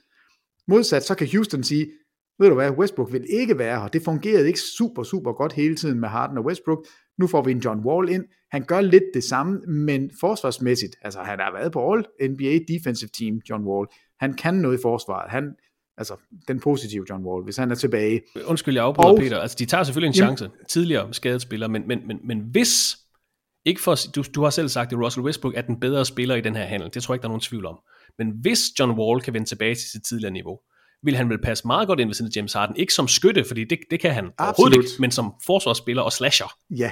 Modsat, 0.67 1.03
så 1.03 1.15
kan 1.15 1.27
Houston 1.31 1.63
sige, 1.63 1.91
ved 2.39 2.49
du 2.49 2.53
hvad, 2.53 2.71
Westbrook 2.71 3.13
vil 3.13 3.25
ikke 3.29 3.57
være 3.57 3.81
her. 3.81 3.87
Det 3.87 4.01
fungerede 4.01 4.47
ikke 4.47 4.59
super, 4.59 5.03
super 5.03 5.33
godt 5.33 5.53
hele 5.53 5.75
tiden 5.75 5.99
med 5.99 6.09
Harden 6.09 6.37
og 6.37 6.45
Westbrook. 6.45 6.85
Nu 7.19 7.27
får 7.27 7.41
vi 7.43 7.51
en 7.51 7.59
John 7.59 7.79
Wall 7.79 8.09
ind. 8.09 8.23
Han 8.51 8.63
gør 8.63 8.81
lidt 8.81 9.03
det 9.13 9.23
samme, 9.23 9.59
men 9.59 10.11
forsvarsmæssigt, 10.19 10.95
altså 11.01 11.19
han 11.19 11.39
har 11.39 11.53
været 11.53 11.71
på 11.71 11.93
All 11.93 12.05
NBA 12.31 12.59
Defensive 12.67 13.09
Team, 13.19 13.41
John 13.49 13.63
Wall. 13.63 13.87
Han 14.19 14.33
kan 14.33 14.53
noget 14.53 14.79
i 14.79 14.81
forsvaret. 14.81 15.31
Han, 15.31 15.43
altså 15.97 16.15
den 16.47 16.59
positive 16.59 17.05
John 17.09 17.25
Wall, 17.25 17.43
hvis 17.43 17.57
han 17.57 17.71
er 17.71 17.75
tilbage. 17.75 18.21
Undskyld, 18.45 18.75
jeg 18.75 18.83
afbryder, 18.83 19.09
og, 19.09 19.17
Peter. 19.19 19.39
Altså, 19.39 19.57
de 19.59 19.65
tager 19.65 19.83
selvfølgelig 19.83 20.07
en 20.07 20.13
chance. 20.13 20.43
Jamen, 20.43 20.57
tidligere 20.67 21.13
skadet 21.13 21.41
spiller, 21.41 21.67
men, 21.67 21.87
men, 21.87 22.07
men, 22.07 22.19
men 22.23 22.39
hvis, 22.39 22.97
ikke 23.65 23.81
for, 23.81 23.95
du, 24.15 24.23
du 24.35 24.43
har 24.43 24.49
selv 24.49 24.67
sagt, 24.67 24.93
at 24.93 24.99
Russell 24.99 25.25
Westbrook 25.25 25.53
er 25.55 25.61
den 25.61 25.79
bedre 25.79 26.05
spiller 26.05 26.35
i 26.35 26.41
den 26.41 26.55
her 26.55 26.65
handel. 26.65 26.89
Det 26.93 27.03
tror 27.03 27.13
jeg 27.13 27.15
ikke, 27.17 27.21
der 27.21 27.27
er 27.27 27.31
nogen 27.31 27.41
tvivl 27.41 27.65
om. 27.65 27.79
Men 28.17 28.31
hvis 28.41 28.59
John 28.79 28.99
Wall 28.99 29.21
kan 29.21 29.33
vende 29.33 29.47
tilbage 29.47 29.75
til 29.75 29.89
sit 29.89 30.03
tidligere 30.03 30.33
niveau, 30.33 30.59
vil 31.03 31.15
han 31.15 31.29
vel 31.29 31.41
passe 31.41 31.67
meget 31.67 31.87
godt 31.87 31.99
ind 31.99 32.09
ved 32.09 32.13
siden 32.13 32.31
af 32.31 32.35
James 32.35 32.53
Harden. 32.53 32.75
Ikke 32.75 32.93
som 32.93 33.07
skytte, 33.07 33.43
fordi 33.43 33.63
det, 33.63 33.79
det 33.91 33.99
kan 33.99 34.13
han 34.13 34.25
Absolut. 34.25 34.47
overhovedet 34.47 34.91
ikke, 34.91 35.01
men 35.01 35.11
som 35.11 35.33
forsvarsspiller 35.45 36.03
og 36.03 36.11
slasher. 36.11 36.47
Ja, 36.69 36.91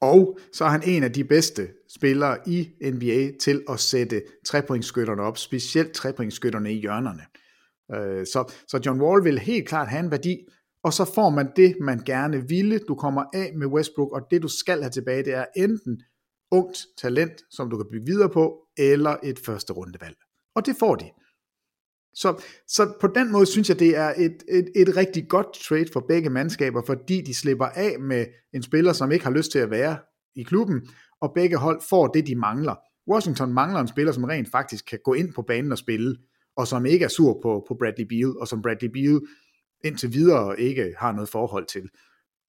og 0.00 0.38
så 0.52 0.64
er 0.64 0.68
han 0.68 0.82
en 0.86 1.02
af 1.02 1.12
de 1.12 1.24
bedste 1.24 1.68
spillere 1.88 2.38
i 2.46 2.68
NBA 2.92 3.30
til 3.40 3.62
at 3.68 3.80
sætte 3.80 4.22
trepointskytterne 4.46 5.22
op, 5.22 5.38
specielt 5.38 5.92
trepointskytterne 5.92 6.72
i 6.72 6.80
hjørnerne. 6.80 7.22
Øh, 7.94 8.26
så, 8.26 8.52
så 8.68 8.80
John 8.86 9.00
Wall 9.00 9.24
vil 9.24 9.38
helt 9.38 9.68
klart 9.68 9.88
have 9.88 10.04
en 10.04 10.10
værdi, 10.10 10.36
og 10.82 10.92
så 10.92 11.04
får 11.14 11.30
man 11.30 11.48
det, 11.56 11.76
man 11.80 11.98
gerne 12.06 12.48
ville. 12.48 12.78
Du 12.78 12.94
kommer 12.94 13.24
af 13.34 13.52
med 13.56 13.66
Westbrook, 13.66 14.12
og 14.12 14.20
det 14.30 14.42
du 14.42 14.48
skal 14.48 14.80
have 14.80 14.90
tilbage, 14.90 15.24
det 15.24 15.34
er 15.34 15.44
enten 15.56 16.02
ungt 16.50 16.86
talent, 16.98 17.42
som 17.50 17.70
du 17.70 17.76
kan 17.76 17.86
bygge 17.92 18.06
videre 18.06 18.28
på, 18.28 18.58
eller 18.76 19.16
et 19.22 19.38
første 19.38 19.72
rundevalg. 19.72 20.16
Og 20.54 20.66
det 20.66 20.76
får 20.78 20.94
de. 20.94 21.10
Så, 22.14 22.42
så 22.68 22.92
på 23.00 23.06
den 23.06 23.32
måde 23.32 23.46
synes 23.46 23.68
jeg, 23.68 23.78
det 23.78 23.96
er 23.96 24.12
et, 24.16 24.42
et, 24.48 24.68
et 24.76 24.96
rigtig 24.96 25.28
godt 25.28 25.46
trade 25.68 25.86
for 25.92 26.04
begge 26.08 26.30
mandskaber, 26.30 26.82
fordi 26.86 27.20
de 27.20 27.34
slipper 27.34 27.66
af 27.66 27.96
med 28.00 28.26
en 28.54 28.62
spiller, 28.62 28.92
som 28.92 29.12
ikke 29.12 29.24
har 29.24 29.32
lyst 29.32 29.52
til 29.52 29.58
at 29.58 29.70
være 29.70 29.96
i 30.36 30.42
klubben, 30.42 30.88
og 31.20 31.32
begge 31.34 31.56
hold 31.56 31.80
får 31.88 32.06
det, 32.06 32.26
de 32.26 32.36
mangler. 32.36 32.74
Washington 33.10 33.52
mangler 33.52 33.80
en 33.80 33.88
spiller, 33.88 34.12
som 34.12 34.24
rent 34.24 34.50
faktisk 34.50 34.84
kan 34.84 34.98
gå 35.04 35.14
ind 35.14 35.32
på 35.34 35.42
banen 35.42 35.72
og 35.72 35.78
spille, 35.78 36.16
og 36.56 36.66
som 36.66 36.86
ikke 36.86 37.04
er 37.04 37.08
sur 37.08 37.38
på, 37.42 37.64
på 37.68 37.76
Bradley 37.78 38.06
Beal, 38.06 38.38
og 38.40 38.48
som 38.48 38.62
Bradley 38.62 38.88
Beal 38.88 39.20
indtil 39.84 40.12
videre 40.12 40.60
ikke 40.60 40.94
har 40.98 41.12
noget 41.12 41.28
forhold 41.28 41.66
til. 41.66 41.88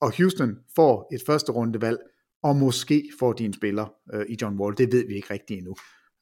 Og 0.01 0.17
Houston 0.17 0.57
får 0.75 1.09
et 1.13 1.21
første 1.25 1.51
rundevalg, 1.51 1.97
og 2.43 2.55
måske 2.55 3.09
får 3.19 3.33
de 3.33 3.45
en 3.45 3.53
spiller 3.53 3.93
øh, 4.13 4.25
i 4.29 4.37
John 4.41 4.59
Wall. 4.59 4.77
Det 4.77 4.91
ved 4.91 5.07
vi 5.07 5.15
ikke 5.15 5.33
rigtigt 5.33 5.57
endnu. 5.57 5.75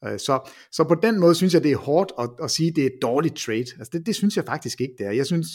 Øh, 0.06 0.18
så, 0.18 0.50
så 0.72 0.84
på 0.84 0.94
den 0.94 1.20
måde 1.20 1.34
synes 1.34 1.54
jeg, 1.54 1.62
det 1.62 1.72
er 1.72 1.76
hårdt 1.76 2.12
at, 2.18 2.30
at 2.42 2.50
sige, 2.50 2.68
at 2.68 2.76
det 2.76 2.82
er 2.82 2.86
et 2.86 2.98
dårligt 3.02 3.36
trade. 3.36 3.66
Altså 3.78 3.90
det, 3.92 4.06
det 4.06 4.14
synes 4.14 4.36
jeg 4.36 4.44
faktisk 4.44 4.80
ikke, 4.80 4.94
det 4.98 5.06
er. 5.06 5.10
Jeg 5.10 5.26
synes, 5.26 5.46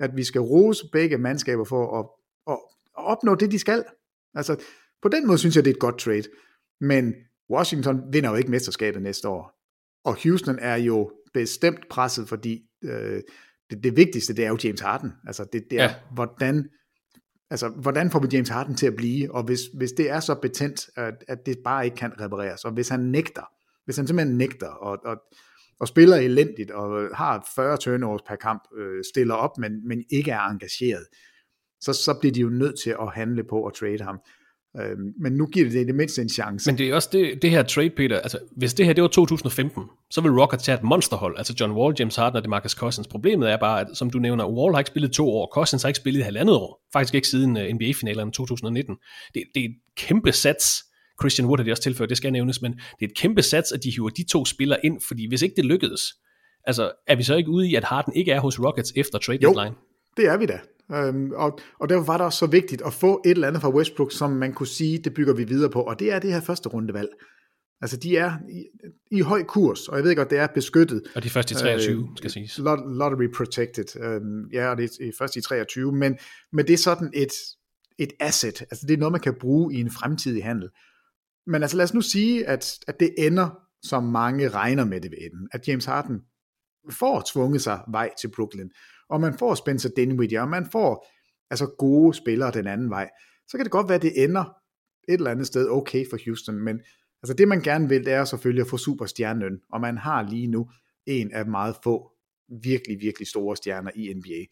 at 0.00 0.10
vi 0.16 0.24
skal 0.24 0.40
rose 0.40 0.84
begge 0.92 1.18
mandskaber 1.18 1.64
for 1.64 1.98
at, 1.98 2.06
at, 2.52 2.58
at 2.98 3.04
opnå 3.04 3.34
det, 3.34 3.52
de 3.52 3.58
skal. 3.58 3.84
Altså 4.34 4.56
på 5.02 5.08
den 5.08 5.26
måde 5.26 5.38
synes 5.38 5.56
jeg, 5.56 5.64
det 5.64 5.70
er 5.70 5.74
et 5.74 5.80
godt 5.80 5.98
trade. 5.98 6.24
Men 6.80 7.14
Washington 7.50 8.12
vinder 8.12 8.30
jo 8.30 8.36
ikke 8.36 8.50
mesterskabet 8.50 9.02
næste 9.02 9.28
år. 9.28 9.52
Og 10.04 10.22
Houston 10.22 10.58
er 10.58 10.76
jo 10.76 11.10
bestemt 11.34 11.88
presset, 11.90 12.28
fordi 12.28 12.62
øh, 12.84 13.22
det, 13.70 13.84
det 13.84 13.96
vigtigste, 13.96 14.34
det 14.34 14.44
er 14.44 14.48
jo 14.48 14.58
James 14.64 14.80
Harden. 14.80 15.12
Altså 15.26 15.44
det, 15.52 15.64
det 15.70 15.80
er, 15.80 15.84
ja. 15.84 15.94
hvordan, 16.14 16.68
altså, 17.50 17.68
hvordan 17.68 18.10
får 18.10 18.18
vi 18.18 18.28
James 18.32 18.48
Harden 18.48 18.74
til 18.74 18.86
at 18.86 18.96
blive? 18.96 19.34
Og 19.34 19.42
hvis, 19.42 19.60
hvis 19.76 19.92
det 19.92 20.10
er 20.10 20.20
så 20.20 20.34
betændt, 20.34 20.80
at, 20.96 21.14
at 21.28 21.38
det 21.46 21.58
bare 21.64 21.84
ikke 21.84 21.96
kan 21.96 22.20
repareres, 22.20 22.64
og 22.64 22.72
hvis 22.72 22.88
han 22.88 23.00
nægter, 23.00 23.42
hvis 23.86 23.96
han 23.96 24.06
simpelthen 24.06 24.36
nægter, 24.36 24.68
og, 24.68 24.98
og, 25.04 25.16
og 25.80 25.88
spiller 25.88 26.16
elendigt, 26.16 26.70
og 26.70 27.16
har 27.16 27.48
40 27.54 27.76
turnovers 27.76 28.22
per 28.28 28.36
kamp, 28.36 28.62
øh, 28.78 29.04
stiller 29.12 29.34
op, 29.34 29.58
men, 29.58 29.88
men 29.88 30.04
ikke 30.10 30.30
er 30.30 30.40
engageret, 30.40 31.06
så, 31.80 31.92
så 31.92 32.18
bliver 32.20 32.32
de 32.32 32.40
jo 32.40 32.48
nødt 32.48 32.78
til 32.78 32.90
at 32.90 33.12
handle 33.14 33.44
på 33.44 33.66
at 33.66 33.74
trade 33.74 34.00
ham. 34.00 34.20
Øh, 34.80 34.96
men 35.20 35.32
nu 35.32 35.46
giver 35.46 35.66
det 35.66 35.74
det 35.74 35.86
det 35.86 35.94
mindste 35.94 36.22
en 36.22 36.28
chance. 36.28 36.70
Men 36.70 36.78
det 36.78 36.88
er 36.88 36.94
også 36.94 37.08
det, 37.12 37.42
det 37.42 37.50
her 37.50 37.62
trade, 37.62 37.90
Peter. 37.90 38.20
Altså, 38.20 38.38
hvis 38.56 38.74
det 38.74 38.86
her 38.86 38.92
det 38.92 39.02
var 39.02 39.08
2015, 39.08 39.82
så 40.10 40.20
vil 40.20 40.30
Rockets 40.30 40.64
tage 40.64 40.78
et 40.78 40.82
monsterhold. 40.82 41.34
Altså 41.38 41.54
John 41.60 41.72
Wall, 41.72 41.94
James 41.98 42.16
Harden 42.16 42.36
og 42.36 42.44
DeMarcus 42.44 42.72
Cousins. 42.72 43.08
Problemet 43.08 43.50
er 43.50 43.56
bare, 43.56 43.80
at 43.80 43.86
som 43.94 44.10
du 44.10 44.18
nævner, 44.18 44.48
Wall 44.48 44.74
har 44.74 44.78
ikke 44.78 44.88
spillet 44.88 45.12
to 45.12 45.28
år, 45.28 45.50
Cousins 45.54 45.82
har 45.82 45.88
ikke 45.88 45.96
spillet 45.96 46.24
halvandet 46.24 46.54
år. 46.54 46.86
Faktisk 46.92 47.14
ikke 47.14 47.28
siden 47.28 47.56
øh, 47.56 47.64
uh, 47.64 47.74
NBA-finalerne 47.74 48.32
2019. 48.32 48.96
Det, 49.34 49.42
det 49.54 49.60
er 49.60 49.64
et 49.64 49.76
kæmpe 49.96 50.32
sats. 50.32 50.84
Christian 51.20 51.48
Wood 51.48 51.58
har 51.58 51.64
de 51.64 51.70
også 51.70 51.82
tilført, 51.82 52.08
det 52.08 52.16
skal 52.16 52.32
nævnes, 52.32 52.62
men 52.62 52.72
det 52.72 52.80
er 53.00 53.06
et 53.06 53.16
kæmpe 53.16 53.42
sats, 53.42 53.72
at 53.72 53.84
de 53.84 53.90
hiver 53.90 54.08
de 54.08 54.24
to 54.24 54.44
spillere 54.44 54.78
ind, 54.84 55.00
fordi 55.08 55.28
hvis 55.28 55.42
ikke 55.42 55.56
det 55.56 55.64
lykkedes, 55.64 56.02
altså 56.64 56.92
er 57.06 57.16
vi 57.16 57.22
så 57.22 57.36
ikke 57.36 57.50
ude 57.50 57.68
i, 57.68 57.74
at 57.74 57.84
Harden 57.84 58.12
ikke 58.12 58.32
er 58.32 58.40
hos 58.40 58.60
Rockets 58.60 58.92
efter 58.96 59.18
trade 59.18 59.38
deadline? 59.38 59.74
Det 60.16 60.26
er 60.26 60.36
vi 60.36 60.46
da. 60.46 60.58
Øhm, 60.92 61.30
og, 61.30 61.58
og 61.80 61.88
derfor 61.88 62.04
var 62.04 62.16
det 62.16 62.26
også 62.26 62.38
så 62.38 62.46
vigtigt 62.46 62.82
at 62.82 62.92
få 62.92 63.22
et 63.24 63.30
eller 63.30 63.48
andet 63.48 63.62
fra 63.62 63.70
Westbrook, 63.70 64.12
som 64.12 64.30
man 64.30 64.52
kunne 64.52 64.66
sige, 64.66 64.98
det 64.98 65.14
bygger 65.14 65.34
vi 65.34 65.44
videre 65.44 65.70
på, 65.70 65.80
og 65.82 65.98
det 65.98 66.12
er 66.12 66.18
det 66.18 66.32
her 66.32 66.40
første 66.40 66.68
rundevalg. 66.68 67.08
Altså, 67.80 67.96
de 67.96 68.16
er 68.16 68.32
i, 68.48 68.64
i 69.10 69.20
høj 69.20 69.42
kurs, 69.42 69.88
og 69.88 69.96
jeg 69.96 70.04
ved 70.04 70.16
godt, 70.16 70.30
det 70.30 70.38
er 70.38 70.46
beskyttet. 70.46 71.02
Og 71.14 71.22
de 71.22 71.30
første 71.30 71.52
i 71.52 71.56
23, 71.56 71.96
øh, 71.96 72.04
skal 72.16 72.30
siges. 72.30 72.58
Lottery 72.58 73.28
protected. 73.36 74.00
Øh, 74.00 74.20
ja, 74.52 74.70
og 74.70 74.76
det 74.76 74.84
er 74.84 75.12
først 75.18 75.36
i 75.36 75.40
23, 75.40 75.92
men, 75.92 76.18
men 76.52 76.66
det 76.66 76.72
er 76.72 76.78
sådan 76.78 77.10
et, 77.14 77.32
et 77.98 78.12
asset. 78.20 78.60
Altså, 78.60 78.86
det 78.88 78.94
er 78.94 78.98
noget, 78.98 79.12
man 79.12 79.20
kan 79.20 79.34
bruge 79.40 79.74
i 79.74 79.80
en 79.80 79.90
fremtidig 79.90 80.44
handel. 80.44 80.68
Men 81.46 81.62
altså, 81.62 81.76
lad 81.76 81.84
os 81.84 81.94
nu 81.94 82.00
sige, 82.00 82.46
at, 82.46 82.78
at 82.88 83.00
det 83.00 83.14
ender, 83.18 83.50
som 83.82 84.04
mange 84.04 84.48
regner 84.48 84.84
med 84.84 85.00
det 85.00 85.10
ved 85.10 85.18
enden. 85.20 85.48
At 85.52 85.68
James 85.68 85.84
Harden 85.84 86.20
får 86.90 87.22
tvunget 87.32 87.62
sig 87.62 87.80
vej 87.88 88.10
til 88.20 88.30
Brooklyn 88.36 88.68
og 89.08 89.20
man 89.20 89.38
får 89.38 89.54
Spencer 89.54 89.88
Dinwiddie, 89.96 90.40
og 90.40 90.48
man 90.48 90.70
får 90.72 91.06
altså 91.50 91.66
gode 91.78 92.14
spillere 92.14 92.50
den 92.50 92.66
anden 92.66 92.90
vej, 92.90 93.10
så 93.48 93.56
kan 93.56 93.64
det 93.64 93.72
godt 93.72 93.88
være, 93.88 93.96
at 93.96 94.02
det 94.02 94.24
ender 94.24 94.44
et 95.08 95.14
eller 95.14 95.30
andet 95.30 95.46
sted 95.46 95.68
okay 95.68 96.04
for 96.10 96.18
Houston, 96.24 96.54
men 96.64 96.80
altså 97.22 97.34
det 97.34 97.48
man 97.48 97.60
gerne 97.60 97.88
vil, 97.88 98.04
det 98.04 98.12
er 98.12 98.24
selvfølgelig 98.24 98.62
at 98.62 98.68
få 98.68 98.76
superstjernen, 98.76 99.60
og 99.72 99.80
man 99.80 99.98
har 99.98 100.22
lige 100.22 100.46
nu 100.46 100.70
en 101.06 101.32
af 101.32 101.46
meget 101.46 101.76
få 101.82 102.12
virkelig, 102.62 103.00
virkelig 103.00 103.28
store 103.28 103.56
stjerner 103.56 103.90
i 103.94 104.14
NBA. 104.14 104.46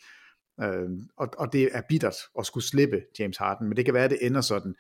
Øh, 0.67 0.91
og, 1.17 1.29
og 1.39 1.53
det 1.53 1.69
er 1.73 1.83
bittert 1.89 2.17
at 2.39 2.47
skulle 2.47 2.65
slippe 2.65 3.03
James 3.19 3.37
Harden, 3.37 3.69
men 3.69 3.77
det 3.77 3.85
kan 3.85 3.95
være, 3.95 4.05
at 4.05 4.11
det 4.11 4.27
ender 4.27 4.41
sådan. 4.41 4.75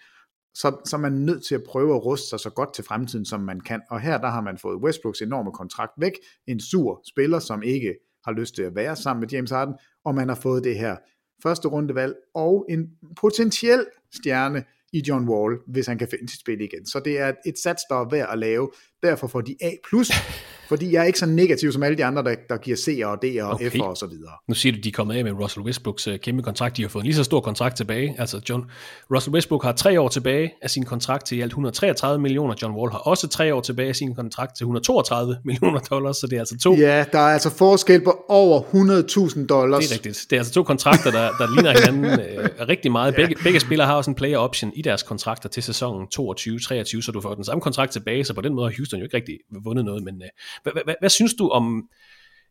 Så, 0.54 0.76
så 0.84 0.96
er 0.96 1.00
man 1.00 1.12
nødt 1.12 1.44
til 1.44 1.54
at 1.54 1.62
prøve 1.62 1.94
at 1.94 2.04
ruste 2.04 2.28
sig 2.28 2.40
så 2.40 2.50
godt 2.50 2.74
til 2.74 2.84
fremtiden, 2.84 3.24
som 3.24 3.40
man 3.40 3.60
kan. 3.60 3.80
Og 3.90 4.00
her 4.00 4.18
der 4.18 4.28
har 4.28 4.40
man 4.40 4.58
fået 4.58 4.82
Westbrooks 4.82 5.22
enorme 5.22 5.52
kontrakt 5.52 5.92
væk. 5.98 6.12
En 6.46 6.60
sur 6.60 7.00
spiller, 7.08 7.38
som 7.38 7.62
ikke 7.62 7.94
har 8.24 8.32
lyst 8.32 8.54
til 8.54 8.62
at 8.62 8.74
være 8.74 8.96
sammen 8.96 9.20
med 9.20 9.28
James 9.28 9.50
Harden, 9.50 9.74
og 10.04 10.14
man 10.14 10.28
har 10.28 10.36
fået 10.36 10.64
det 10.64 10.78
her 10.78 10.96
første 11.42 11.68
rundevalg 11.68 12.14
og 12.34 12.66
en 12.68 12.90
potentiel 13.20 13.86
stjerne 14.14 14.64
i 14.92 15.02
John 15.08 15.28
Wall, 15.28 15.58
hvis 15.66 15.86
han 15.86 15.98
kan 15.98 16.08
finde 16.08 16.28
sit 16.28 16.40
spil 16.40 16.60
igen. 16.60 16.86
Så 16.86 17.00
det 17.00 17.18
er 17.18 17.32
et 17.46 17.58
sats, 17.58 17.82
der 17.88 17.94
er 17.94 18.08
værd 18.10 18.28
at 18.32 18.38
lave. 18.38 18.70
Derfor 19.04 19.26
får 19.26 19.40
de 19.40 19.56
A+, 19.62 19.70
fordi 20.68 20.92
jeg 20.92 21.00
er 21.00 21.04
ikke 21.04 21.18
så 21.18 21.26
negativ 21.26 21.72
som 21.72 21.82
alle 21.82 21.98
de 21.98 22.04
andre, 22.04 22.22
der, 22.22 22.34
der 22.48 22.56
giver 22.56 22.76
C 22.76 23.00
og 23.04 23.18
D 23.22 23.24
og 23.42 23.50
okay. 23.50 23.70
F 23.70 23.80
og 23.80 23.96
så 23.96 24.06
videre. 24.06 24.30
Nu 24.48 24.54
siger 24.54 24.72
du, 24.72 24.78
de 24.84 24.88
er 24.88 24.92
kommet 24.92 25.14
af 25.14 25.24
med 25.24 25.32
Russell 25.32 25.66
Westbrooks 25.66 26.08
uh, 26.08 26.14
kæmpe 26.16 26.42
kontrakt. 26.42 26.76
De 26.76 26.82
har 26.82 26.88
fået 26.88 27.02
en 27.02 27.06
lige 27.06 27.16
så 27.16 27.24
stor 27.24 27.40
kontrakt 27.40 27.76
tilbage. 27.76 28.14
Altså 28.18 28.40
John, 28.48 28.64
Russell 29.14 29.34
Westbrook 29.34 29.64
har 29.64 29.72
tre 29.72 30.00
år 30.00 30.08
tilbage 30.08 30.52
af 30.62 30.70
sin 30.70 30.84
kontrakt 30.84 31.26
til 31.26 31.38
i 31.38 31.40
alt 31.40 31.50
133 31.50 32.22
millioner. 32.22 32.54
John 32.62 32.74
Wall 32.74 32.92
har 32.92 32.98
også 32.98 33.28
tre 33.28 33.54
år 33.54 33.60
tilbage 33.60 33.88
af 33.88 33.96
sin 33.96 34.14
kontrakt 34.14 34.56
til 34.56 34.64
132 34.64 35.36
millioner 35.44 35.78
dollars, 35.78 36.16
så 36.16 36.26
det 36.26 36.36
er 36.36 36.40
altså 36.40 36.58
to. 36.62 36.74
Ja, 36.74 37.04
der 37.12 37.18
er 37.18 37.32
altså 37.32 37.50
forskel 37.50 38.04
på 38.04 38.24
over 38.28 38.60
100.000 38.60 39.46
dollars. 39.46 39.84
Det 39.84 39.90
er 39.90 39.94
rigtigt. 39.94 40.26
Det 40.30 40.36
er 40.36 40.40
altså 40.40 40.52
to 40.52 40.62
kontrakter, 40.62 41.10
der, 41.10 41.30
der 41.38 41.54
ligner 41.54 41.80
hinanden 41.80 42.04
uh, 42.04 42.68
rigtig 42.72 42.92
meget. 42.92 43.14
Begge, 43.14 43.36
begge 43.42 43.60
spillere 43.60 43.86
har 43.86 43.94
også 43.94 44.10
en 44.10 44.14
player 44.14 44.38
option 44.38 44.72
i 44.74 44.82
deres 44.82 45.02
kontrakter 45.02 45.48
til 45.48 45.62
sæsonen 45.62 46.06
22-23, 46.20 47.02
så 47.02 47.10
du 47.14 47.20
får 47.20 47.34
den 47.34 47.44
samme 47.44 47.60
kontrakt 47.60 47.92
tilbage, 47.92 48.24
så 48.24 48.34
på 48.34 48.40
den 48.40 48.54
måde 48.54 48.68
har 48.70 48.76
Houston 48.76 48.93
jo 48.98 49.04
ikke 49.04 49.16
rigtig 49.16 49.38
vundet 49.64 49.84
noget, 49.84 50.02
men 50.02 50.22
øh, 50.22 50.28
hvad, 50.62 50.72
hvad, 50.84 50.94
hvad 51.00 51.10
synes 51.10 51.34
du 51.34 51.48
om, 51.48 51.88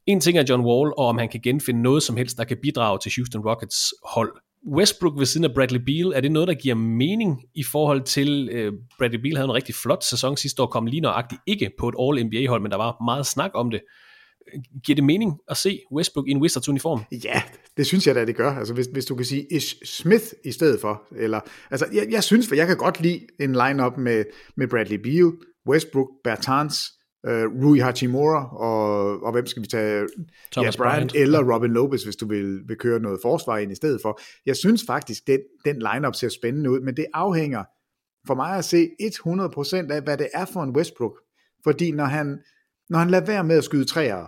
en 0.06 0.20
ting 0.20 0.38
er 0.38 0.44
John 0.50 0.66
Wall, 0.66 0.94
og 0.98 1.06
om 1.06 1.18
han 1.18 1.30
kan 1.30 1.42
genfinde 1.44 1.82
noget 1.82 2.04
som 2.04 2.18
helst, 2.18 2.38
der 2.38 2.44
kan 2.44 2.58
bidrage 2.62 3.00
til 3.00 3.12
Houston 3.18 3.42
Rockets 3.42 3.94
hold. 4.06 4.34
Westbrook 4.72 5.20
ved 5.20 5.26
siden 5.26 5.46
af 5.46 5.54
Bradley 5.54 5.80
Beal, 5.80 6.14
er 6.16 6.22
det 6.22 6.32
noget, 6.32 6.48
der 6.48 6.54
giver 6.54 6.76
mening 6.76 7.42
i 7.56 7.64
forhold 7.64 8.02
til, 8.02 8.50
øh, 8.52 8.74
Bradley 8.98 9.20
Beal 9.20 9.36
havde 9.36 9.46
en 9.46 9.54
rigtig 9.54 9.76
flot 9.76 10.04
sæson 10.04 10.38
sidste 10.38 10.62
år, 10.62 10.68
kom 10.68 10.86
lige 10.86 11.02
nøjagtigt 11.02 11.42
ikke 11.48 11.72
på 11.80 11.90
et 11.90 11.96
All-NBA-hold, 12.00 12.62
men 12.62 12.72
der 12.72 12.78
var 12.78 13.04
meget 13.04 13.26
snak 13.26 13.52
om 13.54 13.72
det. 13.72 13.82
Giver 14.84 14.96
det 14.96 15.04
mening 15.04 15.34
at 15.48 15.58
se 15.58 15.80
Westbrook 15.92 16.28
i 16.28 16.32
en 16.32 16.42
Wizards 16.42 16.70
uniform? 16.70 17.02
Ja, 17.24 17.42
det 17.78 17.86
synes 17.86 18.08
jeg 18.08 18.16
da, 18.16 18.26
det 18.26 18.36
gør. 18.36 18.52
Altså 18.52 18.74
hvis, 18.74 18.88
hvis 18.94 19.06
du 19.06 19.16
kan 19.16 19.26
sige 19.26 19.46
Ish 19.52 19.76
Smith 19.86 20.26
i 20.46 20.52
stedet 20.52 20.82
for, 20.82 21.04
eller, 21.18 21.40
altså 21.72 21.86
jeg, 21.94 22.08
jeg 22.12 22.24
synes, 22.24 22.48
for 22.48 22.56
jeg 22.56 22.68
kan 22.68 22.78
godt 22.78 23.02
lide 23.02 23.22
en 23.40 23.52
lineup 23.52 23.98
med, 23.98 24.24
med 24.58 24.68
Bradley 24.68 24.98
Beal, 24.98 25.32
Westbrook, 25.70 26.10
Bertans, 26.24 26.76
uh, 27.28 27.32
Rui 27.32 27.80
Hachimura, 27.80 28.58
og, 28.58 29.24
og 29.24 29.32
hvem 29.32 29.46
skal 29.46 29.62
vi 29.62 29.68
tage? 29.68 30.08
Thomas 30.52 30.78
ja, 30.78 30.84
Bryant, 30.84 31.12
Bryant. 31.12 31.16
eller 31.16 31.54
Robin 31.54 31.72
Lopez, 31.72 32.04
hvis 32.04 32.16
du 32.16 32.28
vil, 32.28 32.68
vil 32.68 32.78
køre 32.78 33.00
noget 33.00 33.20
forsvar 33.22 33.58
ind 33.58 33.72
i 33.72 33.76
stedet 33.76 34.02
for. 34.02 34.20
Jeg 34.46 34.56
synes 34.56 34.84
faktisk, 34.88 35.28
den, 35.28 35.40
den 35.66 35.76
lineup 35.80 36.16
ser 36.16 36.30
spændende 36.30 36.72
ud, 36.72 36.80
men 36.80 36.98
det 36.98 37.06
afhænger 37.14 37.64
for 38.28 38.36
mig 38.36 38.58
at 38.58 38.66
se 38.66 38.90
100% 39.02 39.94
af, 39.94 40.02
hvad 40.02 40.18
det 40.18 40.30
er 40.34 40.46
for 40.46 40.64
en 40.64 40.76
Westbrook. 40.76 41.20
Fordi 41.64 41.92
når 41.92 42.06
han, 42.06 42.40
når 42.90 43.00
han 43.00 43.10
lader 43.10 43.26
være 43.26 43.44
med 43.44 43.58
at 43.58 43.64
skyde 43.64 43.86
træer, 43.86 44.28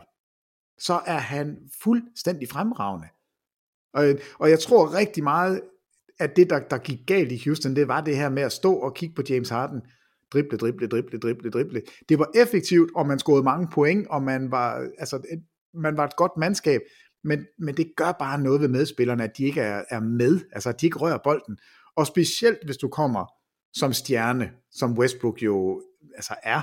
så 0.77 1.01
er 1.05 1.17
han 1.17 1.57
fuldstændig 1.83 2.49
fremragende. 2.49 3.07
Og, 3.93 4.05
og 4.39 4.49
jeg 4.49 4.59
tror 4.59 4.93
rigtig 4.93 5.23
meget, 5.23 5.61
at 6.19 6.35
det, 6.35 6.49
der, 6.49 6.59
der 6.59 6.77
gik 6.77 6.99
galt 7.07 7.31
i 7.31 7.41
Houston, 7.45 7.75
det 7.75 7.87
var 7.87 8.01
det 8.01 8.17
her 8.17 8.29
med 8.29 8.43
at 8.43 8.51
stå 8.51 8.73
og 8.73 8.93
kigge 8.93 9.15
på 9.15 9.21
James 9.29 9.49
Harden, 9.49 9.81
drible, 10.33 10.57
drible, 10.57 10.88
drible, 10.88 11.19
drible, 11.19 11.49
drible. 11.49 11.81
Det 12.09 12.19
var 12.19 12.31
effektivt, 12.35 12.91
og 12.95 13.07
man 13.07 13.19
scorede 13.19 13.43
mange 13.43 13.67
point, 13.73 14.07
og 14.07 14.23
man 14.23 14.51
var, 14.51 14.88
altså, 14.97 15.21
man 15.73 15.97
var 15.97 16.05
et 16.05 16.15
godt 16.15 16.31
mandskab, 16.38 16.81
men, 17.23 17.45
men 17.59 17.77
det 17.77 17.91
gør 17.97 18.11
bare 18.19 18.41
noget 18.41 18.61
ved 18.61 18.67
medspillerne, 18.67 19.23
at 19.23 19.38
de 19.38 19.43
ikke 19.43 19.61
er, 19.61 19.83
er 19.89 19.99
med, 19.99 20.39
altså 20.51 20.69
at 20.69 20.81
de 20.81 20.85
ikke 20.85 20.99
rører 20.99 21.17
bolden. 21.23 21.57
Og 21.95 22.07
specielt 22.07 22.65
hvis 22.65 22.77
du 22.77 22.88
kommer 22.88 23.25
som 23.73 23.93
stjerne, 23.93 24.51
som 24.71 24.97
Westbrook 24.97 25.43
jo 25.43 25.81
altså 26.15 26.35
er, 26.43 26.61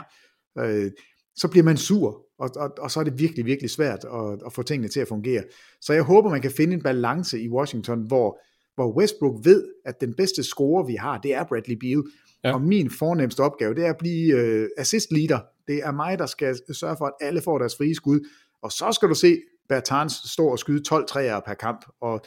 øh, 0.59 0.91
så 1.37 1.49
bliver 1.49 1.65
man 1.65 1.77
sur, 1.77 2.27
og, 2.39 2.51
og, 2.57 2.71
og 2.79 2.91
så 2.91 3.01
er 3.01 3.05
det 3.05 3.19
virkelig, 3.19 3.47
virkelig 3.47 3.71
svært 3.71 4.05
at, 4.05 4.43
at 4.47 4.53
få 4.53 4.63
tingene 4.63 4.89
til 4.89 5.01
at 5.01 5.09
fungere. 5.09 5.43
Så 5.81 5.93
jeg 5.93 6.03
håber, 6.03 6.31
man 6.31 6.43
kan 6.43 6.51
finde 6.51 6.75
en 6.75 6.83
balance 6.83 7.41
i 7.41 7.49
Washington, 7.49 8.07
hvor, 8.07 8.41
hvor 8.75 8.97
Westbrook 8.99 9.45
ved, 9.45 9.69
at 9.85 10.01
den 10.01 10.15
bedste 10.15 10.43
scorer, 10.43 10.87
vi 10.87 10.95
har, 10.95 11.19
det 11.19 11.35
er 11.35 11.45
Bradley 11.45 11.77
Beal, 11.77 12.03
Ja. 12.45 12.55
Og 12.55 12.63
min 12.63 12.91
fornemmeste 12.91 13.41
opgave, 13.41 13.75
det 13.75 13.85
er 13.87 13.91
at 13.91 13.99
blive 13.99 14.37
øh, 14.37 14.69
assist 14.79 15.13
leader. 15.13 15.41
Det 15.67 15.77
er 15.79 15.93
mig, 15.93 16.19
der 16.19 16.27
skal 16.27 16.57
sørge 16.73 16.97
for, 16.97 17.07
at 17.07 17.13
alle 17.21 17.43
får 17.43 17.59
deres 17.59 17.77
frie 17.77 17.95
skud. 17.95 18.29
Og 18.63 18.73
så 18.73 18.93
skal 18.93 19.09
du 19.09 19.15
se 19.15 19.41
Bertans 19.69 20.13
stå 20.13 20.47
og 20.47 20.59
skyde 20.59 20.83
12 20.83 21.07
træer 21.09 21.41
per 21.41 21.55
kamp, 21.55 21.85
og, 22.01 22.21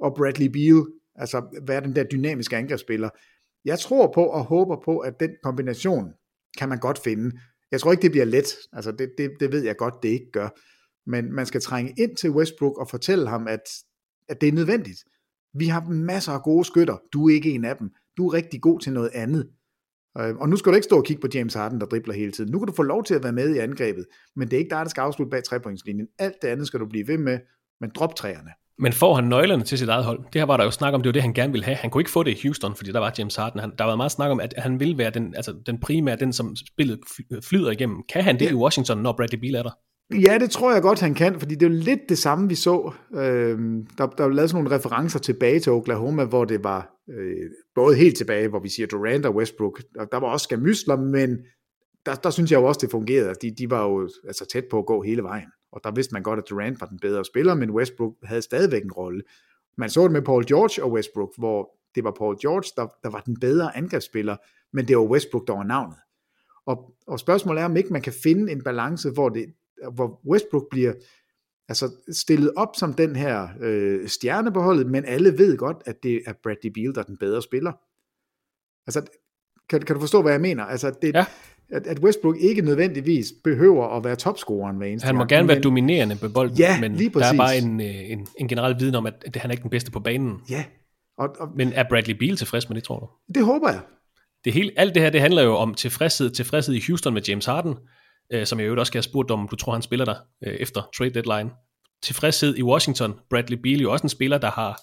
og 0.00 0.14
Bradley 0.16 0.46
Beal, 0.46 0.86
altså 1.14 1.60
være 1.66 1.80
den 1.80 1.96
der 1.96 2.04
dynamiske 2.04 2.56
angrebsspiller. 2.56 3.08
Jeg 3.64 3.78
tror 3.78 4.12
på 4.14 4.24
og 4.24 4.44
håber 4.44 4.76
på, 4.84 4.98
at 4.98 5.20
den 5.20 5.30
kombination 5.42 6.12
kan 6.58 6.68
man 6.68 6.78
godt 6.78 6.98
finde. 6.98 7.40
Jeg 7.70 7.80
tror 7.80 7.90
ikke, 7.90 8.02
det 8.02 8.10
bliver 8.10 8.24
let. 8.24 8.56
Altså 8.72 8.92
det, 8.92 9.10
det, 9.18 9.30
det 9.40 9.52
ved 9.52 9.64
jeg 9.64 9.76
godt, 9.76 9.94
det 10.02 10.08
ikke 10.08 10.30
gør. 10.32 10.48
Men 11.10 11.32
man 11.32 11.46
skal 11.46 11.60
trænge 11.60 11.94
ind 11.98 12.16
til 12.16 12.30
Westbrook 12.30 12.78
og 12.78 12.88
fortælle 12.90 13.28
ham, 13.28 13.46
at, 13.48 13.62
at 14.28 14.40
det 14.40 14.48
er 14.48 14.52
nødvendigt. 14.52 15.04
Vi 15.54 15.66
har 15.66 15.88
masser 15.88 16.32
af 16.32 16.42
gode 16.42 16.64
skytter. 16.64 16.96
Du 17.12 17.28
er 17.28 17.34
ikke 17.34 17.50
en 17.50 17.64
af 17.64 17.76
dem. 17.76 17.90
Du 18.16 18.28
er 18.28 18.32
rigtig 18.32 18.60
god 18.60 18.80
til 18.80 18.92
noget 18.92 19.10
andet. 19.14 19.50
Øh, 20.18 20.36
og 20.36 20.48
nu 20.48 20.56
skal 20.56 20.72
du 20.72 20.74
ikke 20.74 20.84
stå 20.84 20.96
og 20.96 21.04
kigge 21.04 21.20
på 21.20 21.28
James 21.34 21.54
Harden, 21.54 21.80
der 21.80 21.86
dribler 21.86 22.14
hele 22.14 22.32
tiden. 22.32 22.50
Nu 22.52 22.58
kan 22.58 22.66
du 22.66 22.72
få 22.72 22.82
lov 22.82 23.04
til 23.04 23.14
at 23.14 23.22
være 23.22 23.32
med 23.32 23.54
i 23.54 23.58
angrebet, 23.58 24.04
men 24.36 24.48
det 24.48 24.56
er 24.56 24.58
ikke 24.58 24.70
dig, 24.70 24.78
der 24.78 24.88
skal 24.88 25.00
afslutte 25.00 25.30
bag 25.30 25.44
trepointslinjen. 25.44 26.06
Alt 26.18 26.42
det 26.42 26.48
andet 26.48 26.66
skal 26.66 26.80
du 26.80 26.86
blive 26.86 27.08
ved 27.08 27.18
med, 27.18 27.38
men 27.80 27.90
drop 27.94 28.16
træerne. 28.16 28.50
Men 28.78 28.92
får 28.92 29.14
han 29.14 29.24
nøglerne 29.24 29.64
til 29.64 29.78
sit 29.78 29.88
eget 29.88 30.04
hold? 30.04 30.18
Det 30.32 30.40
her 30.40 30.46
var 30.46 30.56
der 30.56 30.64
jo 30.64 30.70
snak 30.70 30.94
om, 30.94 31.02
det 31.02 31.08
var 31.08 31.12
det, 31.12 31.22
han 31.22 31.34
gerne 31.34 31.52
ville 31.52 31.64
have. 31.64 31.76
Han 31.76 31.90
kunne 31.90 32.00
ikke 32.00 32.10
få 32.10 32.22
det 32.22 32.30
i 32.30 32.46
Houston, 32.46 32.74
fordi 32.74 32.92
der 32.92 32.98
var 32.98 33.14
James 33.18 33.36
Harden. 33.36 33.60
Han, 33.60 33.72
der 33.78 33.84
var 33.84 33.96
meget 33.96 34.12
snak 34.12 34.30
om, 34.30 34.40
at 34.40 34.54
han 34.56 34.80
ville 34.80 34.98
være 34.98 35.10
den, 35.10 35.34
altså 35.36 35.54
den 35.66 35.80
primære, 35.80 36.16
den 36.16 36.32
som 36.32 36.56
spillet 36.56 36.98
flyder 37.42 37.70
igennem. 37.70 37.96
Kan 38.12 38.24
han 38.24 38.38
det 38.38 38.44
ja. 38.44 38.50
i 38.50 38.54
Washington, 38.54 38.98
når 38.98 39.12
Bradley 39.12 39.38
Beal 39.38 39.54
er 39.54 39.62
der? 39.62 39.70
Ja, 40.14 40.38
det 40.38 40.50
tror 40.50 40.72
jeg 40.72 40.82
godt, 40.82 41.00
han 41.00 41.14
kan, 41.14 41.40
fordi 41.40 41.54
det 41.54 41.66
er 41.66 41.70
jo 41.70 41.76
lidt 41.76 42.00
det 42.08 42.18
samme, 42.18 42.48
vi 42.48 42.54
så. 42.54 42.92
Øh, 43.14 43.58
der, 43.98 44.06
der 44.06 44.24
er 44.24 44.28
lavet 44.28 44.50
sådan 44.50 44.64
nogle 44.64 44.78
referencer 44.78 45.18
tilbage 45.18 45.60
til 45.60 45.72
Oklahoma, 45.72 46.24
hvor 46.24 46.44
det 46.44 46.64
var 46.64 46.97
øh, 47.10 47.50
både 47.74 47.96
helt 47.96 48.16
tilbage, 48.16 48.48
hvor 48.48 48.60
vi 48.60 48.68
siger 48.68 48.86
Durant 48.86 49.26
og 49.26 49.36
Westbrook, 49.36 49.82
og 49.98 50.08
der 50.12 50.18
var 50.18 50.28
også 50.28 50.44
skamysler, 50.44 50.96
men 50.96 51.38
der, 52.06 52.14
der 52.14 52.30
synes 52.30 52.50
jeg 52.50 52.58
jo 52.58 52.64
også, 52.64 52.80
det 52.82 52.90
fungerede. 52.90 53.34
De, 53.42 53.50
de 53.50 53.70
var 53.70 53.84
jo 53.84 54.08
altså 54.26 54.46
tæt 54.46 54.64
på 54.70 54.78
at 54.78 54.86
gå 54.86 55.02
hele 55.02 55.22
vejen, 55.22 55.48
og 55.72 55.80
der 55.84 55.90
vidste 55.90 56.12
man 56.12 56.22
godt, 56.22 56.38
at 56.38 56.44
Durant 56.50 56.80
var 56.80 56.86
den 56.86 56.98
bedre 56.98 57.24
spiller, 57.24 57.54
men 57.54 57.70
Westbrook 57.70 58.14
havde 58.22 58.42
stadigvæk 58.42 58.84
en 58.84 58.92
rolle. 58.92 59.22
Man 59.76 59.90
så 59.90 60.02
det 60.02 60.12
med 60.12 60.22
Paul 60.22 60.46
George 60.46 60.84
og 60.84 60.92
Westbrook, 60.92 61.30
hvor 61.38 61.78
det 61.94 62.04
var 62.04 62.14
Paul 62.18 62.36
George, 62.40 62.72
der, 62.76 62.88
der 63.02 63.10
var 63.10 63.20
den 63.20 63.40
bedre 63.40 63.76
angrebsspiller, 63.76 64.36
men 64.72 64.88
det 64.88 64.96
var 64.96 65.02
Westbrook, 65.02 65.46
der 65.46 65.52
var 65.52 65.64
navnet. 65.64 65.96
Og, 66.66 66.94
og 67.06 67.20
spørgsmålet 67.20 67.60
er, 67.60 67.64
om 67.64 67.76
ikke 67.76 67.92
man 67.92 68.02
kan 68.02 68.12
finde 68.22 68.52
en 68.52 68.62
balance, 68.62 69.10
hvor, 69.10 69.28
det, 69.28 69.46
hvor 69.94 70.20
Westbrook 70.30 70.64
bliver 70.70 70.92
altså 71.68 71.90
stillet 72.12 72.52
op 72.56 72.76
som 72.76 72.94
den 72.94 73.16
her 73.16 73.48
øh, 73.60 74.08
stjerne 74.08 74.52
på 74.52 74.62
holdet, 74.62 74.86
men 74.86 75.04
alle 75.04 75.38
ved 75.38 75.56
godt, 75.56 75.76
at 75.86 76.02
det 76.02 76.22
er 76.26 76.32
Bradley 76.42 76.70
Beal, 76.74 76.94
der 76.94 77.00
er 77.00 77.04
den 77.04 77.16
bedre 77.16 77.42
spiller. 77.42 77.72
Altså, 78.86 79.02
kan, 79.68 79.82
kan 79.82 79.94
du 79.94 80.00
forstå, 80.00 80.22
hvad 80.22 80.32
jeg 80.32 80.40
mener? 80.40 80.64
Altså, 80.64 80.92
det, 81.02 81.14
ja. 81.14 81.24
at, 81.70 81.86
at 81.86 81.98
Westbrook 81.98 82.36
ikke 82.40 82.62
nødvendigvis 82.62 83.32
behøver 83.44 83.96
at 83.96 84.04
være 84.04 84.16
topscoreren 84.16 84.76
hver 84.76 84.86
eneste 84.86 85.06
Han 85.06 85.14
må 85.14 85.18
gang, 85.18 85.28
gerne 85.28 85.46
men, 85.46 85.48
være 85.48 85.60
dominerende 85.60 86.16
på 86.16 86.28
bolden, 86.28 86.56
ja, 86.56 86.80
men 86.80 86.94
lige 86.94 87.10
der 87.10 87.24
er 87.24 87.36
bare 87.36 87.58
en, 87.58 87.80
øh, 87.80 88.10
en, 88.10 88.26
en 88.38 88.48
generel 88.48 88.76
viden 88.80 88.94
om, 88.94 89.06
at 89.06 89.24
det, 89.34 89.36
han 89.36 89.50
er 89.50 89.52
ikke 89.52 89.62
den 89.62 89.70
bedste 89.70 89.90
på 89.90 90.00
banen. 90.00 90.40
Ja. 90.50 90.64
Og, 91.18 91.36
og, 91.38 91.48
men 91.56 91.72
er 91.72 91.84
Bradley 91.88 92.14
Beal 92.14 92.36
tilfreds 92.36 92.68
med 92.68 92.76
det, 92.76 92.84
tror 92.84 92.98
du? 92.98 93.32
Det 93.34 93.44
håber 93.44 93.70
jeg. 93.70 93.80
Det 94.44 94.52
hele, 94.52 94.72
alt 94.76 94.94
det 94.94 95.02
her, 95.02 95.10
det 95.10 95.20
handler 95.20 95.42
jo 95.42 95.56
om 95.56 95.74
tilfredshed, 95.74 96.30
tilfredshed 96.30 96.74
i 96.74 96.82
Houston 96.86 97.14
med 97.14 97.22
James 97.22 97.46
Harden, 97.46 97.74
øh, 98.32 98.46
som 98.46 98.60
jeg 98.60 98.68
jo 98.68 98.72
også 98.78 98.90
skal 98.90 98.98
have 98.98 99.02
spurgt 99.02 99.30
om, 99.30 99.48
du 99.50 99.56
tror, 99.56 99.72
han 99.72 99.82
spiller 99.82 100.04
der 100.04 100.14
øh, 100.46 100.54
efter 100.54 100.82
trade 100.98 101.10
deadline. 101.10 101.50
Tilfredshed 102.02 102.56
i 102.56 102.62
Washington. 102.62 103.14
Bradley 103.30 103.58
Beal 103.62 103.80
jo 103.80 103.92
også 103.92 104.02
en 104.02 104.08
spiller, 104.08 104.38
der 104.38 104.50
har 104.50 104.80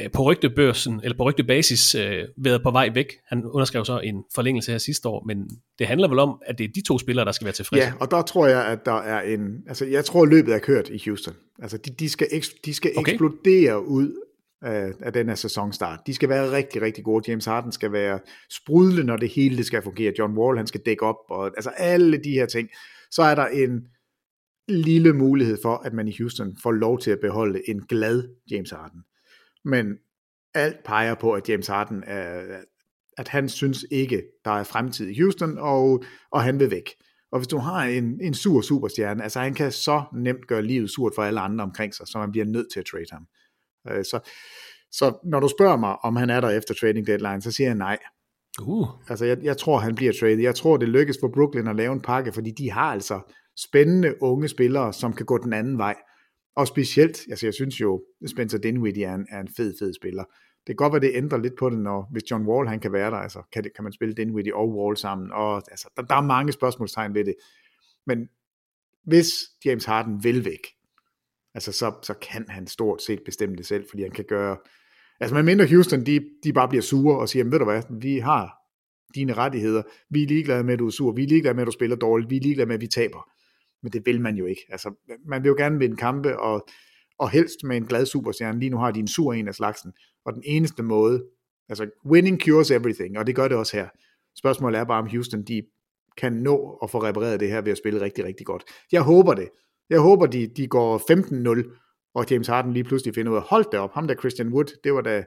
øh, 0.00 0.10
på 0.10 0.22
rygtebørsen, 0.22 1.00
eller 1.04 1.16
på 1.16 1.22
rygtebasis, 1.22 1.94
øh, 1.94 2.24
været 2.36 2.62
på 2.62 2.70
vej 2.70 2.90
væk. 2.94 3.12
Han 3.28 3.44
underskrev 3.44 3.84
så 3.84 4.00
en 4.00 4.24
forlængelse 4.34 4.70
her 4.70 4.78
sidste 4.78 5.08
år, 5.08 5.24
men 5.26 5.50
det 5.78 5.86
handler 5.86 6.08
vel 6.08 6.18
om, 6.18 6.42
at 6.46 6.58
det 6.58 6.64
er 6.64 6.68
de 6.74 6.82
to 6.88 6.98
spillere, 6.98 7.24
der 7.24 7.32
skal 7.32 7.44
være 7.44 7.52
tilfredse. 7.52 7.86
Ja, 7.86 7.92
og 8.00 8.10
der 8.10 8.22
tror 8.22 8.46
jeg, 8.46 8.66
at 8.66 8.78
der 8.84 9.00
er 9.00 9.20
en... 9.20 9.40
Altså, 9.68 9.84
jeg 9.84 10.04
tror, 10.04 10.26
løbet 10.26 10.54
er 10.54 10.58
kørt 10.58 10.88
i 10.88 11.02
Houston. 11.04 11.34
Altså, 11.62 11.76
de, 11.76 11.90
de 11.90 12.08
skal, 12.08 12.26
eks, 12.30 12.48
de 12.64 12.74
skal 12.74 12.90
okay. 12.96 13.12
eksplodere 13.12 13.86
ud 13.86 14.12
af, 14.62 14.92
af 15.00 15.12
den 15.12 15.28
her 15.28 15.34
sæsonstart. 15.34 16.00
De 16.06 16.14
skal 16.14 16.28
være 16.28 16.52
rigtig, 16.52 16.82
rigtig 16.82 17.04
gode. 17.04 17.30
James 17.30 17.44
Harden 17.44 17.72
skal 17.72 17.92
være 17.92 18.20
sprudlende, 18.50 19.04
når 19.04 19.16
det 19.16 19.28
hele 19.28 19.56
det 19.56 19.66
skal 19.66 19.82
fungere. 19.82 20.12
John 20.18 20.38
Wall, 20.38 20.56
han 20.56 20.66
skal 20.66 20.80
dække 20.86 21.02
op, 21.02 21.16
og 21.30 21.46
altså 21.46 21.70
alle 21.70 22.18
de 22.24 22.30
her 22.30 22.46
ting. 22.46 22.68
Så 23.10 23.22
er 23.22 23.34
der 23.34 23.46
en 23.46 23.86
lille 24.68 25.12
mulighed 25.12 25.58
for, 25.62 25.74
at 25.74 25.92
man 25.92 26.08
i 26.08 26.16
Houston 26.18 26.56
får 26.62 26.72
lov 26.72 26.98
til 26.98 27.10
at 27.10 27.20
beholde 27.20 27.62
en 27.68 27.86
glad 27.86 28.28
James 28.50 28.70
Harden. 28.70 29.00
Men 29.64 29.96
alt 30.54 30.84
peger 30.84 31.14
på, 31.14 31.32
at 31.32 31.48
James 31.48 31.66
Harden 31.66 32.04
er, 32.06 32.42
at 33.18 33.28
han 33.28 33.48
synes 33.48 33.86
ikke, 33.90 34.22
der 34.44 34.50
er 34.50 34.64
fremtid 34.64 35.08
i 35.08 35.20
Houston, 35.20 35.58
og, 35.58 36.04
og 36.32 36.42
han 36.42 36.60
vil 36.60 36.70
væk. 36.70 36.90
Og 37.32 37.38
hvis 37.38 37.48
du 37.48 37.58
har 37.58 37.84
en, 37.84 38.20
en 38.20 38.34
sur 38.34 38.60
superstjerne, 38.60 39.22
altså 39.22 39.40
han 39.40 39.54
kan 39.54 39.72
så 39.72 40.02
nemt 40.14 40.46
gøre 40.46 40.62
livet 40.62 40.90
surt 40.90 41.12
for 41.14 41.22
alle 41.22 41.40
andre 41.40 41.64
omkring 41.64 41.94
sig, 41.94 42.06
så 42.08 42.18
man 42.18 42.30
bliver 42.30 42.46
nødt 42.46 42.66
til 42.72 42.80
at 42.80 42.86
trade 42.86 43.06
ham. 43.12 43.26
Så, 43.86 44.20
så 44.92 45.18
når 45.24 45.40
du 45.40 45.48
spørger 45.48 45.76
mig, 45.76 45.96
om 46.04 46.16
han 46.16 46.30
er 46.30 46.40
der 46.40 46.50
efter 46.50 46.74
trading 46.74 47.06
deadline, 47.06 47.42
så 47.42 47.52
siger 47.52 47.68
jeg 47.68 47.76
nej. 47.76 47.98
Uh. 48.62 48.88
Altså 49.08 49.24
jeg, 49.24 49.38
jeg 49.42 49.56
tror, 49.56 49.78
han 49.78 49.94
bliver 49.94 50.12
traded. 50.20 50.38
Jeg 50.38 50.54
tror, 50.54 50.76
det 50.76 50.88
lykkes 50.88 51.16
for 51.20 51.28
Brooklyn 51.34 51.66
at 51.66 51.76
lave 51.76 51.92
en 51.92 52.00
pakke, 52.00 52.32
fordi 52.32 52.50
de 52.50 52.70
har 52.70 52.92
altså 52.92 53.20
spændende 53.56 54.22
unge 54.22 54.48
spillere, 54.48 54.92
som 54.92 55.12
kan 55.12 55.26
gå 55.26 55.38
den 55.38 55.52
anden 55.52 55.78
vej. 55.78 55.94
Og 56.56 56.66
specielt, 56.66 57.18
altså 57.30 57.46
jeg 57.46 57.54
synes 57.54 57.80
jo, 57.80 58.02
Spencer 58.26 58.58
Dinwiddie 58.58 59.04
er 59.04 59.14
en, 59.14 59.26
er 59.30 59.40
en 59.40 59.48
fed, 59.56 59.74
fed 59.78 59.94
spiller. 59.94 60.24
Det 60.66 60.66
kan 60.66 60.76
godt 60.76 60.92
være, 60.92 61.00
det 61.00 61.16
ændrer 61.16 61.38
lidt 61.38 61.58
på 61.58 61.70
det, 61.70 61.78
når 61.78 62.08
hvis 62.12 62.30
John 62.30 62.46
Wall 62.46 62.68
han 62.68 62.80
kan 62.80 62.92
være 62.92 63.10
der, 63.10 63.16
altså 63.16 63.42
kan, 63.52 63.64
det, 63.64 63.74
kan 63.74 63.84
man 63.84 63.92
spille 63.92 64.14
Dinwiddie 64.14 64.54
og 64.54 64.68
Wall 64.76 64.96
sammen, 64.96 65.32
og 65.32 65.56
altså, 65.56 65.88
der, 65.96 66.02
der 66.02 66.14
er 66.14 66.20
mange 66.20 66.52
spørgsmålstegn 66.52 67.14
ved 67.14 67.24
det. 67.24 67.34
Men 68.06 68.28
hvis 69.04 69.28
James 69.64 69.84
Harden 69.84 70.24
vil 70.24 70.44
væk, 70.44 70.66
altså 71.58 71.72
så, 71.72 71.92
så 72.02 72.14
kan 72.14 72.44
han 72.48 72.66
stort 72.66 73.02
set 73.02 73.20
bestemme 73.24 73.56
det 73.56 73.66
selv, 73.66 73.84
fordi 73.90 74.02
han 74.02 74.10
kan 74.10 74.24
gøre, 74.24 74.56
altså 75.20 75.34
man 75.34 75.44
mindre 75.44 75.66
Houston, 75.66 76.06
de, 76.06 76.20
de 76.44 76.52
bare 76.52 76.68
bliver 76.68 76.82
sure 76.82 77.18
og 77.18 77.28
siger, 77.28 77.44
ved 77.44 77.58
du 77.58 77.64
hvad, 77.64 77.82
vi 78.00 78.18
har 78.18 78.50
dine 79.14 79.32
rettigheder, 79.32 79.82
vi 80.10 80.22
er 80.22 80.26
ligeglade 80.26 80.64
med, 80.64 80.72
at 80.72 80.78
du 80.78 80.86
er 80.86 80.90
sur, 80.90 81.12
vi 81.12 81.22
er 81.22 81.28
ligeglade 81.28 81.54
med, 81.54 81.62
at 81.62 81.66
du 81.66 81.72
spiller 81.72 81.96
dårligt, 81.96 82.30
vi 82.30 82.36
er 82.36 82.40
ligeglade 82.40 82.66
med, 82.66 82.74
at 82.74 82.80
vi 82.80 82.86
taber. 82.86 83.30
Men 83.82 83.92
det 83.92 84.06
vil 84.06 84.20
man 84.20 84.36
jo 84.36 84.46
ikke. 84.46 84.60
Altså, 84.68 84.94
man 85.26 85.42
vil 85.42 85.48
jo 85.48 85.54
gerne 85.58 85.78
vinde 85.78 85.96
kampe, 85.96 86.38
og, 86.38 86.68
og 87.18 87.30
helst 87.30 87.56
med 87.64 87.76
en 87.76 87.86
glad 87.86 88.06
superstjerne. 88.06 88.60
Lige 88.60 88.70
nu 88.70 88.78
har 88.78 88.90
de 88.90 89.00
en 89.00 89.08
sur 89.08 89.32
en 89.32 89.48
af 89.48 89.54
slagsen, 89.54 89.92
og 90.24 90.34
den 90.34 90.42
eneste 90.44 90.82
måde, 90.82 91.24
altså 91.68 91.90
winning 92.10 92.40
cures 92.40 92.70
everything, 92.70 93.18
og 93.18 93.26
det 93.26 93.36
gør 93.36 93.48
det 93.48 93.56
også 93.56 93.76
her. 93.76 93.88
Spørgsmålet 94.38 94.78
er 94.78 94.84
bare, 94.84 95.02
om 95.02 95.08
Houston, 95.08 95.42
de 95.42 95.62
kan 96.16 96.32
nå 96.32 96.78
at 96.82 96.90
få 96.90 97.02
repareret 97.02 97.40
det 97.40 97.48
her 97.48 97.60
ved 97.60 97.72
at 97.72 97.78
spille 97.78 98.00
rigtig, 98.00 98.24
rigtig 98.24 98.46
godt. 98.46 98.64
Jeg 98.92 99.02
håber 99.02 99.34
det. 99.34 99.48
Jeg 99.90 100.00
håber, 100.00 100.26
de, 100.26 100.46
de 100.56 100.66
går 100.66 100.98
15-0, 100.98 102.10
og 102.14 102.26
James 102.30 102.46
Harden 102.46 102.72
lige 102.72 102.84
pludselig 102.84 103.14
finder 103.14 103.32
ud 103.32 103.36
af, 103.36 103.42
hold 103.42 103.64
da 103.72 103.78
op, 103.78 103.90
ham 103.94 104.08
der 104.08 104.14
Christian 104.14 104.48
Wood, 104.48 104.80
det 104.84 104.94
var 104.94 105.00
da 105.00 105.24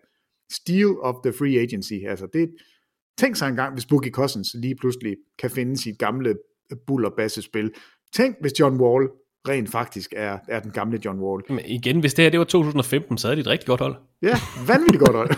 steal 0.52 0.96
of 1.02 1.16
the 1.24 1.34
free 1.34 1.60
agency. 1.60 1.94
Altså 2.08 2.28
det, 2.34 2.50
tænk 3.18 3.36
sig 3.36 3.50
engang, 3.50 3.74
hvis 3.74 3.86
Boogie 3.86 4.12
Cousins 4.12 4.48
lige 4.54 4.76
pludselig 4.76 5.16
kan 5.40 5.50
finde 5.50 5.78
sit 5.78 6.00
gamle 6.00 6.36
bull 6.88 7.06
og 7.06 7.32
spil. 7.32 7.72
Tænk, 8.14 8.36
hvis 8.42 8.60
John 8.60 8.82
Wall 8.82 9.10
rent 9.48 9.70
faktisk 9.70 10.14
er, 10.16 10.38
er 10.48 10.60
den 10.60 10.72
gamle 10.72 11.00
John 11.06 11.20
Wall. 11.20 11.44
Men 11.50 11.66
igen, 11.66 12.00
hvis 12.00 12.14
det 12.14 12.24
her 12.24 12.30
det 12.30 12.40
var 12.40 12.46
2015, 12.46 13.18
så 13.18 13.28
havde 13.28 13.36
de 13.36 13.42
et 13.42 13.48
rigtig 13.48 13.68
godt 13.68 13.82
hold. 13.82 13.96
Ja, 14.22 14.36
vanvittigt 14.68 15.04
godt 15.04 15.16
hold. 15.16 15.30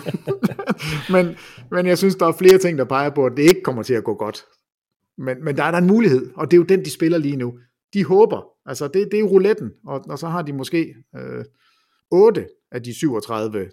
men, 1.14 1.36
men 1.72 1.86
jeg 1.86 1.98
synes, 1.98 2.16
der 2.16 2.26
er 2.26 2.32
flere 2.32 2.58
ting, 2.58 2.78
der 2.78 2.86
peger 2.86 3.10
på, 3.10 3.26
at 3.26 3.34
det 3.38 3.44
ikke 3.44 3.62
kommer 3.64 3.84
til 3.84 3.94
at 3.94 4.04
gå 4.04 4.14
godt. 4.14 4.46
Men, 5.18 5.44
men 5.44 5.58
der 5.58 5.64
er 5.64 5.72
der 5.72 5.78
en 5.78 5.88
mulighed, 5.88 6.32
og 6.36 6.52
det 6.52 6.58
er 6.58 6.60
jo 6.60 6.64
den, 6.64 6.86
de 6.86 6.92
spiller 6.92 7.18
lige 7.18 7.36
nu. 7.36 7.54
De 7.94 8.06
håber. 8.06 8.42
Altså, 8.66 8.88
det, 8.88 9.08
det 9.12 9.20
er 9.20 9.24
rouletten, 9.24 9.72
og, 9.88 10.06
og 10.10 10.20
så 10.20 10.28
har 10.28 10.42
de 10.42 10.54
måske 10.54 10.96
øh, 11.16 11.46
8 12.12 12.48
af 12.72 12.84
de 12.84 12.94
37 12.94 13.70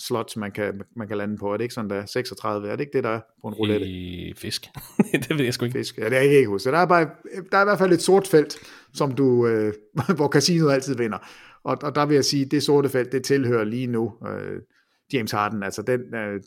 slots, 0.00 0.36
man 0.36 0.52
kan, 0.52 0.82
man 0.96 1.08
kan 1.08 1.16
lande 1.16 1.36
på. 1.36 1.52
Er 1.52 1.56
det 1.56 1.64
ikke 1.64 1.74
sådan, 1.74 1.90
der 1.90 1.96
er 1.96 2.06
36? 2.06 2.68
Er 2.68 2.76
det 2.76 2.80
ikke 2.80 2.92
det, 2.92 3.04
der 3.04 3.10
er 3.10 3.20
på 3.42 3.48
en 3.48 3.54
roulette? 3.54 3.86
I 3.86 4.34
fisk. 4.36 4.66
det 5.28 5.38
ved 5.38 5.44
jeg 5.44 5.54
sgu 5.54 5.64
ikke. 5.64 5.78
Fisk, 5.78 5.98
ja, 5.98 6.04
det 6.04 6.16
er 6.18 6.22
jeg 6.22 6.32
ikke 6.32 6.48
huske. 6.48 6.70
Der 6.70 6.78
er, 6.78 6.86
bare, 6.86 7.08
der 7.52 7.58
er 7.58 7.62
i 7.62 7.64
hvert 7.64 7.78
fald 7.78 7.92
et 7.92 8.02
sort 8.02 8.28
felt, 8.28 8.58
som 8.94 9.12
du, 9.12 9.46
øh, 9.46 9.72
hvor 10.16 10.28
casinoet 10.28 10.72
altid 10.72 10.96
vinder. 10.96 11.18
Og, 11.64 11.78
og 11.82 11.94
der 11.94 12.06
vil 12.06 12.14
jeg 12.14 12.24
sige, 12.24 12.44
det 12.44 12.62
sorte 12.62 12.88
felt, 12.88 13.12
det 13.12 13.24
tilhører 13.24 13.64
lige 13.64 13.86
nu 13.86 14.12
øh, 14.28 14.60
James 15.12 15.30
Harden. 15.30 15.62
Altså 15.62 15.82
den, 15.82 16.14
øh, 16.14 16.40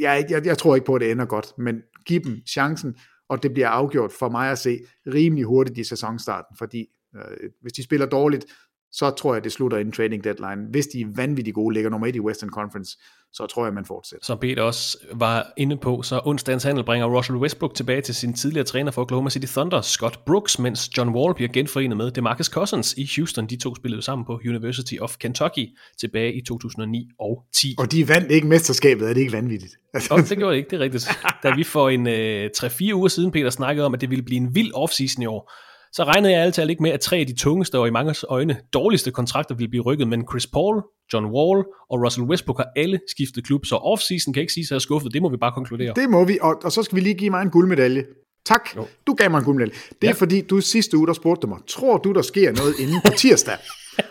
jeg, 0.00 0.26
jeg, 0.30 0.46
jeg 0.46 0.58
tror 0.58 0.74
ikke 0.74 0.84
på, 0.84 0.94
at 0.94 1.00
det 1.00 1.10
ender 1.10 1.24
godt, 1.24 1.58
men 1.58 1.82
giv 2.06 2.20
dem 2.20 2.36
chancen, 2.48 2.96
og 3.32 3.42
det 3.42 3.52
bliver 3.52 3.68
afgjort 3.68 4.12
for 4.12 4.28
mig 4.28 4.50
at 4.50 4.58
se 4.58 4.78
rimelig 5.06 5.44
hurtigt 5.44 5.78
i 5.78 5.84
sæsonstarten, 5.84 6.56
fordi 6.56 6.86
øh, 7.16 7.50
hvis 7.60 7.72
de 7.72 7.82
spiller 7.82 8.06
dårligt, 8.06 8.44
så 8.92 9.10
tror 9.10 9.34
jeg, 9.34 9.44
det 9.44 9.52
slutter 9.52 9.78
inden 9.78 9.92
trading 9.92 10.24
deadline. 10.24 10.66
Hvis 10.70 10.86
de 10.86 11.00
er 11.00 11.06
vanvittigt 11.16 11.54
gode, 11.54 11.74
ligger 11.74 11.90
nummer 11.90 12.06
et 12.06 12.16
i 12.16 12.20
Western 12.20 12.50
Conference, 12.50 12.98
så 13.32 13.46
tror 13.46 13.64
jeg, 13.66 13.74
man 13.74 13.84
fortsætter. 13.84 14.26
Som 14.26 14.38
Peter 14.38 14.62
også 14.62 14.98
var 15.12 15.52
inde 15.56 15.76
på, 15.76 16.02
så 16.02 16.20
onsdagens 16.24 16.62
handel 16.62 16.84
bringer 16.84 17.06
Russell 17.06 17.38
Westbrook 17.38 17.74
tilbage 17.74 18.00
til 18.00 18.14
sin 18.14 18.34
tidligere 18.34 18.64
træner 18.64 18.90
for 18.90 19.02
Oklahoma 19.02 19.30
City 19.30 19.46
Thunder, 19.46 19.80
Scott 19.80 20.24
Brooks, 20.24 20.58
mens 20.58 20.90
John 20.98 21.10
Wall 21.14 21.34
bliver 21.34 21.52
genforenet 21.52 21.96
med 21.96 22.10
DeMarcus 22.10 22.46
Cousins 22.46 22.94
i 22.94 23.10
Houston. 23.16 23.46
De 23.46 23.56
to 23.56 23.74
spillede 23.74 24.02
sammen 24.02 24.24
på 24.24 24.40
University 24.48 24.94
of 25.00 25.16
Kentucky 25.16 25.66
tilbage 26.00 26.34
i 26.34 26.40
2009 26.40 27.08
og 27.20 27.44
10. 27.54 27.74
Og 27.78 27.92
de 27.92 28.08
vandt 28.08 28.30
ikke 28.30 28.46
mesterskabet, 28.46 29.08
er 29.08 29.14
det 29.14 29.20
ikke 29.20 29.32
vanvittigt? 29.32 29.72
Og 30.10 30.18
det 30.18 30.38
gjorde 30.38 30.52
det 30.52 30.58
ikke, 30.58 30.70
det 30.70 30.76
er 30.76 30.80
rigtigt. 30.80 31.08
Da 31.42 31.54
vi 31.54 31.64
for 31.64 31.88
en 31.88 32.06
øh, 32.06 32.50
3-4 32.56 32.92
uger 32.94 33.08
siden, 33.08 33.30
Peter, 33.30 33.50
snakkede 33.50 33.86
om, 33.86 33.94
at 33.94 34.00
det 34.00 34.10
ville 34.10 34.22
blive 34.22 34.40
en 34.40 34.54
vild 34.54 34.70
offseason 34.74 35.22
i 35.22 35.26
år, 35.26 35.52
så 35.92 36.04
regnede 36.04 36.32
jeg 36.32 36.42
altid 36.42 36.68
ikke 36.68 36.82
med, 36.82 36.90
at 36.90 37.00
tre 37.00 37.16
af 37.16 37.26
de 37.26 37.34
tungeste 37.36 37.78
og 37.78 37.88
i 37.88 37.90
mange 37.90 38.14
øjne 38.28 38.56
dårligste 38.72 39.10
kontrakter 39.10 39.54
ville 39.54 39.68
blive 39.68 39.82
rykket, 39.82 40.08
men 40.08 40.24
Chris 40.30 40.46
Paul, 40.46 40.82
John 41.12 41.26
Wall 41.26 41.64
og 41.90 42.04
Russell 42.04 42.26
Westbrook 42.26 42.58
har 42.58 42.68
alle 42.76 43.00
skiftet 43.16 43.46
klub, 43.46 43.66
så 43.66 43.76
offseason 43.76 44.34
kan 44.34 44.40
ikke 44.40 44.52
sige 44.52 44.66
sig 44.66 44.80
skuffet, 44.80 45.12
det 45.14 45.22
må 45.22 45.28
vi 45.28 45.36
bare 45.36 45.52
konkludere. 45.52 45.92
Det 45.96 46.10
må 46.10 46.24
vi, 46.24 46.38
og, 46.40 46.60
og 46.64 46.72
så 46.72 46.82
skal 46.82 46.96
vi 46.96 47.00
lige 47.00 47.14
give 47.14 47.30
mig 47.30 47.42
en 47.42 47.50
guldmedalje. 47.50 48.04
Tak, 48.46 48.76
jo. 48.76 48.86
du 49.06 49.14
gav 49.14 49.30
mig 49.30 49.38
en 49.38 49.44
guldmedalje. 49.44 49.74
Det 49.74 50.08
er 50.08 50.08
ja. 50.08 50.12
fordi, 50.12 50.40
du 50.40 50.60
sidste 50.60 50.96
uge, 50.96 51.06
der 51.06 51.12
spurgte 51.12 51.46
mig, 51.46 51.58
tror 51.68 51.98
du, 51.98 52.12
der 52.12 52.22
sker 52.22 52.52
noget 52.52 52.74
inden 52.78 53.00
på 53.04 53.12
tirsdag? 53.16 53.56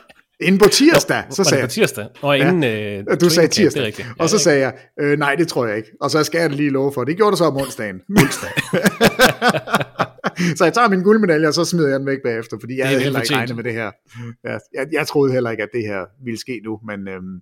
Inden 0.42 0.60
på 0.60 0.70
tirsdag, 0.70 1.24
Nå, 1.30 1.36
så 1.36 1.44
sagde 1.44 1.60
jeg. 1.62 1.70
på 1.70 1.74
tirsdag? 1.74 2.08
Og 2.22 2.38
inden, 2.38 2.64
ja, 2.64 2.98
øh, 2.98 3.22
du 3.22 3.30
sagde 3.30 3.48
tirsdag. 3.48 3.86
Det 3.86 4.00
er 4.00 4.04
og 4.20 4.30
så 4.30 4.38
sagde 4.38 4.60
jeg, 4.60 4.74
øh, 5.02 5.20
nej, 5.20 5.36
det 5.36 5.48
tror 5.48 5.66
jeg 5.66 5.78
ikke. 5.78 5.90
Og 6.02 6.12
så 6.12 6.24
skal 6.24 6.42
jeg 6.42 6.50
lige 6.50 6.70
love 6.70 6.94
for, 6.94 7.04
det 7.04 7.18
gjorde 7.18 7.32
du 7.32 7.38
så 7.38 7.46
om 7.46 7.58
onsdagen. 7.58 8.02
Onsdag. 8.18 8.50
så 10.58 10.64
jeg 10.64 10.74
tager 10.74 10.89
min 10.89 11.04
guldmedalje, 11.04 11.48
og 11.48 11.54
så 11.54 11.66
smider 11.66 11.89
jeg 11.89 12.00
den 12.00 12.08
væk 12.08 12.18
bagefter, 12.24 12.58
fordi 12.60 12.78
jeg 12.78 12.88
havde 12.88 13.02
heller 13.02 13.22
ikke 13.22 13.36
regnet 13.36 13.56
med 13.56 13.64
det 13.64 13.74
her. 13.74 13.92
Jeg, 14.44 14.60
jeg, 14.74 14.88
jeg 14.92 15.08
troede 15.08 15.34
heller 15.34 15.50
ikke, 15.50 15.64
at 15.64 15.70
det 15.74 15.84
her 15.84 16.06
ville 16.24 16.39
ske 16.39 16.62
nu, 16.66 16.80
men 16.88 17.08
øhm, 17.08 17.39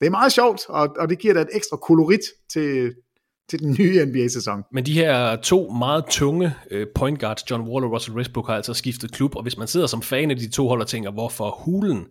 det 0.00 0.06
er 0.06 0.10
meget 0.10 0.32
sjovt, 0.32 0.60
og, 0.68 0.96
og 0.98 1.08
det 1.08 1.18
giver 1.18 1.34
da 1.34 1.40
et 1.40 1.48
ekstra 1.52 1.76
kolorit 1.76 2.20
til, 2.52 2.94
til 3.50 3.58
den 3.58 3.76
nye 3.78 4.06
NBA-sæson. 4.06 4.62
Men 4.72 4.86
de 4.86 4.92
her 4.92 5.36
to 5.36 5.70
meget 5.70 6.04
tunge 6.10 6.54
øh, 6.70 6.86
point 6.94 7.20
guards, 7.20 7.50
John 7.50 7.62
Wall 7.62 7.84
og 7.84 7.92
Russell 7.92 8.16
Westbrook, 8.16 8.46
har 8.46 8.54
altså 8.54 8.74
skiftet 8.74 9.12
klub, 9.12 9.36
og 9.36 9.42
hvis 9.42 9.58
man 9.58 9.68
sidder 9.68 9.86
som 9.86 10.02
fan 10.02 10.30
af 10.30 10.36
de 10.36 10.50
to 10.50 10.68
hold 10.68 10.80
og 10.80 10.88
tænker, 10.88 11.10
hvorfor 11.10 11.62
hulen 11.64 12.06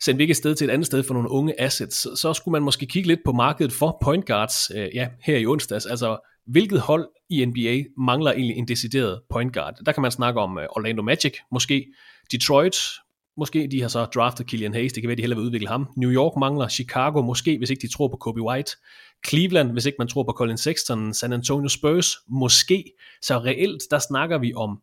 sendte 0.00 0.16
vi 0.16 0.22
ikke 0.22 0.32
et 0.32 0.36
sted 0.36 0.54
til 0.54 0.68
et 0.68 0.72
andet 0.72 0.86
sted 0.86 1.02
for 1.02 1.14
nogle 1.14 1.30
unge 1.30 1.60
assets, 1.60 2.20
så 2.20 2.34
skulle 2.34 2.52
man 2.52 2.62
måske 2.62 2.86
kigge 2.86 3.08
lidt 3.08 3.20
på 3.24 3.32
markedet 3.32 3.72
for 3.72 3.98
point 4.02 4.26
guards 4.26 4.70
øh, 4.74 4.88
ja, 4.94 5.08
her 5.22 5.36
i 5.36 5.46
onsdags. 5.46 5.86
Altså, 5.86 6.31
hvilket 6.46 6.80
hold 6.80 7.08
i 7.30 7.44
NBA 7.44 7.84
mangler 7.98 8.32
egentlig 8.32 8.56
en 8.56 8.68
decideret 8.68 9.20
point 9.30 9.54
guard? 9.54 9.74
Der 9.86 9.92
kan 9.92 10.02
man 10.02 10.10
snakke 10.10 10.40
om 10.40 10.58
øh, 10.58 10.66
Orlando 10.70 11.02
Magic, 11.02 11.34
måske 11.52 11.86
Detroit, 12.32 12.76
måske 13.36 13.68
de 13.70 13.80
har 13.80 13.88
så 13.88 14.04
draftet 14.04 14.46
Killian 14.46 14.74
Hayes, 14.74 14.92
det 14.92 15.02
kan 15.02 15.08
være, 15.08 15.16
de 15.16 15.22
hellere 15.22 15.38
vil 15.38 15.46
udvikle 15.46 15.68
ham. 15.68 15.88
New 15.96 16.10
York 16.10 16.36
mangler 16.36 16.68
Chicago, 16.68 17.22
måske 17.22 17.58
hvis 17.58 17.70
ikke 17.70 17.82
de 17.82 17.92
tror 17.92 18.08
på 18.08 18.16
Kobe 18.16 18.42
White. 18.42 18.72
Cleveland, 19.28 19.72
hvis 19.72 19.86
ikke 19.86 19.96
man 19.98 20.08
tror 20.08 20.22
på 20.22 20.32
Colin 20.32 20.56
Sexton, 20.56 21.14
San 21.14 21.32
Antonio 21.32 21.68
Spurs, 21.68 22.16
måske. 22.28 22.92
Så 23.22 23.38
reelt, 23.38 23.82
der 23.90 23.98
snakker 23.98 24.38
vi 24.38 24.54
om 24.54 24.80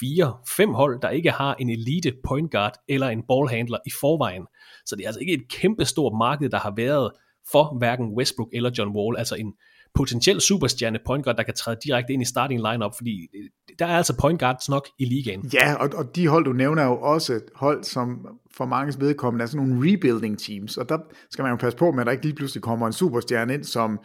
fire, 0.00 0.36
fem 0.56 0.74
hold, 0.74 1.00
der 1.00 1.10
ikke 1.10 1.30
har 1.30 1.54
en 1.54 1.70
elite 1.70 2.12
point 2.24 2.50
guard 2.50 2.72
eller 2.88 3.08
en 3.08 3.22
ballhandler 3.28 3.78
i 3.86 3.90
forvejen. 4.00 4.46
Så 4.86 4.96
det 4.96 5.02
er 5.02 5.08
altså 5.08 5.20
ikke 5.20 5.32
et 5.32 5.48
kæmpe 5.48 5.84
stort 5.84 6.12
marked, 6.18 6.50
der 6.50 6.58
har 6.58 6.72
været 6.76 7.10
for 7.52 7.78
hverken 7.78 8.08
Westbrook 8.16 8.48
eller 8.52 8.70
John 8.78 8.96
Wall, 8.96 9.18
altså 9.18 9.34
en 9.34 9.52
potentiel 9.94 10.40
superstjerne 10.40 10.98
point 11.06 11.24
guard, 11.24 11.36
der 11.36 11.42
kan 11.42 11.54
træde 11.54 11.76
direkte 11.84 12.12
ind 12.12 12.22
i 12.22 12.24
starting 12.24 12.60
lineup, 12.72 12.92
fordi 12.96 13.28
der 13.78 13.86
er 13.86 13.96
altså 13.96 14.16
point 14.20 14.40
guards 14.40 14.68
nok 14.68 14.88
i 14.98 15.04
ligaen. 15.04 15.50
Ja, 15.52 15.74
og, 15.74 15.90
og 15.94 16.16
de 16.16 16.28
hold, 16.28 16.44
du 16.44 16.52
nævner, 16.52 16.82
er 16.82 16.86
jo 16.86 17.00
også 17.00 17.40
hold, 17.54 17.84
som 17.84 18.26
for 18.56 18.66
mange 18.66 18.94
vedkommende 19.00 19.42
er 19.42 19.46
sådan 19.46 19.66
nogle 19.66 19.92
rebuilding 19.92 20.38
teams, 20.38 20.76
og 20.76 20.88
der 20.88 20.98
skal 21.30 21.42
man 21.42 21.50
jo 21.50 21.56
passe 21.56 21.78
på 21.78 21.90
med, 21.90 22.00
at 22.00 22.06
der 22.06 22.12
ikke 22.12 22.24
lige 22.24 22.34
pludselig 22.34 22.62
kommer 22.62 22.86
en 22.86 22.92
superstjerne 22.92 23.54
ind, 23.54 23.64
som 23.64 24.00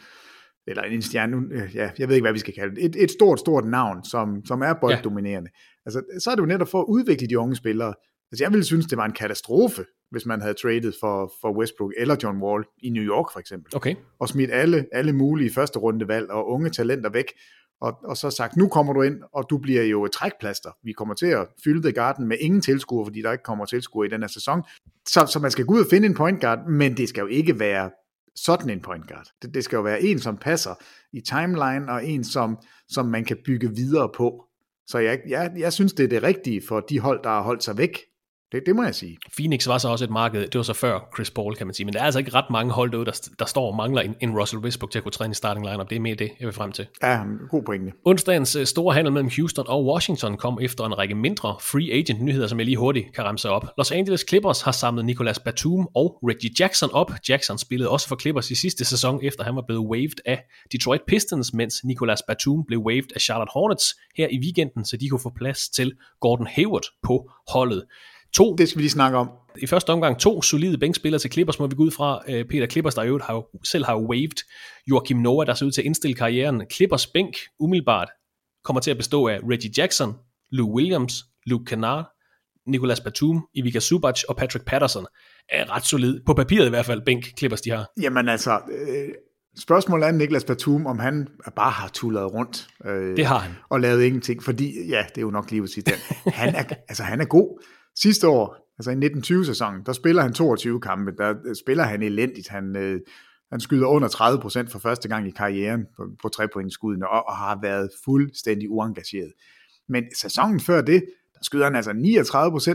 eller 0.67 0.83
en 0.83 1.01
stjerne, 1.01 1.37
ja, 1.73 1.89
jeg 1.99 2.07
ved 2.07 2.15
ikke, 2.15 2.23
hvad 2.23 2.33
vi 2.33 2.39
skal 2.39 2.53
kalde 2.53 2.75
det, 2.75 2.85
et, 2.85 3.03
et 3.03 3.11
stort, 3.11 3.39
stort 3.39 3.65
navn, 3.65 4.03
som, 4.03 4.45
som 4.45 4.61
er 4.61 4.73
bolddominerende. 4.81 5.49
Ja. 5.53 5.79
Altså, 5.85 6.01
så 6.19 6.31
er 6.31 6.35
det 6.35 6.41
jo 6.41 6.47
netop 6.47 6.67
for 6.67 6.79
at 6.79 6.85
udvikle 6.87 7.27
de 7.27 7.39
unge 7.39 7.55
spillere. 7.55 7.93
Altså, 8.31 8.43
jeg 8.43 8.51
ville 8.51 8.63
synes, 8.63 8.85
det 8.85 8.97
var 8.97 9.05
en 9.05 9.11
katastrofe, 9.11 9.85
hvis 10.11 10.25
man 10.25 10.41
havde 10.41 10.53
traded 10.53 10.93
for, 10.99 11.33
for 11.41 11.57
Westbrook 11.57 11.91
eller 11.97 12.15
John 12.23 12.41
Wall 12.41 12.63
i 12.83 12.89
New 12.89 13.03
York, 13.03 13.25
for 13.33 13.39
eksempel. 13.39 13.75
Okay. 13.75 13.95
Og 14.19 14.29
smidt 14.29 14.51
alle, 14.53 14.85
alle 14.91 15.13
mulige 15.13 15.53
første 15.53 15.79
rundevalg 15.79 16.31
og 16.31 16.49
unge 16.49 16.69
talenter 16.69 17.09
væk, 17.09 17.25
og, 17.81 17.97
og 18.03 18.17
så 18.17 18.29
sagt, 18.29 18.57
nu 18.57 18.67
kommer 18.67 18.93
du 18.93 19.01
ind, 19.01 19.21
og 19.33 19.45
du 19.49 19.57
bliver 19.57 19.83
jo 19.83 20.05
et 20.05 20.11
trækplaster. 20.11 20.69
Vi 20.83 20.91
kommer 20.91 21.15
til 21.15 21.25
at 21.25 21.47
fylde 21.63 21.81
The 21.81 21.91
Garden 21.91 22.27
med 22.27 22.37
ingen 22.39 22.61
tilskuere, 22.61 23.05
fordi 23.05 23.21
der 23.21 23.31
ikke 23.31 23.43
kommer 23.43 23.65
tilskuere 23.65 24.07
i 24.07 24.09
den 24.09 24.21
her 24.21 24.27
sæson. 24.27 24.61
Så, 25.07 25.25
så 25.33 25.39
man 25.39 25.51
skal 25.51 25.65
gå 25.65 25.73
ud 25.73 25.79
og 25.79 25.87
finde 25.89 26.07
en 26.07 26.13
point 26.13 26.41
guard, 26.41 26.69
men 26.69 26.97
det 26.97 27.09
skal 27.09 27.21
jo 27.21 27.27
ikke 27.27 27.59
være 27.59 27.91
sådan 28.35 28.69
en 28.69 28.81
point 28.81 29.07
guard. 29.07 29.27
Det, 29.41 29.53
det 29.53 29.63
skal 29.63 29.75
jo 29.75 29.81
være 29.81 30.01
en, 30.01 30.19
som 30.19 30.37
passer 30.37 30.75
i 31.13 31.21
timeline, 31.21 31.91
og 31.91 32.05
en, 32.05 32.23
som, 32.23 32.57
som 32.87 33.05
man 33.05 33.25
kan 33.25 33.37
bygge 33.45 33.75
videre 33.75 34.09
på. 34.15 34.43
Så 34.87 34.97
jeg, 34.99 35.21
jeg, 35.27 35.51
jeg 35.57 35.73
synes, 35.73 35.93
det 35.93 36.03
er 36.03 36.07
det 36.07 36.23
rigtige 36.23 36.61
for 36.67 36.79
de 36.79 36.99
hold, 36.99 37.23
der 37.23 37.29
har 37.29 37.41
holdt 37.41 37.63
sig 37.63 37.77
væk 37.77 37.99
det, 38.51 38.63
det 38.65 38.75
må 38.75 38.83
jeg 38.83 38.95
sige. 38.95 39.17
Phoenix 39.37 39.67
var 39.67 39.77
så 39.77 39.89
også 39.89 40.05
et 40.05 40.11
marked, 40.11 40.41
det 40.41 40.55
var 40.55 40.63
så 40.63 40.73
før 40.73 40.99
Chris 41.15 41.31
Paul, 41.31 41.55
kan 41.55 41.67
man 41.67 41.73
sige, 41.73 41.85
men 41.85 41.93
der 41.93 41.99
er 41.99 42.03
altså 42.03 42.19
ikke 42.19 42.33
ret 42.33 42.49
mange 42.49 42.71
hold 42.71 42.91
derude, 42.91 43.05
der, 43.05 43.29
der 43.39 43.45
står 43.45 43.67
og 43.71 43.75
mangler 43.75 44.01
en, 44.01 44.15
en 44.21 44.39
Russell 44.39 44.61
Westbrook 44.63 44.91
til 44.91 44.99
at 44.99 45.03
kunne 45.03 45.11
træne 45.11 45.31
i 45.31 45.33
starting 45.33 45.65
lineup. 45.65 45.89
Det 45.89 45.95
er 45.95 45.99
mere 45.99 46.15
det, 46.15 46.31
jeg 46.39 46.45
vil 46.45 46.53
frem 46.53 46.71
til. 46.71 46.87
Ja, 47.03 47.23
god 47.49 47.63
pointe. 47.63 47.91
Onsdagens 48.05 48.55
øh, 48.55 48.65
store 48.65 48.93
handel 48.93 49.13
mellem 49.13 49.31
Houston 49.37 49.65
og 49.67 49.85
Washington 49.85 50.37
kom 50.37 50.59
efter 50.61 50.85
en 50.85 50.97
række 50.97 51.15
mindre 51.15 51.55
free 51.61 51.93
agent 51.93 52.21
nyheder, 52.21 52.47
som 52.47 52.59
jeg 52.59 52.65
lige 52.65 52.77
hurtigt 52.77 53.13
kan 53.15 53.23
ramse 53.23 53.49
op. 53.49 53.65
Los 53.77 53.91
Angeles 53.91 54.25
Clippers 54.29 54.61
har 54.61 54.71
samlet 54.71 55.05
Nicolas 55.05 55.39
Batum 55.39 55.87
og 55.95 56.19
Reggie 56.23 56.51
Jackson 56.59 56.89
op. 56.93 57.11
Jackson 57.29 57.57
spillede 57.57 57.89
også 57.89 58.07
for 58.07 58.15
Clippers 58.15 58.51
i 58.51 58.55
sidste 58.55 58.85
sæson, 58.85 59.19
efter 59.23 59.43
han 59.43 59.55
var 59.55 59.63
blevet 59.67 59.87
waived 59.87 60.17
af 60.25 60.43
Detroit 60.71 61.01
Pistons, 61.07 61.53
mens 61.53 61.83
Nicolas 61.83 62.21
Batum 62.27 62.65
blev 62.67 62.79
waived 62.79 63.11
af 63.15 63.21
Charlotte 63.21 63.51
Hornets 63.53 63.95
her 64.17 64.27
i 64.31 64.39
weekenden, 64.39 64.85
så 64.85 64.97
de 64.97 65.09
kunne 65.09 65.19
få 65.19 65.31
plads 65.35 65.69
til 65.69 65.93
Gordon 66.21 66.47
Hayward 66.47 66.85
på 67.03 67.31
holdet. 67.47 67.83
To, 68.33 68.55
det 68.55 68.69
skal 68.69 68.77
vi 68.77 68.83
lige 68.83 68.91
snakke 68.91 69.17
om. 69.17 69.29
I 69.57 69.67
første 69.67 69.89
omgang 69.89 70.19
to 70.19 70.41
solide 70.41 70.77
bænkspillere 70.77 71.19
til 71.19 71.31
Clippers, 71.31 71.59
må 71.59 71.67
vi 71.67 71.75
gå 71.75 71.83
ud 71.83 71.91
fra. 71.91 72.21
Øh, 72.27 72.45
Peter 72.45 72.67
Clippers, 72.67 72.95
der 72.95 73.03
jo 73.03 73.19
har 73.23 73.33
jo, 73.33 73.45
selv 73.63 73.85
har 73.85 73.97
waived 73.97 74.43
Joachim 74.89 75.17
Noah, 75.17 75.47
der 75.47 75.53
ser 75.53 75.65
ud 75.65 75.71
til 75.71 75.81
at 75.81 75.85
indstille 75.85 76.13
karrieren. 76.13 76.63
Clippers 76.73 77.07
bænk 77.07 77.35
umiddelbart 77.59 78.09
kommer 78.63 78.79
til 78.79 78.91
at 78.91 78.97
bestå 78.97 79.27
af 79.27 79.39
Reggie 79.51 79.71
Jackson, 79.77 80.13
Lou 80.51 80.75
Williams, 80.75 81.25
Luke 81.45 81.65
Kennard, 81.65 82.05
Nicolas 82.67 83.01
Batum, 83.01 83.47
Ivica 83.53 83.79
Subac 83.79 84.23
og 84.29 84.35
Patrick 84.35 84.65
Patterson 84.65 85.05
er 85.49 85.75
ret 85.75 85.85
solid. 85.85 86.19
På 86.25 86.33
papiret 86.33 86.65
i 86.65 86.69
hvert 86.69 86.85
fald, 86.85 87.01
bænk 87.05 87.37
Clippers 87.37 87.61
de 87.61 87.69
har. 87.71 87.91
Jamen 88.01 88.29
altså, 88.29 88.59
øh, 88.71 89.09
spørgsmålet 89.59 90.07
er 90.07 90.11
Niklas 90.11 90.43
Batum, 90.43 90.85
om 90.85 90.99
han 90.99 91.27
bare 91.55 91.71
har 91.71 91.87
tullet 91.87 92.33
rundt. 92.33 92.67
Øh, 92.85 93.17
det 93.17 93.25
har 93.25 93.37
han. 93.37 93.51
Og 93.69 93.81
lavet 93.81 94.03
ingenting, 94.03 94.43
fordi, 94.43 94.87
ja, 94.89 95.05
det 95.09 95.17
er 95.17 95.21
jo 95.21 95.31
nok 95.31 95.51
lige 95.51 95.63
at 95.63 95.69
sige 95.69 95.83
den. 95.83 95.93
Han 96.33 96.55
er, 96.55 96.63
altså, 96.89 97.03
han 97.03 97.21
er 97.21 97.25
god. 97.25 97.63
Sidste 98.01 98.27
år, 98.27 98.73
altså 98.79 98.91
i 98.91 98.95
1920-sæsonen, 98.95 99.81
der 99.85 99.93
spiller 99.93 100.21
han 100.21 100.33
22 100.33 100.81
kampe, 100.81 101.11
der 101.17 101.33
øh, 101.45 101.55
spiller 101.55 101.83
han 101.83 102.03
elendigt. 102.03 102.47
Han, 102.49 102.75
øh, 102.75 103.01
han 103.51 103.59
skyder 103.59 103.87
under 103.87 104.07
30% 104.67 104.71
for 104.71 104.79
første 104.79 105.07
gang 105.07 105.27
i 105.27 105.31
karrieren 105.31 105.85
på, 105.97 106.07
på 106.21 106.29
trepointskuddene, 106.29 107.09
og, 107.09 107.27
og 107.27 107.37
har 107.37 107.59
været 107.61 107.89
fuldstændig 108.05 108.69
uengageret. 108.69 109.33
Men 109.89 110.03
sæsonen 110.15 110.59
før 110.59 110.81
det, 110.81 111.05
der 111.33 111.39
skyder 111.41 111.63
han 111.63 111.75
altså 111.75 111.91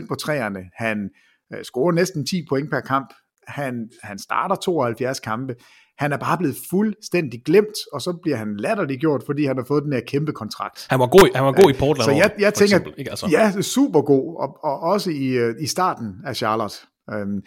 39% 0.03 0.07
på 0.07 0.15
træerne. 0.15 0.59
Han 0.73 1.09
øh, 1.53 1.63
scorer 1.63 1.91
næsten 1.91 2.25
10 2.25 2.45
point 2.49 2.69
per 2.69 2.79
kamp. 2.79 3.13
Han, 3.47 3.89
han 4.03 4.19
starter 4.19 4.55
72 4.55 5.19
kampe. 5.19 5.55
Han 5.97 6.13
er 6.13 6.17
bare 6.17 6.37
blevet 6.37 6.55
fuldstændig 6.69 7.41
glemt, 7.45 7.77
og 7.93 8.01
så 8.01 8.19
bliver 8.23 8.37
han 8.37 8.57
latterliggjort, 8.57 9.23
fordi 9.25 9.45
han 9.45 9.57
har 9.57 9.63
fået 9.63 9.83
den 9.83 9.93
her 9.93 10.01
kæmpe 10.07 10.31
kontrakt. 10.31 10.87
Han 10.89 10.99
var 10.99 11.07
god, 11.07 11.35
han 11.35 11.45
var 11.45 11.51
god 11.51 11.69
i 11.69 11.77
Portland. 11.79 12.05
Så 12.05 12.11
jeg, 12.11 12.31
jeg 12.39 12.53
tænker, 12.53 12.77
eksempel, 12.77 12.93
ikke? 12.97 13.11
Altså. 13.11 13.27
ja, 13.31 13.61
super 13.61 14.01
god, 14.01 14.41
og, 14.41 14.63
og 14.63 14.79
også 14.79 15.11
i, 15.11 15.27
øh, 15.27 15.55
i 15.59 15.67
starten 15.67 16.15
af 16.25 16.35
Charlotte. 16.35 16.75
Um, 17.13 17.41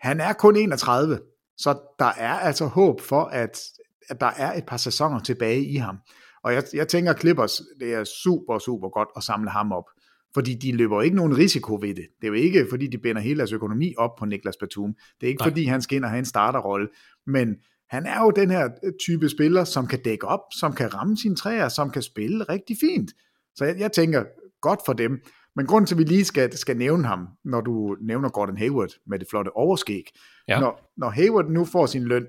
han 0.00 0.20
er 0.20 0.32
kun 0.32 0.56
31, 0.56 1.20
så 1.58 1.78
der 1.98 2.12
er 2.16 2.32
altså 2.32 2.66
håb 2.66 3.00
for, 3.00 3.24
at, 3.24 3.60
at 4.08 4.20
der 4.20 4.30
er 4.36 4.52
et 4.58 4.64
par 4.66 4.76
sæsoner 4.76 5.18
tilbage 5.18 5.64
i 5.64 5.76
ham. 5.76 5.96
Og 6.44 6.54
jeg, 6.54 6.62
jeg 6.74 6.88
tænker, 6.88 7.14
Clippers, 7.14 7.60
det 7.80 7.94
er 7.94 8.04
super, 8.04 8.58
super 8.58 8.88
godt 8.88 9.08
at 9.16 9.22
samle 9.22 9.50
ham 9.50 9.72
op. 9.72 9.84
Fordi 10.34 10.54
de 10.54 10.76
løber 10.76 11.02
ikke 11.02 11.16
nogen 11.16 11.36
risiko 11.36 11.78
ved 11.80 11.88
det. 11.88 12.06
Det 12.20 12.24
er 12.24 12.28
jo 12.28 12.34
ikke, 12.34 12.66
fordi 12.70 12.86
de 12.86 12.98
binder 12.98 13.22
hele 13.22 13.38
deres 13.38 13.52
økonomi 13.52 13.94
op 13.98 14.10
på 14.18 14.24
Niklas 14.24 14.56
Batum. 14.60 14.94
Det 15.20 15.26
er 15.26 15.28
ikke, 15.28 15.40
Nej. 15.40 15.48
fordi 15.48 15.64
han 15.64 15.82
skal 15.82 15.96
ind 15.96 16.04
og 16.04 16.10
have 16.10 16.18
en 16.18 16.24
starterrolle. 16.24 16.88
Men 17.26 17.48
han 17.90 18.06
er 18.06 18.20
jo 18.20 18.30
den 18.30 18.50
her 18.50 18.68
øh, 18.84 18.92
type 19.00 19.28
spiller, 19.28 19.64
som 19.64 19.86
kan 19.86 20.02
dække 20.02 20.26
op, 20.26 20.40
som 20.58 20.72
kan 20.72 20.94
ramme 20.94 21.16
sine 21.16 21.36
træer, 21.36 21.68
som 21.68 21.90
kan 21.90 22.02
spille 22.02 22.44
rigtig 22.44 22.76
fint. 22.80 23.10
Så 23.54 23.64
jeg, 23.64 23.78
jeg 23.78 23.92
tænker, 23.92 24.24
godt 24.60 24.80
for 24.86 24.92
dem. 24.92 25.20
Men 25.56 25.66
grunden 25.66 25.86
til, 25.86 25.94
at 25.94 25.98
vi 25.98 26.04
lige 26.04 26.24
skal, 26.24 26.56
skal 26.56 26.76
nævne 26.76 27.06
ham, 27.06 27.28
når 27.44 27.60
du 27.60 27.96
nævner 28.00 28.28
Gordon 28.28 28.56
Hayward 28.56 28.90
med 29.06 29.18
det 29.18 29.28
flotte 29.30 29.56
overskæg, 29.56 30.04
ja. 30.48 30.60
når, 30.60 30.90
når 30.96 31.10
Hayward 31.10 31.50
nu 31.50 31.64
får 31.64 31.86
sin 31.86 32.04
løn 32.04 32.26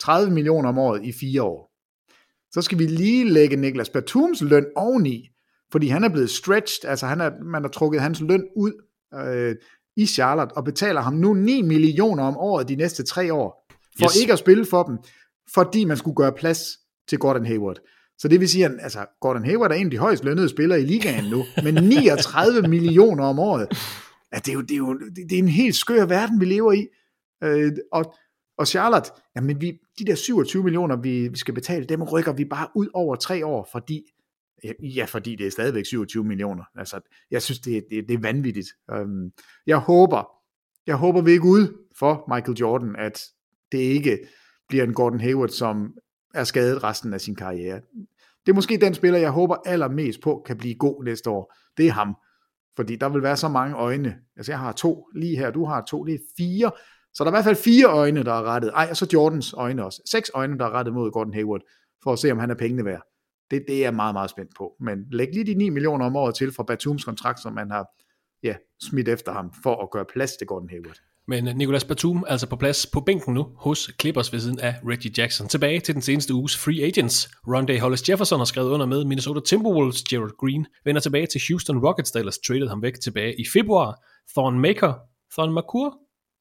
30 0.00 0.32
millioner 0.32 0.68
om 0.68 0.78
året 0.78 1.04
i 1.04 1.12
fire 1.12 1.42
år, 1.42 1.70
så 2.52 2.62
skal 2.62 2.78
vi 2.78 2.86
lige 2.86 3.28
lægge 3.28 3.56
Niklas 3.56 3.90
Batums 3.90 4.42
løn 4.42 4.66
oveni, 4.76 5.30
fordi 5.72 5.88
han 5.88 6.04
er 6.04 6.08
blevet 6.08 6.30
stretched, 6.30 6.90
altså 6.90 7.06
han 7.06 7.20
er, 7.20 7.30
man 7.44 7.62
har 7.62 7.68
trukket 7.68 8.00
hans 8.00 8.20
løn 8.20 8.48
ud 8.56 8.72
øh, 9.14 9.56
i 9.96 10.06
Charlotte, 10.06 10.52
og 10.52 10.64
betaler 10.64 11.00
ham 11.00 11.14
nu 11.14 11.34
9 11.34 11.62
millioner 11.62 12.24
om 12.24 12.36
året 12.36 12.68
de 12.68 12.76
næste 12.76 13.02
tre 13.02 13.34
år 13.34 13.63
for 13.98 14.04
yes. 14.04 14.16
ikke 14.16 14.32
at 14.32 14.38
spille 14.38 14.66
for 14.66 14.82
dem, 14.82 14.98
fordi 15.54 15.84
man 15.84 15.96
skulle 15.96 16.16
gøre 16.16 16.32
plads 16.32 16.78
til 17.08 17.18
Gordon 17.18 17.46
Hayward. 17.46 17.76
Så 18.18 18.28
det 18.28 18.40
vil 18.40 18.48
sige, 18.48 18.64
at 18.64 18.72
altså, 18.80 19.06
Gordon 19.20 19.44
Hayward 19.44 19.70
er 19.70 19.74
en 19.74 19.86
af 19.86 19.90
de 19.90 19.98
højst 19.98 20.24
lønnede 20.24 20.48
spillere 20.48 20.80
i 20.80 20.84
ligaen 20.84 21.30
nu, 21.30 21.44
med 21.64 21.72
39 21.72 22.68
millioner 22.68 23.24
om 23.24 23.38
året. 23.38 23.68
Ja, 24.32 24.38
det, 24.38 24.48
er 24.48 24.52
jo, 24.52 24.60
det, 24.60 24.70
er 24.70 24.78
jo, 24.78 24.98
det 25.16 25.32
er 25.32 25.38
en 25.38 25.48
helt 25.48 25.74
skør 25.74 26.06
verden, 26.06 26.40
vi 26.40 26.44
lever 26.44 26.72
i. 26.72 26.86
Øh, 27.44 27.72
og, 27.92 28.14
og 28.58 28.66
Charlotte, 28.66 29.10
jamen 29.36 29.60
vi, 29.60 29.78
de 29.98 30.04
der 30.04 30.14
27 30.14 30.62
millioner, 30.62 30.96
vi, 30.96 31.28
vi 31.28 31.38
skal 31.38 31.54
betale, 31.54 31.86
dem 31.86 32.02
rykker 32.02 32.32
vi 32.32 32.44
bare 32.44 32.68
ud 32.74 32.88
over 32.94 33.16
tre 33.16 33.46
år, 33.46 33.68
fordi 33.72 34.02
Ja, 34.82 35.04
fordi 35.04 35.36
det 35.36 35.46
er 35.46 35.50
stadigvæk 35.50 35.86
27 35.86 36.24
millioner. 36.24 36.64
Altså, 36.74 37.00
jeg 37.30 37.42
synes, 37.42 37.58
det, 37.58 37.84
det, 37.90 38.08
det 38.08 38.14
er 38.14 38.20
vanvittigt. 38.20 38.68
Um, 38.92 39.32
jeg 39.66 39.78
håber, 39.78 40.24
jeg 40.86 40.96
håber 40.96 41.20
vi 41.20 41.30
ikke 41.30 41.44
ud 41.44 41.78
for 41.98 42.34
Michael 42.34 42.58
Jordan, 42.58 42.96
at 42.98 43.22
det 43.74 43.82
ikke 43.82 44.18
bliver 44.68 44.84
en 44.84 44.94
Gordon 44.94 45.20
Hayward, 45.20 45.48
som 45.48 45.94
er 46.34 46.44
skadet 46.44 46.84
resten 46.84 47.14
af 47.14 47.20
sin 47.20 47.34
karriere. 47.34 47.80
det 48.46 48.52
er 48.52 48.54
måske 48.54 48.76
den 48.76 48.94
spiller, 48.94 49.18
jeg 49.18 49.30
håber 49.30 49.56
allermest 49.66 50.20
på, 50.20 50.42
kan 50.46 50.56
blive 50.56 50.74
god 50.74 51.04
næste 51.04 51.30
år. 51.30 51.54
Det 51.76 51.86
er 51.86 51.92
ham. 51.92 52.16
Fordi 52.76 52.96
der 52.96 53.08
vil 53.08 53.22
være 53.22 53.36
så 53.36 53.48
mange 53.48 53.76
øjne. 53.76 54.16
Altså 54.36 54.52
jeg 54.52 54.58
har 54.58 54.72
to 54.72 55.08
lige 55.14 55.36
her, 55.36 55.50
du 55.50 55.64
har 55.64 55.84
to, 55.88 56.04
det 56.04 56.14
er 56.14 56.18
fire. 56.36 56.70
Så 57.14 57.24
der 57.24 57.30
er 57.30 57.32
i 57.32 57.36
hvert 57.36 57.44
fald 57.44 57.56
fire 57.56 57.86
øjne, 57.86 58.24
der 58.24 58.32
er 58.32 58.42
rettet. 58.42 58.70
Ej, 58.74 58.86
og 58.90 58.96
så 58.96 59.08
Jordans 59.12 59.52
øjne 59.52 59.84
også. 59.84 60.02
Seks 60.10 60.30
øjne, 60.34 60.58
der 60.58 60.64
er 60.64 60.70
rettet 60.70 60.94
mod 60.94 61.10
Gordon 61.10 61.34
Hayward, 61.34 61.60
for 62.02 62.12
at 62.12 62.18
se, 62.18 62.32
om 62.32 62.38
han 62.38 62.50
er 62.50 62.54
pengene 62.54 62.84
værd. 62.84 63.02
Det, 63.50 63.64
det 63.68 63.76
er 63.76 63.80
jeg 63.80 63.94
meget, 63.94 64.14
meget 64.14 64.30
spændt 64.30 64.50
på. 64.56 64.76
Men 64.80 65.06
læg 65.10 65.28
lige 65.32 65.46
de 65.46 65.54
9 65.54 65.68
millioner 65.68 66.06
om 66.06 66.16
året 66.16 66.34
til 66.34 66.52
fra 66.52 66.62
Batums 66.62 67.04
kontrakt, 67.04 67.40
som 67.40 67.52
man 67.52 67.70
har 67.70 67.86
ja, 68.42 68.56
smidt 68.82 69.08
efter 69.08 69.32
ham, 69.32 69.52
for 69.62 69.82
at 69.82 69.90
gøre 69.90 70.04
plads 70.04 70.36
til 70.36 70.46
Gordon 70.46 70.70
Hayward. 70.70 71.00
Men 71.28 71.48
øh, 71.48 71.54
Nicolas 71.54 71.84
Batum 71.84 72.24
altså 72.28 72.46
på 72.46 72.56
plads 72.56 72.86
på 72.86 73.00
bænken 73.00 73.34
nu 73.34 73.46
hos 73.56 73.90
Clippers 74.00 74.32
ved 74.32 74.40
siden 74.40 74.60
af 74.60 74.74
Reggie 74.88 75.12
Jackson. 75.18 75.48
Tilbage 75.48 75.80
til 75.80 75.94
den 75.94 76.02
seneste 76.02 76.34
uges 76.34 76.56
free 76.56 76.82
agents. 76.82 77.26
Rondé 77.26 77.80
Hollis 77.80 78.08
Jefferson 78.08 78.40
har 78.40 78.44
skrevet 78.44 78.70
under 78.70 78.86
med 78.86 79.04
Minnesota 79.04 79.40
Timberwolves. 79.40 80.02
Gerald 80.02 80.36
Green 80.40 80.66
vender 80.84 81.00
tilbage 81.00 81.26
til 81.26 81.40
Houston 81.48 81.78
Rockets, 81.78 82.10
der 82.10 82.18
ellers 82.18 82.38
traded 82.38 82.68
ham 82.68 82.82
væk 82.82 83.00
tilbage 83.00 83.40
i 83.40 83.44
februar. 83.52 84.00
Thorn 84.32 84.58
Maker, 84.58 84.94
Thorn 85.32 85.54
McCour, 85.54 85.98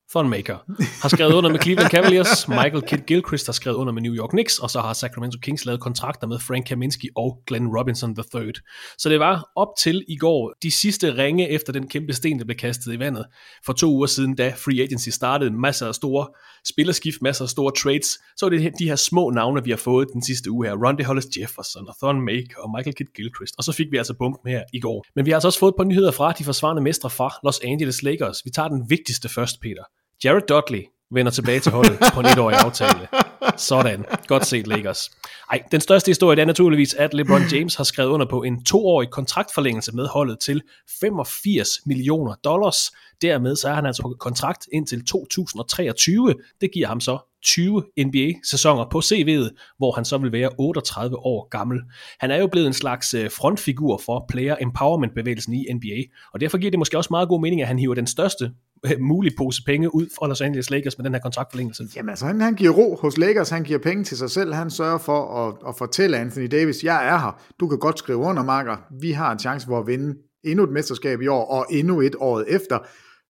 Thonmaker, 0.10 0.58
har 1.02 1.10
skrevet 1.10 1.34
under 1.34 1.50
med 1.50 1.60
Cleveland 1.60 1.90
Cavaliers, 1.90 2.48
Michael 2.48 2.82
Kidd 2.82 3.02
Gilchrist 3.02 3.46
har 3.46 3.54
skrevet 3.54 3.78
under 3.78 3.94
med 3.94 4.02
New 4.02 4.16
York 4.16 4.30
Knicks, 4.30 4.60
og 4.60 4.70
så 4.70 4.82
har 4.82 4.94
Sacramento 4.94 5.40
Kings 5.42 5.66
lavet 5.66 5.82
kontrakter 5.82 6.28
med 6.28 6.40
Frank 6.40 6.66
Kaminsky 6.66 7.06
og 7.16 7.40
Glenn 7.48 7.68
Robinson 7.78 8.16
III. 8.36 8.54
Så 8.98 9.10
det 9.10 9.20
var 9.20 9.52
op 9.56 9.68
til 9.80 10.04
i 10.08 10.18
går 10.18 10.54
de 10.64 10.72
sidste 10.72 11.18
ringe 11.18 11.50
efter 11.50 11.74
den 11.74 11.88
kæmpe 11.88 12.14
sten, 12.14 12.40
der 12.40 12.46
blev 12.46 12.58
kastet 12.58 12.94
i 12.94 13.00
vandet 13.00 13.26
for 13.66 13.74
to 13.74 13.88
uger 13.88 14.08
siden, 14.08 14.36
da 14.36 14.54
free 14.58 14.84
agency 14.84 15.10
startede. 15.10 15.52
Masser 15.52 15.88
af 15.88 15.96
store 15.96 16.28
spillerskift, 16.66 17.22
masser 17.22 17.44
af 17.46 17.50
store 17.50 17.72
trades. 17.84 18.08
Så 18.38 18.46
var 18.46 18.50
det 18.50 18.74
de 18.80 18.88
her 18.88 18.96
små 18.96 19.30
navne, 19.30 19.64
vi 19.64 19.70
har 19.70 19.78
fået 19.78 20.08
den 20.14 20.24
sidste 20.24 20.52
uge 20.52 20.68
her. 20.68 20.74
Ronde 20.88 21.04
Hollis 21.04 21.26
Jefferson 21.40 21.88
og 21.88 21.96
Thon 22.04 22.22
Make 22.22 22.50
og 22.58 22.70
Michael 22.78 22.96
Kidd 22.96 23.10
Gilchrist. 23.16 23.56
Og 23.58 23.64
så 23.64 23.72
fik 23.72 23.88
vi 23.92 23.98
altså 23.98 24.14
bumpen 24.14 24.52
her 24.52 24.64
i 24.74 24.80
går. 24.80 25.06
Men 25.16 25.26
vi 25.26 25.32
har 25.32 25.36
altså 25.36 25.48
også 25.48 25.60
fået 25.60 25.72
et 25.72 25.78
par 25.78 25.84
nyheder 25.84 26.12
fra 26.12 26.32
de 26.32 26.44
forsvarende 26.44 26.82
mestre 26.82 27.10
fra 27.10 27.30
Los 27.44 27.60
Angeles 27.60 28.04
Lakers. 28.04 28.42
Vi 28.46 28.50
tager 28.50 28.68
den 28.68 28.90
vigtigste 28.90 29.30
først, 29.30 29.62
Peter. 29.62 29.84
Jared 30.24 30.42
Dudley 30.50 30.84
vender 31.12 31.32
tilbage 31.32 31.60
til 31.60 31.72
holdet 31.72 32.00
på 32.14 32.20
en 32.20 32.26
etårig 32.26 32.56
aftale. 32.56 33.08
Sådan. 33.58 34.06
Godt 34.28 34.46
set, 34.46 34.68
Lakers. 34.68 35.12
Ej, 35.52 35.64
den 35.72 35.82
største 35.82 36.10
historie 36.10 36.42
er 36.42 36.46
naturligvis, 36.46 36.94
at 36.94 37.14
LeBron 37.14 37.42
James 37.52 37.76
har 37.76 37.84
skrevet 37.84 38.10
under 38.10 38.26
på 38.26 38.44
en 38.44 38.66
toårig 38.66 39.10
kontraktforlængelse 39.10 39.96
med 39.96 40.08
holdet 40.08 40.40
til 40.40 40.62
85 41.02 41.70
millioner 41.86 42.36
dollars. 42.44 42.92
Dermed 43.22 43.56
så 43.56 43.70
er 43.70 43.74
han 43.74 43.86
altså 43.86 44.02
på 44.02 44.16
kontrakt 44.20 44.68
indtil 44.74 45.06
2023. 45.06 46.36
Det 46.62 46.70
giver 46.74 46.88
ham 46.88 47.00
så 47.00 47.18
20 47.44 47.84
NBA-sæsoner 47.98 48.86
på 48.92 49.00
CV'et, 49.00 49.76
hvor 49.78 49.92
han 49.92 50.06
så 50.06 50.18
vil 50.18 50.32
være 50.32 50.50
38 50.58 51.18
år 51.18 51.48
gammel. 51.50 51.80
Han 52.20 52.32
er 52.32 52.38
jo 52.38 52.48
blevet 52.48 52.68
en 52.68 52.74
slags 52.74 53.14
øh, 53.14 53.32
frontfigur 53.32 54.02
for 54.06 54.26
player 54.30 54.56
empowerment-bevægelsen 54.62 55.54
i 55.54 55.74
NBA, 55.74 56.16
og 56.34 56.42
derfor 56.42 56.58
giver 56.58 56.72
det 56.72 56.80
måske 56.80 56.98
også 56.98 57.08
meget 57.12 57.30
god 57.30 57.42
mening, 57.42 57.62
at 57.62 57.68
han 57.68 57.80
hiver 57.80 57.96
den 57.96 58.08
største 58.08 58.52
Øh, 58.86 59.00
mulig 59.00 59.32
pose 59.38 59.64
penge 59.66 59.96
ud 59.96 60.08
fra 60.18 60.28
Los 60.28 60.42
Angeles 60.42 60.70
Lakers 60.70 60.98
med 60.98 61.06
den 61.06 61.14
her 61.14 61.22
kontraktforlængelse. 61.22 61.88
Jamen 61.96 62.10
altså, 62.10 62.26
han, 62.26 62.42
han 62.42 62.56
giver 62.56 62.72
ro 62.72 62.96
hos 62.96 63.18
Lakers, 63.18 63.50
han 63.50 63.64
giver 63.64 63.80
penge 63.80 64.04
til 64.04 64.18
sig 64.18 64.30
selv, 64.30 64.54
han 64.54 64.70
sørger 64.70 64.98
for 64.98 65.48
at, 65.48 65.56
at 65.68 65.76
fortælle 65.78 66.18
Anthony 66.18 66.48
Davis, 66.52 66.84
jeg 66.84 67.08
er 67.08 67.18
her, 67.18 67.44
du 67.60 67.68
kan 67.68 67.80
godt 67.80 68.00
skrive 68.00 68.18
under, 68.18 68.44
Marker, 68.44 68.78
vi 69.02 69.12
har 69.12 69.32
en 69.32 69.40
chance 69.40 69.68
for 69.68 69.80
at 69.80 69.88
vinde 69.88 70.16
endnu 70.44 70.64
et 70.64 70.72
mesterskab 70.72 71.22
i 71.22 71.28
år, 71.28 71.46
og 71.46 71.66
endnu 71.72 72.02
et 72.02 72.16
året 72.20 72.46
efter. 72.48 72.80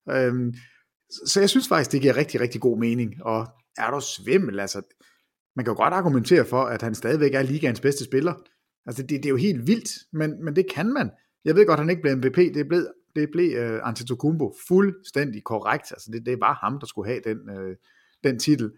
Øhm, 0.10 0.54
så 1.28 1.40
jeg 1.40 1.50
synes 1.50 1.68
faktisk, 1.68 1.92
det 1.92 2.02
giver 2.02 2.18
rigtig, 2.18 2.42
rigtig 2.42 2.62
god 2.62 2.80
mening, 2.80 3.14
og 3.22 3.48
er 3.78 3.92
du 3.92 4.00
svimmel, 4.00 4.60
altså, 4.60 4.82
man 5.56 5.66
kan 5.66 5.72
jo 5.72 5.78
godt 5.84 5.94
argumentere 5.94 6.46
for, 6.46 6.64
at 6.64 6.82
han 6.82 6.96
stadigvæk 6.96 7.34
er 7.34 7.42
ligaens 7.42 7.82
bedste 7.82 8.04
spiller. 8.04 8.34
Altså, 8.86 9.04
det, 9.04 9.10
det 9.10 9.26
er 9.26 9.30
jo 9.30 9.36
helt 9.36 9.68
vildt, 9.68 9.90
men, 10.14 10.46
men 10.46 10.56
det 10.56 10.66
kan 10.76 10.94
man. 10.94 11.10
Jeg 11.46 11.56
ved 11.56 11.66
godt, 11.66 11.80
at 11.80 11.84
han 11.86 11.90
ikke 11.90 12.02
blev 12.02 12.18
MVP, 12.18 12.38
det 12.38 12.68
blev, 12.68 12.88
det 13.16 13.30
blev 13.32 13.74
uh, 13.74 13.88
Antetokounmpo 13.88 14.54
fuldstændig 14.68 15.44
korrekt. 15.44 15.92
Altså, 15.92 16.12
det, 16.14 16.26
det 16.26 16.40
var 16.40 16.54
ham, 16.54 16.80
der 16.80 16.88
skulle 16.88 17.10
have 17.10 17.22
den, 17.26 17.38
uh, 17.50 17.76
den 18.24 18.40
titel. 18.40 18.72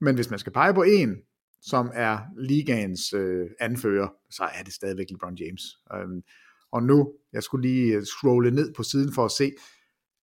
Men 0.00 0.14
hvis 0.14 0.30
man 0.30 0.38
skal 0.38 0.52
pege 0.52 0.74
på 0.74 0.82
en, 0.82 1.16
som 1.62 1.90
er 1.94 2.18
ligaens 2.38 3.14
uh, 3.14 3.46
anfører, 3.60 4.08
så 4.30 4.44
er 4.44 4.62
det 4.62 4.72
stadigvæk 4.72 5.06
LeBron 5.10 5.34
James. 5.34 5.62
Um, 5.94 6.22
og 6.72 6.82
nu, 6.82 7.12
jeg 7.32 7.42
skulle 7.42 7.68
lige 7.68 8.04
scrolle 8.04 8.50
ned 8.50 8.74
på 8.74 8.82
siden 8.82 9.12
for 9.12 9.24
at 9.24 9.30
se, 9.30 9.52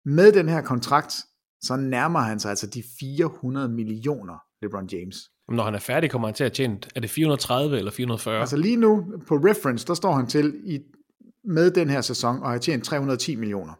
med 0.05 0.31
den 0.31 0.49
her 0.49 0.61
kontrakt, 0.61 1.13
så 1.61 1.75
nærmer 1.75 2.19
han 2.19 2.39
sig 2.39 2.49
altså 2.49 2.67
de 2.67 2.83
400 2.99 3.69
millioner 3.69 4.37
LeBron 4.61 4.87
James. 4.91 5.17
Når 5.49 5.63
han 5.63 5.75
er 5.75 5.79
færdig, 5.79 6.11
kommer 6.11 6.27
han 6.27 6.35
til 6.35 6.43
at 6.43 6.53
tjene, 6.53 6.79
er 6.95 6.99
det 6.99 7.09
430 7.09 7.77
eller 7.77 7.91
440? 7.91 8.39
Altså 8.39 8.57
lige 8.57 8.75
nu, 8.75 9.13
på 9.27 9.35
reference, 9.35 9.87
der 9.87 9.93
står 9.93 10.13
han 10.13 10.27
til 10.27 10.61
i, 10.63 10.79
med 11.47 11.71
den 11.71 11.89
her 11.89 12.01
sæson, 12.01 12.39
og 12.39 12.51
har 12.51 12.57
tjent 12.57 12.83
310 12.83 13.35
millioner. 13.35 13.73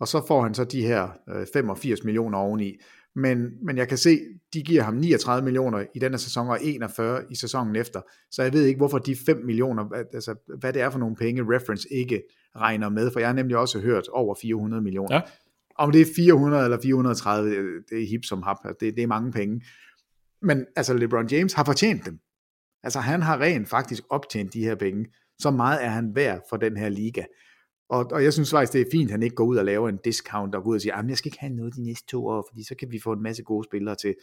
Og 0.00 0.08
så 0.08 0.24
får 0.28 0.42
han 0.42 0.54
så 0.54 0.64
de 0.64 0.82
her 0.82 1.08
øh, 1.28 1.46
85 1.52 2.04
millioner 2.04 2.38
oveni. 2.38 2.76
Men, 3.14 3.48
men 3.62 3.76
jeg 3.76 3.88
kan 3.88 3.98
se, 3.98 4.18
de 4.54 4.62
giver 4.62 4.82
ham 4.82 4.94
39 4.94 5.44
millioner 5.44 5.84
i 5.94 5.98
denne 5.98 6.18
sæson, 6.18 6.48
og 6.48 6.58
41 6.62 7.22
i 7.30 7.34
sæsonen 7.34 7.76
efter. 7.76 8.00
Så 8.30 8.42
jeg 8.42 8.52
ved 8.52 8.64
ikke, 8.64 8.78
hvorfor 8.78 8.98
de 8.98 9.16
5 9.26 9.36
millioner, 9.44 10.04
altså 10.14 10.34
hvad 10.58 10.72
det 10.72 10.82
er 10.82 10.90
for 10.90 10.98
nogle 10.98 11.16
penge, 11.16 11.56
reference 11.56 11.88
ikke 11.92 12.22
regner 12.56 12.88
med, 12.88 13.10
for 13.12 13.20
jeg 13.20 13.28
har 13.28 13.34
nemlig 13.34 13.56
også 13.56 13.80
hørt 13.80 14.08
over 14.08 14.34
400 14.42 14.82
millioner. 14.82 15.14
Ja. 15.14 15.20
Om 15.78 15.92
det 15.92 16.00
er 16.00 16.06
400 16.16 16.64
eller 16.64 16.78
430, 16.82 17.50
det 17.90 18.02
er 18.02 18.08
hip 18.08 18.24
som 18.24 18.42
hap, 18.42 18.56
det, 18.80 18.94
det 18.96 19.02
er 19.02 19.06
mange 19.06 19.32
penge. 19.32 19.60
Men 20.42 20.66
altså 20.76 20.94
LeBron 20.94 21.26
James 21.26 21.52
har 21.52 21.64
fortjent 21.64 22.06
dem. 22.06 22.18
Altså 22.82 23.00
han 23.00 23.22
har 23.22 23.40
rent 23.40 23.68
faktisk 23.68 24.02
optjent 24.10 24.52
de 24.54 24.60
her 24.60 24.74
penge. 24.74 25.06
Så 25.40 25.50
meget 25.50 25.84
er 25.84 25.88
han 25.88 26.14
værd 26.14 26.40
for 26.50 26.56
den 26.56 26.76
her 26.76 26.88
liga. 26.88 27.24
Og, 27.88 28.06
og 28.12 28.24
jeg 28.24 28.32
synes 28.32 28.50
faktisk, 28.50 28.72
det 28.72 28.80
er 28.80 28.90
fint, 28.92 29.08
at 29.08 29.10
han 29.10 29.22
ikke 29.22 29.36
går 29.36 29.44
ud 29.44 29.56
og 29.56 29.64
laver 29.64 29.88
en 29.88 29.98
discount 30.04 30.54
og 30.54 30.62
går 30.62 30.70
ud 30.70 30.74
og 30.74 30.80
siger, 30.80 30.94
at 30.94 31.08
jeg 31.08 31.18
skal 31.18 31.28
ikke 31.28 31.40
have 31.40 31.52
noget 31.52 31.74
de 31.76 31.82
næste 31.82 32.06
to 32.06 32.26
år, 32.26 32.46
fordi 32.50 32.64
så 32.64 32.74
kan 32.74 32.92
vi 32.92 33.00
få 33.00 33.12
en 33.12 33.22
masse 33.22 33.42
gode 33.42 33.64
spillere 33.64 33.94
til. 33.94 34.14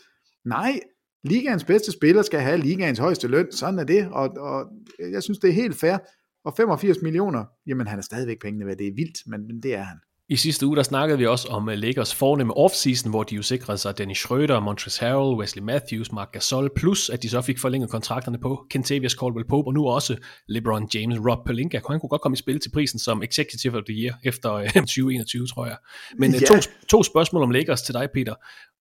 Nej, 0.45 0.80
ligaens 1.24 1.63
bedste 1.63 1.91
spiller 1.91 2.22
skal 2.22 2.39
have 2.39 2.57
ligaens 2.57 2.99
højeste 2.99 3.28
løn. 3.28 3.51
Sådan 3.51 3.80
er 3.80 3.84
det. 3.84 4.07
Og, 4.11 4.30
og 4.38 4.65
jeg 4.99 5.24
synes, 5.24 5.39
det 5.39 5.49
er 5.49 5.53
helt 5.53 5.76
fair. 5.76 5.97
Og 6.45 6.53
85 6.57 7.01
millioner, 7.01 7.45
jamen 7.68 7.88
han 7.88 7.99
er 7.99 8.03
stadigvæk 8.03 8.41
pengene 8.41 8.65
værd. 8.65 8.78
Det 8.78 8.88
er 8.88 8.93
vildt, 8.95 9.28
men 9.28 9.63
det 9.63 9.76
er 9.76 9.84
han. 9.84 9.97
I 10.30 10.36
sidste 10.36 10.67
uge, 10.67 10.75
der 10.75 10.84
snakkede 10.84 11.17
vi 11.17 11.25
også 11.25 11.47
om 11.47 11.69
øh, 11.69 11.78
Lakers 11.78 12.15
fornemme 12.15 12.57
offseason, 12.57 13.09
hvor 13.09 13.23
de 13.23 13.36
jo 13.36 13.41
sikrede 13.41 13.78
sig 13.78 13.97
Dennis 13.97 14.25
Schröder, 14.25 14.59
Montrezl 14.59 15.05
Harrell, 15.05 15.39
Wesley 15.39 15.63
Matthews, 15.63 16.11
Mark 16.11 16.32
Gasol, 16.32 16.69
plus 16.75 17.09
at 17.09 17.23
de 17.23 17.30
så 17.30 17.41
fik 17.41 17.59
forlænget 17.59 17.89
kontrakterne 17.89 18.38
på 18.39 18.65
Kentavious 18.69 19.11
Caldwell 19.11 19.47
Pope, 19.47 19.67
og 19.67 19.73
nu 19.73 19.88
også 19.88 20.15
LeBron 20.47 20.89
James, 20.93 21.19
Rob 21.30 21.45
Pelinka. 21.45 21.80
Han 21.89 21.99
kunne 21.99 22.09
godt 22.09 22.21
komme 22.21 22.34
i 22.34 22.38
spil 22.38 22.59
til 22.59 22.71
prisen 22.71 22.99
som 22.99 23.23
Executive 23.23 23.78
of 23.78 23.84
the 23.84 23.95
Year 23.95 24.15
efter 24.23 24.49
2021, 24.73 25.41
øh, 25.41 25.47
tror 25.53 25.65
jeg. 25.65 25.78
Men 26.17 26.32
yeah. 26.32 26.41
to, 26.41 26.55
to 26.89 27.03
spørgsmål 27.03 27.43
om 27.43 27.51
Lakers 27.51 27.82
til 27.82 27.93
dig, 27.93 28.07
Peter. 28.13 28.36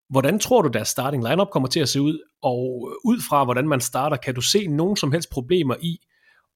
Hvordan 0.09 0.39
tror 0.39 0.61
du, 0.61 0.69
deres 0.69 0.87
starting 0.87 1.29
lineup 1.29 1.47
kommer 1.51 1.69
til 1.69 1.79
at 1.79 1.89
se 1.89 2.01
ud? 2.01 2.19
Og 2.43 2.91
ud 3.05 3.21
fra, 3.29 3.43
hvordan 3.43 3.67
man 3.67 3.81
starter, 3.81 4.17
kan 4.17 4.35
du 4.35 4.41
se 4.41 4.67
nogen 4.67 4.97
som 4.97 5.11
helst 5.11 5.29
problemer 5.29 5.75
i, 5.81 5.97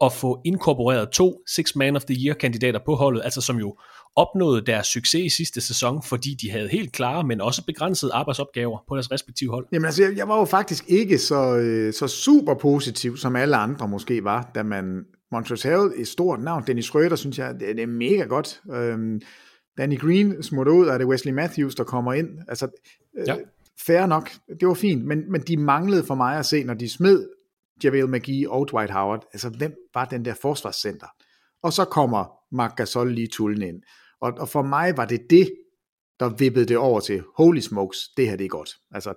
at 0.01 0.13
få 0.13 0.41
inkorporeret 0.45 1.09
to 1.09 1.41
Six 1.47 1.75
Man 1.75 1.95
of 1.95 2.03
the 2.03 2.25
Year 2.25 2.35
kandidater 2.35 2.79
på 2.85 2.95
holdet, 2.95 3.21
altså 3.23 3.41
som 3.41 3.59
jo 3.59 3.77
opnåede 4.16 4.66
deres 4.66 4.88
succes 4.88 5.22
i 5.22 5.30
sidste 5.30 5.62
sæson, 5.62 6.03
fordi 6.03 6.38
de 6.41 6.51
havde 6.51 6.68
helt 6.70 6.91
klare, 6.91 7.24
men 7.24 7.41
også 7.41 7.66
begrænsede 7.66 8.14
arbejdsopgaver 8.14 8.84
på 8.88 8.95
deres 8.95 9.12
respektive 9.12 9.51
hold. 9.51 9.68
Jamen 9.72 9.86
altså, 9.86 10.14
jeg 10.16 10.28
var 10.28 10.39
jo 10.39 10.45
faktisk 10.45 10.84
ikke 10.88 11.18
så, 11.18 11.57
øh, 11.57 11.93
så 11.93 12.07
super 12.07 12.53
positiv, 12.53 13.18
som 13.18 13.36
alle 13.36 13.55
andre 13.55 13.88
måske 13.88 14.24
var, 14.24 14.51
da 14.55 14.64
man 14.64 15.05
Montrezl 15.32 15.68
Harrell, 15.68 15.93
et 16.01 16.07
stort 16.07 16.41
navn, 16.41 16.64
Dennis 16.68 16.89
Schröder, 16.89 17.16
synes 17.16 17.39
jeg, 17.39 17.53
det, 17.53 17.76
det 17.76 17.84
er 17.84 17.88
mega 17.88 18.24
godt. 18.24 18.62
Øhm, 18.74 19.22
Danny 19.78 19.99
Green 19.99 20.43
smutter 20.43 20.74
ud, 20.74 20.88
og 20.88 20.99
det 20.99 21.07
Wesley 21.07 21.34
Matthews, 21.34 21.76
der 21.76 21.84
kommer 21.84 22.14
ind. 22.14 22.30
Altså, 22.47 22.68
øh, 23.18 23.28
ja. 23.28 23.36
fair 23.86 24.05
nok, 24.05 24.32
det 24.60 24.68
var 24.68 24.74
fint, 24.74 25.05
men, 25.05 25.32
men 25.32 25.41
de 25.41 25.57
manglede 25.57 26.03
for 26.03 26.16
mig 26.16 26.38
at 26.38 26.45
se, 26.45 26.64
når 26.64 26.74
de 26.74 26.89
smed 26.89 27.28
JaVale 27.84 28.07
McGee 28.07 28.49
og 28.49 28.70
Dwight 28.72 28.91
Howard, 28.91 29.26
altså 29.34 29.49
hvem 29.49 29.74
var 29.93 30.05
den 30.05 30.26
der 30.26 30.34
forsvarscenter? 30.41 31.07
Og 31.64 31.74
så 31.74 31.86
kommer 31.86 32.55
Marc 32.55 32.76
Gasol 32.76 33.12
lige 33.12 33.28
tullen 33.28 33.62
ind. 33.62 33.82
Og, 34.22 34.34
og 34.38 34.49
for 34.49 34.62
mig 34.62 34.97
var 34.97 35.05
det 35.05 35.22
det, 35.30 35.53
der 36.20 36.30
vippede 36.30 36.66
det 36.66 36.78
over 36.78 36.99
til, 36.99 37.24
holy 37.38 37.60
smokes, 37.60 37.97
det 38.18 38.30
her 38.30 38.36
det 38.36 38.45
er 38.45 38.49
godt. 38.49 38.70
Altså, 38.91 39.14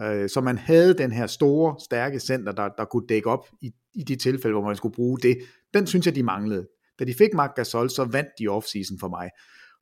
øh, 0.00 0.28
så 0.28 0.40
man 0.40 0.58
havde 0.58 0.94
den 0.94 1.12
her 1.12 1.26
store, 1.26 1.76
stærke 1.84 2.20
center, 2.20 2.52
der, 2.52 2.68
der 2.78 2.84
kunne 2.84 3.06
dække 3.08 3.30
op 3.30 3.46
i, 3.60 3.70
i 3.94 4.02
de 4.02 4.16
tilfælde, 4.16 4.54
hvor 4.54 4.66
man 4.66 4.76
skulle 4.76 4.94
bruge 4.94 5.18
det. 5.18 5.38
Den 5.74 5.86
synes 5.86 6.06
jeg, 6.06 6.14
de 6.14 6.22
manglede. 6.22 6.68
Da 6.98 7.04
de 7.04 7.14
fik 7.14 7.34
Marc 7.34 7.50
Gasol, 7.56 7.90
så 7.90 8.04
vandt 8.04 8.30
de 8.38 8.48
offseason 8.48 8.98
for 9.00 9.08
mig. 9.08 9.30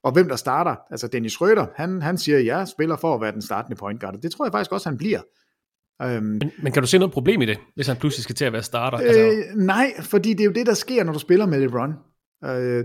Og 0.02 0.12
hvem 0.12 0.28
der 0.28 0.36
starter, 0.36 0.76
altså 0.90 1.08
Dennis 1.08 1.34
Schröder, 1.34 1.66
han, 1.76 2.02
han 2.02 2.18
siger, 2.18 2.38
jeg 2.38 2.68
spiller 2.68 2.96
for 2.96 3.14
at 3.14 3.20
være 3.20 3.32
den 3.32 3.42
startende 3.42 3.76
point 3.76 4.00
guard. 4.00 4.20
Det 4.22 4.32
tror 4.32 4.44
jeg 4.44 4.52
faktisk 4.52 4.72
også, 4.72 4.88
han 4.88 4.98
bliver. 4.98 5.20
Øhm, 6.02 6.22
men, 6.22 6.52
men 6.62 6.72
kan 6.72 6.82
du 6.82 6.88
se 6.88 6.98
noget 6.98 7.12
problem 7.12 7.42
i 7.42 7.46
det, 7.46 7.58
hvis 7.74 7.86
han 7.86 7.96
pludselig 7.96 8.22
skal 8.22 8.34
til 8.34 8.44
at 8.44 8.52
være 8.52 8.62
starter? 8.62 8.98
Øh, 8.98 9.08
altså... 9.08 9.42
Nej, 9.56 9.92
fordi 10.00 10.30
det 10.30 10.40
er 10.40 10.44
jo 10.44 10.52
det, 10.52 10.66
der 10.66 10.74
sker, 10.74 11.04
når 11.04 11.12
du 11.12 11.18
spiller 11.18 11.46
med 11.46 11.60
LeBron. 11.60 11.94
Øh, 12.44 12.84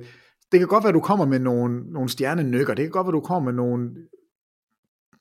det 0.51 0.59
kan 0.59 0.67
godt 0.67 0.83
være, 0.83 0.89
at 0.89 0.95
du 0.95 0.99
kommer 0.99 1.25
med 1.25 1.39
nogle, 1.39 1.93
nogle 1.93 2.09
stjernenykker, 2.09 2.73
det 2.73 2.83
kan 2.83 2.91
godt 2.91 3.05
være, 3.05 3.17
at 3.17 3.21
du 3.21 3.27
kommer 3.27 3.51
med 3.51 3.63
nogle 3.63 3.89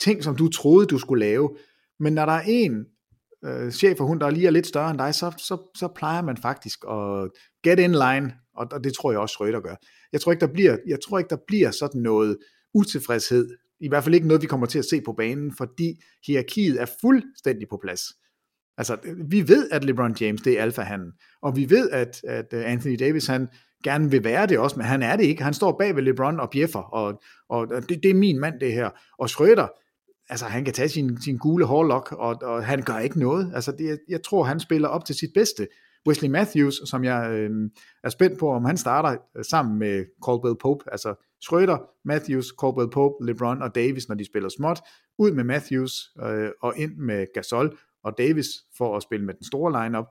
ting, 0.01 0.25
som 0.25 0.37
du 0.37 0.49
troede, 0.49 0.87
du 0.87 0.99
skulle 0.99 1.25
lave, 1.25 1.57
men 2.01 2.13
når 2.13 2.27
der 2.27 2.33
er 2.33 2.43
en, 2.47 2.85
øh, 3.45 3.71
chef 3.71 4.01
og 4.01 4.07
hund, 4.07 4.21
der 4.21 4.31
lige 4.31 4.47
er 4.47 4.51
lidt 4.51 4.67
større 4.67 4.91
end 4.91 4.99
dig, 4.99 5.15
så, 5.15 5.33
så, 5.39 5.71
så 5.77 5.89
plejer 5.97 6.23
man 6.23 6.37
faktisk 6.37 6.79
at 6.91 7.31
get 7.63 7.79
in 7.79 7.93
line, 7.93 8.33
og, 8.57 8.67
og 8.73 8.85
det 8.85 8.95
tror 8.95 9.11
jeg 9.11 9.21
også 9.21 9.33
Schrøder 9.33 9.61
gør. 9.61 9.75
Jeg 10.13 10.21
tror 10.21 10.33
ikke, 10.33 10.47
der 10.47 10.53
bliver, 10.53 10.77
jeg 10.87 10.99
tror 11.07 11.19
ikke, 11.19 11.29
der 11.29 11.43
bliver 11.47 11.71
sådan 11.71 12.01
noget 12.01 12.39
utilfredshed, 12.75 13.49
i 13.85 13.89
hvert 13.89 14.05
fald 14.05 14.15
ikke 14.15 14.27
noget, 14.27 14.43
vi 14.43 14.47
kommer 14.47 14.67
til 14.67 14.79
at 14.79 14.85
se 14.85 15.01
på 15.01 15.13
banen, 15.13 15.53
fordi 15.57 16.03
hierarkiet 16.27 16.81
er 16.81 16.87
fuldstændig 17.01 17.69
på 17.71 17.79
plads. 17.83 18.01
Altså, 18.79 18.97
vi 19.29 19.49
ved, 19.49 19.69
at 19.71 19.85
LeBron 19.85 20.17
James, 20.21 20.43
det 20.43 20.59
er 20.59 20.63
alfahanden, 20.63 21.13
og 21.43 21.57
vi 21.57 21.71
ved, 21.71 21.91
at, 21.91 22.25
at 22.25 22.47
øh, 22.53 22.73
Anthony 22.73 22.97
Davis, 22.99 23.27
han 23.27 23.49
gerne 23.85 24.11
vil 24.11 24.25
være 24.25 24.47
det 24.47 24.59
også, 24.59 24.77
men 24.77 24.87
han 24.87 25.03
er 25.03 25.17
det 25.17 25.25
ikke. 25.25 25.43
Han 25.43 25.55
står 25.55 25.77
bag 25.79 25.97
ved 25.97 26.03
LeBron 26.03 26.41
og 26.41 26.51
bjeffer, 26.51 26.79
og, 26.79 27.23
og 27.49 27.69
det, 27.89 28.03
det 28.03 28.11
er 28.11 28.15
min 28.15 28.41
mand, 28.41 28.61
det 28.61 28.73
her. 28.73 28.91
Og 29.19 29.31
Schrøder, 29.31 29.69
altså 30.29 30.47
han 30.47 30.65
kan 30.65 30.75
tage 30.75 30.89
sin, 30.89 31.23
sin 31.23 31.39
gule 31.39 31.65
hårlok, 31.65 32.13
og, 32.13 32.37
og 32.43 32.65
han 32.65 32.83
gør 32.83 32.99
ikke 32.99 33.19
noget. 33.19 33.53
Altså 33.55 33.73
det, 33.73 33.99
jeg 34.09 34.23
tror, 34.23 34.45
han 34.45 34.61
spiller 34.61 34.89
op 34.89 35.05
til 35.05 35.15
sit 35.15 35.31
bedste. 35.35 35.69
Wesley 36.09 36.29
Matthews, 36.29 36.89
som 36.89 37.05
jeg 37.05 37.31
øh, 37.31 37.71
er 38.05 38.09
spændt 38.09 38.39
på, 38.39 38.51
om 38.51 38.65
han 38.65 38.77
starter 38.77 39.17
øh, 39.37 39.45
sammen 39.45 39.79
med 39.79 40.05
Caldwell 40.27 40.57
Pope, 40.57 40.85
altså 40.93 41.15
Schrøder, 41.41 41.79
Matthews, 42.05 42.47
Caldwell 42.61 42.91
Pope, 42.91 43.27
LeBron 43.27 43.63
og 43.63 43.75
Davis, 43.75 44.09
når 44.09 44.15
de 44.15 44.25
spiller 44.25 44.49
småt, 44.49 44.81
ud 45.19 45.33
med 45.33 45.45
Matthews 45.45 45.93
øh, 46.23 46.51
og 46.63 46.75
ind 46.77 46.97
med 46.97 47.27
Gasol 47.35 47.79
og 48.05 48.19
Davis 48.19 48.47
for 48.77 48.97
at 48.97 49.03
spille 49.03 49.27
med 49.27 49.35
den 49.35 49.45
store 49.45 49.85
lineup. 49.85 50.07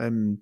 Øhm, 0.00 0.36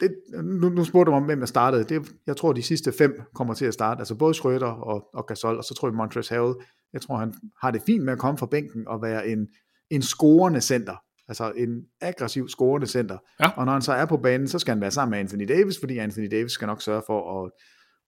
det, 0.00 0.16
nu, 0.42 0.68
nu 0.68 0.84
spurgte 0.84 1.10
du 1.10 1.16
om, 1.16 1.24
hvem 1.24 1.38
der 1.38 1.46
startede. 1.46 1.84
Det, 1.84 2.12
jeg 2.26 2.36
tror, 2.36 2.52
de 2.52 2.62
sidste 2.62 2.92
fem 2.92 3.20
kommer 3.34 3.54
til 3.54 3.64
at 3.64 3.74
starte. 3.74 3.98
Altså 3.98 4.14
både 4.14 4.34
Schrøder 4.34 4.66
og, 4.66 5.08
og 5.14 5.26
Gasol, 5.26 5.56
og 5.56 5.64
så 5.64 5.74
tror 5.74 5.88
jeg 5.88 5.94
Montrezl 5.94 6.34
Harrell. 6.34 6.54
Jeg 6.92 7.00
tror, 7.00 7.16
han 7.16 7.34
har 7.60 7.70
det 7.70 7.82
fint 7.86 8.04
med 8.04 8.12
at 8.12 8.18
komme 8.18 8.38
fra 8.38 8.46
bænken 8.46 8.88
og 8.88 9.02
være 9.02 9.28
en, 9.28 9.48
en 9.90 10.02
scorende 10.02 10.60
center. 10.60 10.96
Altså 11.32 11.52
en 11.56 11.84
aggressiv 12.00 12.48
scorende 12.48 12.86
center. 12.86 13.18
Ja. 13.40 13.50
Og 13.56 13.64
når 13.64 13.72
han 13.72 13.82
så 13.82 13.92
er 13.92 14.06
på 14.06 14.16
banen, 14.16 14.48
så 14.48 14.58
skal 14.58 14.72
han 14.72 14.80
være 14.80 14.90
sammen 14.90 15.10
med 15.10 15.18
Anthony 15.18 15.48
Davis, 15.48 15.80
fordi 15.80 15.98
Anthony 15.98 16.28
Davis 16.30 16.52
skal 16.52 16.66
nok 16.66 16.82
sørge 16.82 17.02
for 17.06 17.44
at, 17.44 17.50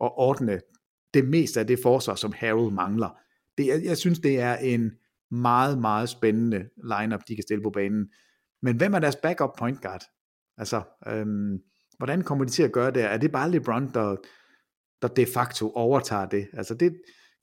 at 0.01 0.11
ordne 0.17 0.61
det 1.15 1.29
meste 1.29 1.61
af 1.61 1.67
det 1.67 1.79
forsvar, 1.83 2.15
som 2.15 2.33
Harrell 2.33 2.73
mangler. 2.73 3.19
Det, 3.59 3.67
jeg, 3.67 3.85
jeg 3.85 3.97
synes, 3.97 4.19
det 4.19 4.41
er 4.41 4.57
en 4.57 4.93
meget, 5.31 5.79
meget 5.79 6.09
spændende 6.09 6.69
lineup, 6.77 7.21
de 7.29 7.35
kan 7.35 7.43
stille 7.43 7.63
på 7.63 7.71
banen. 7.71 8.09
Men 8.63 8.77
hvem 8.77 8.95
er 8.95 8.99
deres 8.99 9.17
backup 9.17 9.51
point 9.59 9.83
guard? 9.83 10.05
Altså, 10.59 10.83
øhm, 11.07 11.59
hvordan 11.99 12.23
kommer 12.23 12.45
de 12.45 12.51
til 12.51 12.63
at 12.63 12.73
gøre 12.73 12.91
det? 12.91 13.05
Er 13.05 13.17
det 13.17 13.33
bare 13.33 13.51
LeBron, 13.51 13.91
der, 13.95 14.17
der 15.03 15.09
de 15.09 15.27
facto 15.35 15.71
overtager 15.71 16.27
det? 16.27 16.49
Altså 16.53 16.75
det, 16.75 16.93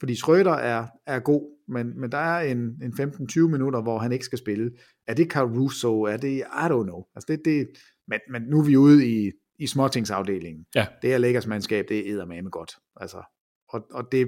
fordi 0.01 0.15
Schrøder 0.15 0.51
er, 0.51 0.87
er 1.07 1.19
god, 1.19 1.57
men, 1.67 1.99
men 1.99 2.11
der 2.11 2.17
er 2.17 2.51
en, 2.51 2.57
en 2.57 2.93
15-20 2.99 3.39
minutter, 3.39 3.81
hvor 3.81 3.99
han 3.99 4.11
ikke 4.11 4.25
skal 4.25 4.37
spille. 4.37 4.71
Er 5.07 5.13
det 5.13 5.31
Caruso? 5.31 6.01
Er 6.01 6.17
det, 6.17 6.37
I 6.37 6.65
don't 6.71 6.83
know. 6.83 7.03
Altså 7.15 7.25
det, 7.27 7.41
det, 7.45 7.67
men, 8.07 8.19
men 8.31 8.41
nu 8.41 8.59
er 8.59 8.65
vi 8.65 8.77
ude 8.77 9.07
i, 9.07 9.31
i 9.59 9.67
småtingsafdelingen. 9.67 10.65
Ja. 10.75 10.87
Det 11.01 11.13
er 11.13 11.17
Lakers 11.17 11.47
mandskab, 11.47 11.85
det 11.89 11.97
er 11.99 12.13
eddermame 12.13 12.49
godt. 12.49 12.71
Altså, 12.95 13.23
og, 13.69 13.87
og 13.91 14.11
det, 14.11 14.27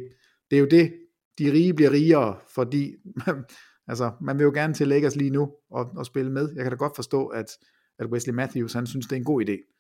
det 0.52 0.56
er 0.56 0.60
jo 0.60 0.68
det, 0.72 0.94
de 1.40 1.52
rige 1.52 1.74
bliver 1.74 1.92
rigere, 1.92 2.38
fordi 2.56 2.96
altså, 3.92 4.12
man 4.22 4.38
vil 4.38 4.44
jo 4.44 4.52
gerne 4.52 4.74
til 4.74 4.88
Lakers 4.88 5.16
lige 5.16 5.30
nu 5.30 5.52
og, 5.72 5.92
og 5.98 6.06
spille 6.06 6.32
med. 6.32 6.50
Jeg 6.56 6.64
kan 6.64 6.72
da 6.72 6.78
godt 6.78 6.96
forstå, 6.96 7.28
at, 7.28 7.48
at 8.00 8.08
Wesley 8.08 8.34
Matthews, 8.34 8.74
han 8.74 8.88
synes, 8.88 9.08
det 9.08 9.16
er 9.16 9.20
en 9.20 9.26
god 9.26 9.42
idé. 9.42 9.74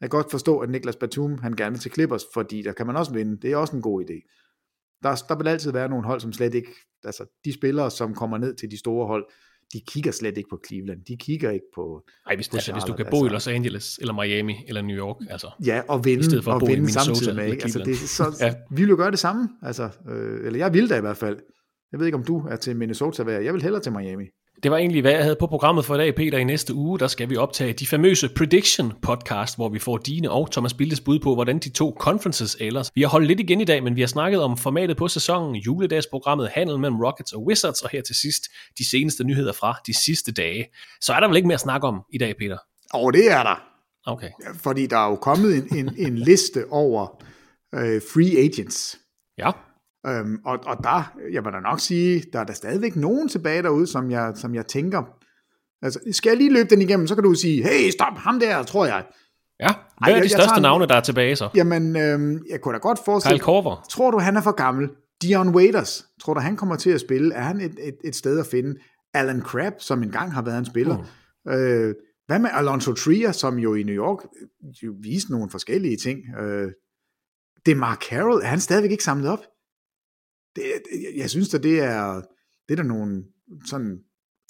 Jeg 0.00 0.10
kan 0.10 0.18
godt 0.18 0.30
forstå, 0.30 0.58
at 0.58 0.70
Niklas 0.70 0.96
Batum, 0.96 1.38
han 1.38 1.52
gerne 1.52 1.72
vil 1.72 1.80
til 1.80 1.92
Clippers, 1.92 2.24
fordi 2.34 2.62
der 2.62 2.72
kan 2.72 2.86
man 2.86 2.96
også 2.96 3.12
vinde. 3.12 3.36
Det 3.36 3.52
er 3.52 3.56
også 3.56 3.76
en 3.76 3.82
god 3.82 4.04
idé. 4.04 4.47
Der, 5.02 5.14
der 5.28 5.36
vil 5.36 5.48
altid 5.48 5.72
være 5.72 5.88
nogle 5.88 6.06
hold, 6.06 6.20
som 6.20 6.32
slet 6.32 6.54
ikke, 6.54 6.68
altså 7.04 7.24
de 7.44 7.52
spillere, 7.52 7.90
som 7.90 8.14
kommer 8.14 8.38
ned 8.38 8.54
til 8.54 8.70
de 8.70 8.78
store 8.78 9.06
hold, 9.06 9.26
de 9.72 9.80
kigger 9.88 10.12
slet 10.12 10.36
ikke 10.38 10.48
på 10.50 10.60
Cleveland. 10.66 11.04
De 11.04 11.16
kigger 11.16 11.50
ikke 11.50 11.66
på... 11.74 12.02
Nej, 12.26 12.36
hvis, 12.36 12.48
altså, 12.48 12.72
hvis 12.72 12.84
du 12.84 12.92
kan 12.92 13.06
bo 13.10 13.26
i 13.26 13.28
Los 13.28 13.46
Angeles, 13.46 13.98
eller 13.98 14.14
Miami, 14.22 14.64
eller 14.68 14.82
New 14.82 14.96
York, 14.96 15.16
altså... 15.30 15.50
Ja, 15.66 15.82
og 15.88 16.04
vinde, 16.04 16.20
i 16.20 16.24
stedet 16.24 16.44
for 16.44 16.50
og 16.50 16.56
at 16.56 16.60
bo 16.60 16.66
i 16.66 16.68
vinde 16.68 16.80
Minnesota 16.80 17.04
samtidig 17.04 17.36
med, 17.36 17.46
ikke? 17.46 17.62
Altså, 17.62 17.78
det, 17.78 17.96
så, 17.96 18.36
Ja. 18.44 18.54
Vi 18.70 18.82
vil 18.82 18.88
jo 18.88 18.96
gøre 18.96 19.10
det 19.10 19.18
samme, 19.18 19.48
altså, 19.62 19.90
øh, 20.08 20.46
eller 20.46 20.58
jeg 20.58 20.74
vil 20.74 20.90
da 20.90 20.96
i 20.96 21.00
hvert 21.00 21.16
fald. 21.16 21.38
Jeg 21.92 22.00
ved 22.00 22.06
ikke, 22.06 22.18
om 22.18 22.24
du 22.24 22.46
er 22.46 22.56
til 22.56 22.76
Minnesota, 22.76 23.22
hvad 23.22 23.42
jeg 23.42 23.54
vil 23.54 23.62
hellere 23.62 23.82
til 23.82 23.92
Miami. 23.92 24.24
Det 24.62 24.70
var 24.70 24.76
egentlig, 24.76 25.00
hvad 25.00 25.12
jeg 25.12 25.22
havde 25.22 25.36
på 25.40 25.46
programmet 25.46 25.84
for 25.84 25.94
i 25.94 25.98
dag, 25.98 26.14
Peter. 26.14 26.38
I 26.38 26.44
næste 26.44 26.74
uge, 26.74 26.98
der 26.98 27.06
skal 27.06 27.30
vi 27.30 27.36
optage 27.36 27.72
de 27.72 27.86
famøse 27.86 28.28
Prediction 28.36 28.92
podcast, 29.02 29.56
hvor 29.56 29.68
vi 29.68 29.78
får 29.78 29.96
dine 29.96 30.30
og 30.30 30.52
Thomas 30.52 30.74
Bildes 30.74 31.00
bud 31.00 31.18
på, 31.18 31.34
hvordan 31.34 31.58
de 31.58 31.68
to 31.68 31.96
conferences 32.00 32.56
ellers. 32.60 32.90
Vi 32.94 33.02
har 33.02 33.08
holdt 33.08 33.26
lidt 33.26 33.40
igen 33.40 33.60
i 33.60 33.64
dag, 33.64 33.82
men 33.82 33.96
vi 33.96 34.00
har 34.00 34.08
snakket 34.08 34.42
om 34.42 34.56
formatet 34.56 34.96
på 34.96 35.08
sæsonen, 35.08 35.56
juledagsprogrammet, 35.56 36.48
handel 36.48 36.78
mellem 36.78 37.00
Rockets 37.00 37.32
og 37.32 37.46
Wizards, 37.46 37.82
og 37.82 37.90
her 37.90 38.02
til 38.02 38.14
sidst 38.14 38.42
de 38.78 38.90
seneste 38.90 39.24
nyheder 39.24 39.52
fra 39.52 39.74
de 39.86 39.94
sidste 39.94 40.32
dage. 40.32 40.66
Så 41.00 41.12
er 41.12 41.20
der 41.20 41.28
vel 41.28 41.36
ikke 41.36 41.48
mere 41.48 41.54
at 41.54 41.60
snakke 41.60 41.86
om 41.86 42.00
i 42.12 42.18
dag, 42.18 42.36
Peter? 42.36 42.58
Og 42.94 43.12
det 43.12 43.30
er 43.32 43.42
der. 43.42 43.62
Okay. 44.06 44.30
Fordi 44.54 44.86
der 44.86 44.98
er 44.98 45.10
jo 45.10 45.16
kommet 45.16 45.54
en, 45.56 45.76
en, 45.76 45.94
en 45.98 46.18
liste 46.18 46.64
over 46.70 47.22
øh, 47.74 48.02
free 48.12 48.38
agents. 48.44 48.98
Ja. 49.38 49.50
Øhm, 50.06 50.38
og, 50.44 50.58
og 50.66 50.76
der, 50.82 51.12
jeg 51.32 51.44
vil 51.44 51.52
da 51.52 51.60
nok 51.60 51.80
sige, 51.80 52.24
der 52.32 52.40
er 52.40 52.44
der 52.44 52.52
stadigvæk 52.52 52.96
nogen 52.96 53.28
tilbage 53.28 53.62
derude, 53.62 53.86
som 53.86 54.10
jeg, 54.10 54.32
som 54.34 54.54
jeg 54.54 54.66
tænker, 54.66 55.02
altså, 55.82 56.00
skal 56.12 56.30
jeg 56.30 56.36
lige 56.36 56.52
løbe 56.52 56.68
den 56.70 56.82
igennem, 56.82 57.06
så 57.06 57.14
kan 57.14 57.24
du 57.24 57.34
sige, 57.34 57.62
hey, 57.62 57.90
stop, 57.90 58.12
ham 58.16 58.40
der, 58.40 58.62
tror 58.62 58.86
jeg. 58.86 59.04
Ja, 59.60 59.68
hvad 60.04 60.12
Ej, 60.12 60.18
er 60.18 60.22
de 60.22 60.28
største 60.28 60.56
en- 60.56 60.62
navne, 60.62 60.86
der 60.86 60.94
er 60.94 61.00
tilbage 61.00 61.36
så? 61.36 61.48
Jamen, 61.54 61.96
øhm, 61.96 62.42
jeg 62.50 62.60
kunne 62.60 62.74
da 62.74 62.78
godt 62.78 62.98
forestille... 63.04 63.38
Kyle 63.38 63.44
Korver. 63.44 63.86
Tror 63.90 64.10
du, 64.10 64.18
han 64.18 64.36
er 64.36 64.40
for 64.42 64.52
gammel? 64.52 64.90
Dion 65.22 65.48
Waiters, 65.48 66.04
tror 66.20 66.34
du, 66.34 66.40
han 66.40 66.56
kommer 66.56 66.76
til 66.76 66.90
at 66.90 67.00
spille? 67.00 67.34
Er 67.34 67.42
han 67.42 67.60
et, 67.60 67.74
et, 67.82 67.96
et 68.04 68.16
sted 68.16 68.38
at 68.40 68.46
finde? 68.46 68.80
Alan 69.14 69.40
Crabb, 69.42 69.74
som 69.78 70.02
engang 70.02 70.32
har 70.32 70.42
været 70.42 70.58
en 70.58 70.64
spiller. 70.64 70.96
Mm. 71.46 71.52
Øh, 71.52 71.94
hvad 72.26 72.38
med 72.38 72.50
Alonso 72.52 72.92
Trier, 72.92 73.32
som 73.32 73.58
jo 73.58 73.74
i 73.74 73.82
New 73.82 73.94
York 73.94 74.18
øh, 74.42 74.68
jo 74.82 74.94
viste 75.02 75.32
nogle 75.32 75.50
forskellige 75.50 75.96
ting? 75.96 76.18
Øh, 76.40 76.70
det 77.66 77.72
er 77.72 77.76
Mark 77.76 78.02
Carroll. 78.02 78.42
Er 78.42 78.46
han 78.46 78.60
stadigvæk 78.60 78.90
ikke 78.90 79.04
samlet 79.04 79.30
op? 79.30 79.38
Det, 80.58 81.16
jeg- 81.16 81.30
synes, 81.30 81.54
at 81.54 81.62
det 81.62 81.80
er, 81.80 82.14
det 82.68 82.70
er 82.70 82.76
der 82.76 82.82
nogle 82.82 83.24
sådan 83.66 83.98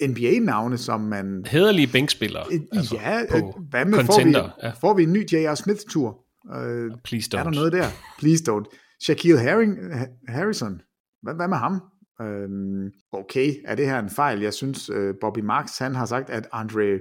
NBA-navne, 0.09 0.79
som 0.79 1.01
man... 1.01 1.45
Hederlige 1.47 1.87
bænkspillere. 1.93 2.45
Altså, 2.73 2.95
ja, 2.97 3.21
øh, 3.23 3.43
hvad 3.71 3.85
med, 3.85 3.93
får 3.95 4.01
vi, 4.03 4.07
contender, 4.07 4.51
ja. 4.63 4.71
får 4.81 4.95
vi 4.95 5.03
en 5.03 5.13
ny 5.13 5.27
J.R. 5.33 5.55
Smith-tur? 5.55 6.25
Øh, 6.57 6.91
Please 7.05 7.29
er 7.37 7.43
der 7.43 7.51
don't. 7.51 7.55
noget 7.55 7.73
der? 7.73 7.87
Please 8.19 8.45
don't. 8.53 8.65
Shaquille 9.03 9.41
Haring, 9.41 9.95
Ha- 9.99 10.07
Harrison, 10.29 10.81
hvad, 11.23 11.35
hvad 11.35 11.49
med 11.49 11.57
ham? 11.57 11.81
Øhm, 12.23 12.91
okay, 13.13 13.55
er 13.65 13.75
det 13.75 13.87
her 13.87 13.99
en 13.99 14.11
fejl? 14.11 14.41
Jeg 14.41 14.55
synes, 14.55 14.91
øh, 14.91 15.15
Bobby 15.21 15.39
Marks, 15.39 15.79
han 15.79 15.95
har 15.95 16.07
sagt, 16.07 16.31
at 16.31 16.49
Andre 16.53 16.99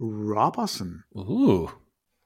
Robertson, 0.00 0.92
Uh, 1.14 1.70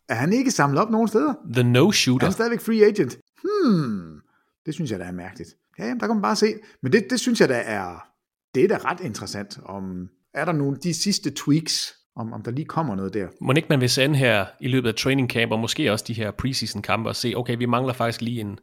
er 0.08 0.14
han 0.14 0.32
ikke 0.32 0.50
samlet 0.50 0.80
op 0.82 0.90
nogen 0.90 1.08
steder? 1.08 1.34
the 1.52 1.60
Er 1.60 1.64
no-shooter. 1.64 2.24
han 2.24 2.32
stadigvæk 2.32 2.60
free 2.60 2.84
agent? 2.86 3.18
Hmm, 3.42 4.20
det 4.66 4.74
synes 4.74 4.90
jeg 4.90 4.98
da 5.00 5.04
er 5.04 5.12
mærkeligt. 5.12 5.50
Ja, 5.78 5.84
jamen, 5.84 6.00
der 6.00 6.06
kan 6.06 6.16
man 6.16 6.22
bare 6.22 6.36
se. 6.36 6.54
Men 6.82 6.92
det, 6.92 7.06
det 7.10 7.20
synes 7.20 7.40
jeg 7.40 7.48
da 7.48 7.62
er, 7.64 8.06
det 8.54 8.64
er 8.64 8.68
da 8.68 8.76
ret 8.76 9.00
interessant. 9.00 9.58
Om, 9.64 10.08
er 10.34 10.44
der 10.44 10.52
nogle 10.52 10.76
de 10.76 10.94
sidste 10.94 11.30
tweaks, 11.30 11.94
om, 12.16 12.32
om 12.32 12.42
der 12.42 12.50
lige 12.50 12.64
kommer 12.64 12.96
noget 12.96 13.14
der? 13.14 13.28
Må 13.40 13.52
ikke 13.52 13.68
man 13.68 13.80
vil 13.80 13.90
sende 13.90 14.16
her 14.16 14.46
i 14.60 14.68
løbet 14.68 14.88
af 14.88 14.94
training 14.94 15.30
camp, 15.30 15.52
og 15.52 15.58
måske 15.58 15.92
også 15.92 16.04
de 16.08 16.14
her 16.14 16.30
preseason 16.30 16.82
kampe, 16.82 17.08
og 17.08 17.16
se, 17.16 17.32
okay, 17.36 17.56
vi 17.58 17.66
mangler 17.66 17.92
faktisk 17.92 18.20
lige 18.20 18.40
en... 18.40 18.58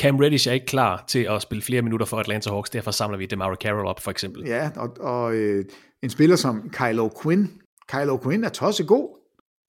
Cam 0.00 0.16
Reddish 0.16 0.48
er 0.48 0.52
ikke 0.52 0.66
klar 0.66 1.04
til 1.08 1.26
at 1.30 1.42
spille 1.42 1.62
flere 1.62 1.82
minutter 1.82 2.06
for 2.06 2.16
Atlanta 2.16 2.50
Hawks, 2.50 2.70
derfor 2.70 2.90
samler 2.90 3.18
vi 3.18 3.26
Demario 3.26 3.56
Carroll 3.62 3.86
op, 3.86 4.00
for 4.00 4.10
eksempel. 4.10 4.42
Ja, 4.46 4.70
og, 4.76 4.96
og 5.00 5.34
øh, 5.34 5.64
en 6.02 6.10
spiller 6.10 6.36
som 6.36 6.70
Kylo 6.70 7.08
Quinn. 7.22 7.50
Kylo 7.88 8.18
Quinn 8.22 8.44
er 8.44 8.48
tosse 8.48 8.84
god. 8.84 9.18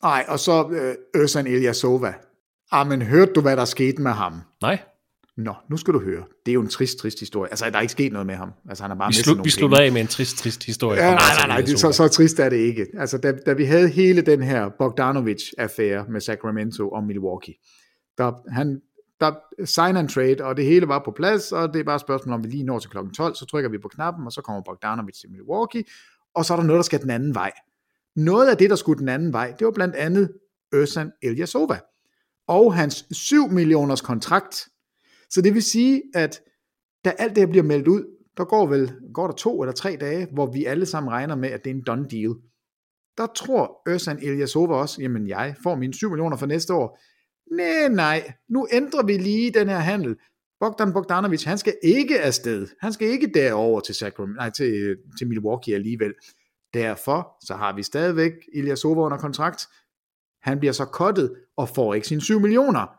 Nej, 0.03 0.25
og 0.27 0.39
så 0.39 0.69
øh, 0.69 1.23
Özan 1.23 1.47
Ilyasova. 1.47 2.13
Ah, 2.71 2.87
men 2.87 3.01
hørte 3.01 3.33
du, 3.33 3.41
hvad 3.41 3.57
der 3.57 3.65
skete 3.65 4.01
med 4.01 4.11
ham? 4.11 4.41
Nej, 4.61 4.79
Nå, 5.37 5.53
nu 5.69 5.77
skal 5.77 5.93
du 5.93 5.99
høre. 5.99 6.23
Det 6.45 6.51
er 6.51 6.53
jo 6.53 6.61
en 6.61 6.67
trist, 6.67 6.97
trist 6.97 7.19
historie. 7.19 7.49
Altså, 7.51 7.69
der 7.69 7.77
er 7.77 7.81
ikke 7.81 7.91
sket 7.91 8.11
noget 8.11 8.25
med 8.27 8.35
ham. 8.35 8.51
Altså, 8.69 8.83
han 8.83 8.91
har 8.91 8.97
bare 8.97 9.09
vi, 9.09 9.13
slut, 9.13 9.45
vi 9.45 9.49
slutter 9.49 9.77
af 9.77 9.91
med 9.91 10.01
en 10.01 10.07
trist, 10.07 10.37
trist 10.37 10.63
historie. 10.63 11.03
Ja, 11.03 11.09
nej, 11.09 11.19
nej, 11.37 11.47
nej, 11.47 11.61
det, 11.61 11.79
så, 11.79 11.91
så 11.91 12.07
trist 12.07 12.39
er 12.39 12.49
det 12.49 12.57
ikke. 12.57 12.87
Altså, 12.97 13.17
da, 13.17 13.31
da 13.45 13.53
vi 13.53 13.65
havde 13.65 13.89
hele 13.89 14.21
den 14.21 14.43
her 14.43 14.69
Bogdanovic-affære 14.69 16.05
med 16.09 16.21
Sacramento 16.21 16.89
og 16.89 17.03
Milwaukee, 17.03 17.53
der, 18.17 18.31
han, 18.51 18.81
der 19.19 19.31
sign 19.65 19.97
and 19.97 20.09
trade, 20.09 20.43
og 20.43 20.57
det 20.57 20.65
hele 20.65 20.87
var 20.87 21.01
på 21.05 21.11
plads, 21.11 21.51
og 21.51 21.73
det 21.73 21.79
er 21.79 21.83
bare 21.83 21.99
spørgsmål, 21.99 22.33
om 22.33 22.43
vi 22.43 22.49
lige 22.49 22.63
når 22.63 22.79
til 22.79 22.89
klokken 22.89 23.13
12, 23.13 23.35
så 23.35 23.45
trykker 23.45 23.69
vi 23.69 23.77
på 23.77 23.87
knappen, 23.87 24.25
og 24.25 24.31
så 24.31 24.41
kommer 24.41 24.61
Bogdanovic 24.61 25.15
til 25.19 25.31
Milwaukee, 25.31 25.83
og 26.35 26.45
så 26.45 26.53
er 26.53 26.57
der 26.57 26.63
noget, 26.63 26.77
der 26.77 26.83
skal 26.83 27.01
den 27.01 27.09
anden 27.09 27.35
vej. 27.35 27.51
Noget 28.15 28.49
af 28.49 28.57
det, 28.57 28.69
der 28.69 28.75
skulle 28.75 28.99
den 28.99 29.09
anden 29.09 29.33
vej, 29.33 29.53
det 29.59 29.65
var 29.65 29.71
blandt 29.71 29.95
andet 29.95 30.31
Özan 30.75 31.19
Ilyasova, 31.23 31.79
og 32.47 32.75
hans 32.75 33.05
7 33.11 33.49
millioners 33.49 34.01
kontrakt. 34.01 34.67
Så 35.29 35.41
det 35.41 35.53
vil 35.53 35.63
sige, 35.63 36.03
at 36.15 36.41
da 37.05 37.09
alt 37.09 37.35
det 37.35 37.43
her 37.43 37.51
bliver 37.51 37.63
meldt 37.63 37.87
ud, 37.87 38.05
der 38.37 38.45
går 38.45 38.67
vel 38.67 38.93
går 39.13 39.27
der 39.27 39.33
to 39.33 39.61
eller 39.61 39.73
tre 39.73 39.97
dage, 39.99 40.27
hvor 40.33 40.51
vi 40.51 40.65
alle 40.65 40.85
sammen 40.85 41.11
regner 41.11 41.35
med, 41.35 41.49
at 41.49 41.63
det 41.63 41.69
er 41.71 41.75
en 41.75 41.83
done 41.83 42.07
deal. 42.09 42.35
Der 43.17 43.27
tror 43.35 43.89
Özan 43.89 44.27
Eliasova 44.27 44.75
også, 44.75 45.01
jamen 45.01 45.27
jeg 45.27 45.55
får 45.63 45.75
mine 45.75 45.93
7 45.93 46.09
millioner 46.09 46.37
for 46.37 46.45
næste 46.45 46.73
år. 46.73 46.99
Nej, 47.55 47.87
nej, 47.89 48.33
nu 48.49 48.67
ændrer 48.71 49.05
vi 49.05 49.17
lige 49.17 49.51
den 49.51 49.67
her 49.67 49.77
handel. 49.77 50.15
Bogdan 50.59 50.93
Bogdanovic, 50.93 51.43
han 51.43 51.57
skal 51.57 51.75
ikke 51.83 52.21
afsted. 52.21 52.67
Han 52.81 52.93
skal 52.93 53.07
ikke 53.07 53.31
derover 53.33 53.79
til, 53.79 53.95
Sacramento, 53.95 54.35
nej, 54.35 54.49
til, 54.49 54.97
til 55.17 55.27
Milwaukee 55.27 55.75
alligevel. 55.75 56.13
Derfor 56.73 57.45
så 57.45 57.55
har 57.55 57.75
vi 57.75 57.83
stadigvæk 57.83 58.31
Ilyasova 58.53 59.01
under 59.01 59.17
kontrakt. 59.17 59.67
Han 60.41 60.59
bliver 60.59 60.73
så 60.73 60.85
kottet 60.85 61.35
og 61.57 61.69
får 61.69 61.93
ikke 61.93 62.07
sine 62.07 62.21
7 62.21 62.39
millioner. 62.39 62.96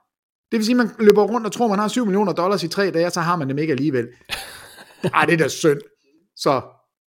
Det 0.52 0.58
vil 0.58 0.64
sige, 0.64 0.74
at 0.74 0.76
man 0.76 0.90
løber 0.98 1.22
rundt 1.22 1.46
og 1.46 1.52
tror, 1.52 1.68
man 1.68 1.78
har 1.78 1.88
7 1.88 2.04
millioner 2.06 2.32
dollars 2.32 2.62
i 2.62 2.68
tre 2.68 2.90
dage, 2.90 3.10
så 3.10 3.20
har 3.20 3.36
man 3.36 3.48
dem 3.48 3.58
ikke 3.58 3.70
alligevel. 3.72 4.08
Ej, 5.14 5.24
det 5.24 5.32
er 5.32 5.38
da 5.38 5.48
synd. 5.48 5.78
Så 6.36 6.60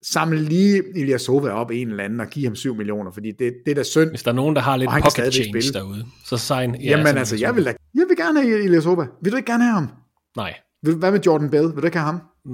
samle 0.05 0.39
lige 0.43 0.83
Ilyasova 0.97 1.51
op 1.51 1.70
en 1.70 1.91
eller 1.91 2.05
anden 2.05 2.20
og 2.20 2.26
give 2.26 2.47
ham 2.47 2.57
7 2.57 2.74
millioner, 2.76 3.11
fordi 3.11 3.29
det, 3.39 3.53
det 3.66 3.70
er 3.70 3.74
da 3.74 3.83
synd. 3.83 4.11
Hvis 4.11 4.22
der 4.22 4.31
er 4.31 4.35
nogen, 4.35 4.57
der 4.57 4.62
har 4.62 4.76
lidt 4.76 4.91
pocket 4.91 5.35
change 5.35 5.51
spille. 5.51 5.72
derude, 5.72 6.05
så 6.26 6.37
sign. 6.37 6.74
Ja, 6.74 6.91
Jamen 6.91 7.07
altså, 7.18 7.37
jeg 7.37 7.57
vil, 7.57 7.64
da, 7.64 7.74
jeg 7.95 8.05
vil 8.09 8.16
gerne 8.16 8.43
have 8.43 8.64
Ilyasova. 8.64 9.07
Vil 9.22 9.33
du 9.33 9.37
ikke 9.37 9.53
gerne 9.53 9.64
have 9.64 9.74
ham? 9.74 9.89
Nej. 10.37 10.55
Vil, 10.83 10.95
hvad 10.95 11.11
med 11.11 11.20
Jordan 11.26 11.51
Bell? 11.51 11.66
Vil 11.74 11.83
du 11.83 11.87
ikke 11.87 11.99
have 11.99 12.07
ham? 12.07 12.20
Mm, 12.45 12.53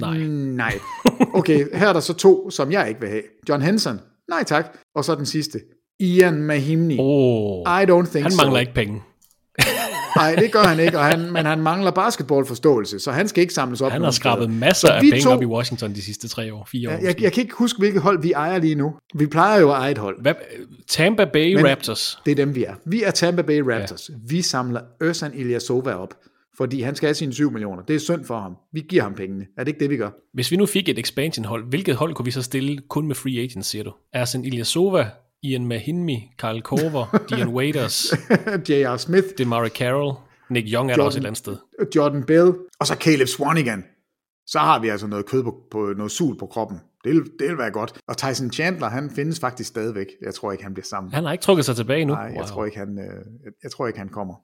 nej. 0.00 0.18
Mm, 0.18 0.24
nej. 0.56 0.78
Okay, 1.34 1.66
her 1.72 1.88
er 1.88 1.92
der 1.92 2.00
så 2.00 2.12
to, 2.14 2.50
som 2.50 2.72
jeg 2.72 2.88
ikke 2.88 3.00
vil 3.00 3.08
have. 3.08 3.22
John 3.48 3.62
Henson. 3.62 4.00
Nej 4.28 4.44
tak. 4.44 4.76
Og 4.94 5.04
så 5.04 5.14
den 5.14 5.26
sidste. 5.26 5.60
Ian 6.00 6.42
Mahimni. 6.42 6.96
Oh, 7.00 7.60
I 7.60 7.84
don't 7.84 8.10
think 8.10 8.22
han 8.22 8.32
so. 8.32 8.42
mangler 8.42 8.60
ikke 8.60 8.74
penge. 8.74 9.02
Nej, 10.16 10.34
det 10.34 10.52
gør 10.52 10.62
han 10.62 10.80
ikke, 10.80 10.98
og 10.98 11.04
han, 11.04 11.32
men 11.32 11.46
han 11.46 11.60
mangler 11.62 11.90
basketballforståelse, 11.90 12.98
så 12.98 13.10
han 13.12 13.28
skal 13.28 13.40
ikke 13.40 13.54
samles 13.54 13.80
op. 13.80 13.92
Han 13.92 14.02
har 14.02 14.10
skrabet 14.10 14.44
steder. 14.44 14.58
masser 14.58 14.88
af 14.88 15.00
penge 15.00 15.20
to- 15.20 15.30
op 15.30 15.42
i 15.42 15.46
Washington 15.46 15.94
de 15.94 16.02
sidste 16.02 16.28
tre 16.28 16.54
år, 16.54 16.68
fire 16.72 16.88
år. 16.88 16.92
Jeg, 16.92 17.02
jeg, 17.02 17.22
jeg 17.22 17.32
kan 17.32 17.42
ikke 17.42 17.54
huske, 17.54 17.78
hvilket 17.78 18.02
hold 18.02 18.22
vi 18.22 18.32
ejer 18.32 18.58
lige 18.58 18.74
nu. 18.74 18.94
Vi 19.14 19.26
plejer 19.26 19.60
jo 19.60 19.70
at 19.72 19.78
eje 19.78 19.90
et 19.90 19.98
hold. 19.98 20.22
Hvad, 20.22 20.34
Tampa 20.88 21.24
Bay 21.24 21.54
Men- 21.54 21.66
Raptors. 21.70 22.18
Det 22.26 22.30
er 22.32 22.36
dem, 22.36 22.54
vi 22.54 22.64
er. 22.64 22.74
Vi 22.86 23.02
er 23.02 23.10
Tampa 23.10 23.42
Bay 23.42 23.60
Raptors. 23.60 24.08
Ja. 24.08 24.14
Vi 24.28 24.42
samler 24.42 24.80
Ørsan 25.02 25.32
Ilyasova 25.34 25.92
op, 25.92 26.14
fordi 26.56 26.80
han 26.82 26.94
skal 26.94 27.06
have 27.06 27.14
sine 27.14 27.32
7 27.32 27.52
millioner. 27.52 27.82
Det 27.82 27.96
er 27.96 28.00
synd 28.00 28.24
for 28.24 28.38
ham. 28.40 28.52
Vi 28.72 28.80
giver 28.88 29.02
ham 29.02 29.14
pengene. 29.14 29.44
Er 29.58 29.64
det 29.64 29.68
ikke 29.68 29.80
det, 29.80 29.90
vi 29.90 29.96
gør? 29.96 30.10
Hvis 30.34 30.50
vi 30.50 30.56
nu 30.56 30.66
fik 30.66 30.88
et 30.88 30.98
expansion-hold, 30.98 31.68
hvilket 31.68 31.94
hold 31.96 32.14
kunne 32.14 32.24
vi 32.24 32.30
så 32.30 32.42
stille 32.42 32.78
kun 32.88 33.06
med 33.06 33.14
free 33.14 33.38
agents, 33.42 33.68
siger 33.68 33.84
du? 33.84 33.92
Ersen 34.12 34.44
Ilyasova, 34.44 35.06
Ian 35.44 35.66
Mahinmi, 35.66 36.30
Karl 36.38 36.60
Korver, 36.62 37.18
Dion 37.36 37.48
Waiters, 37.48 38.12
J.R. 38.68 38.96
Smith, 38.96 39.26
DeMar 39.38 39.68
Carroll, 39.68 40.14
Nick 40.50 40.66
Young 40.72 40.90
er 40.90 40.94
der 40.96 41.02
Jordan- 41.02 41.06
også 41.06 41.16
et 41.16 41.20
eller 41.20 41.28
andet 41.28 41.38
sted. 41.38 41.56
Jordan 41.96 42.22
Bell, 42.24 42.52
og 42.80 42.86
så 42.86 42.94
Caleb 42.94 43.28
Swanigan. 43.28 43.84
Så 44.46 44.58
har 44.58 44.78
vi 44.80 44.88
altså 44.88 45.06
noget 45.06 45.26
kød 45.26 45.42
på, 45.42 45.54
på 45.70 45.78
noget 45.96 46.12
sul 46.12 46.38
på 46.38 46.46
kroppen. 46.46 46.80
Det 47.04 47.12
vil, 47.14 47.22
det 47.38 47.48
vil 47.48 47.58
være 47.58 47.70
godt. 47.70 47.92
Og 48.08 48.16
Tyson 48.16 48.50
Chandler, 48.52 48.88
han 48.88 49.10
findes 49.10 49.40
faktisk 49.40 49.68
stadigvæk. 49.68 50.06
Jeg 50.22 50.34
tror 50.34 50.52
ikke, 50.52 50.64
han 50.64 50.74
bliver 50.74 50.84
sammen. 50.84 51.12
Han 51.12 51.24
har 51.24 51.32
ikke 51.32 51.42
trukket 51.42 51.64
sig 51.64 51.76
tilbage 51.76 52.04
nu. 52.04 52.12
Nej, 52.14 52.32
jeg, 52.36 52.46
tror 52.46 52.64
ikke, 52.64 52.78
han, 52.78 52.98
øh, 52.98 53.04
jeg, 53.44 53.52
jeg 53.62 53.70
tror 53.70 53.86
ikke, 53.86 53.98
han 53.98 54.08
kommer. 54.08 54.34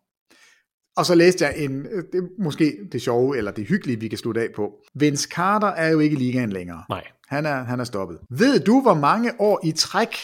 Og 0.97 1.07
så 1.07 1.15
læste 1.15 1.45
jeg 1.45 1.55
en, 1.59 1.87
øh, 1.93 2.05
det 2.13 2.29
måske 2.39 2.77
det 2.93 3.03
sjove, 3.03 3.37
eller 3.39 3.51
det 3.51 3.67
hyggelige, 3.67 4.01
vi 4.01 4.09
kan 4.09 4.19
slutte 4.19 4.41
af 4.41 4.49
på. 4.57 4.71
Vince 4.95 5.29
Carter 5.35 5.67
er 5.69 5.89
jo 5.91 5.99
ikke 5.99 6.17
i 6.17 6.19
ligaen 6.19 6.51
længere. 6.53 6.83
Nej. 6.89 7.05
Han 7.29 7.47
er, 7.47 7.65
han 7.65 7.81
er 7.81 7.85
stoppet. 7.85 8.19
Ved 8.31 8.61
du, 8.61 8.81
hvor 8.83 8.95
mange 8.95 9.31
år 9.41 9.61
i 9.65 9.73
træk 9.73 10.15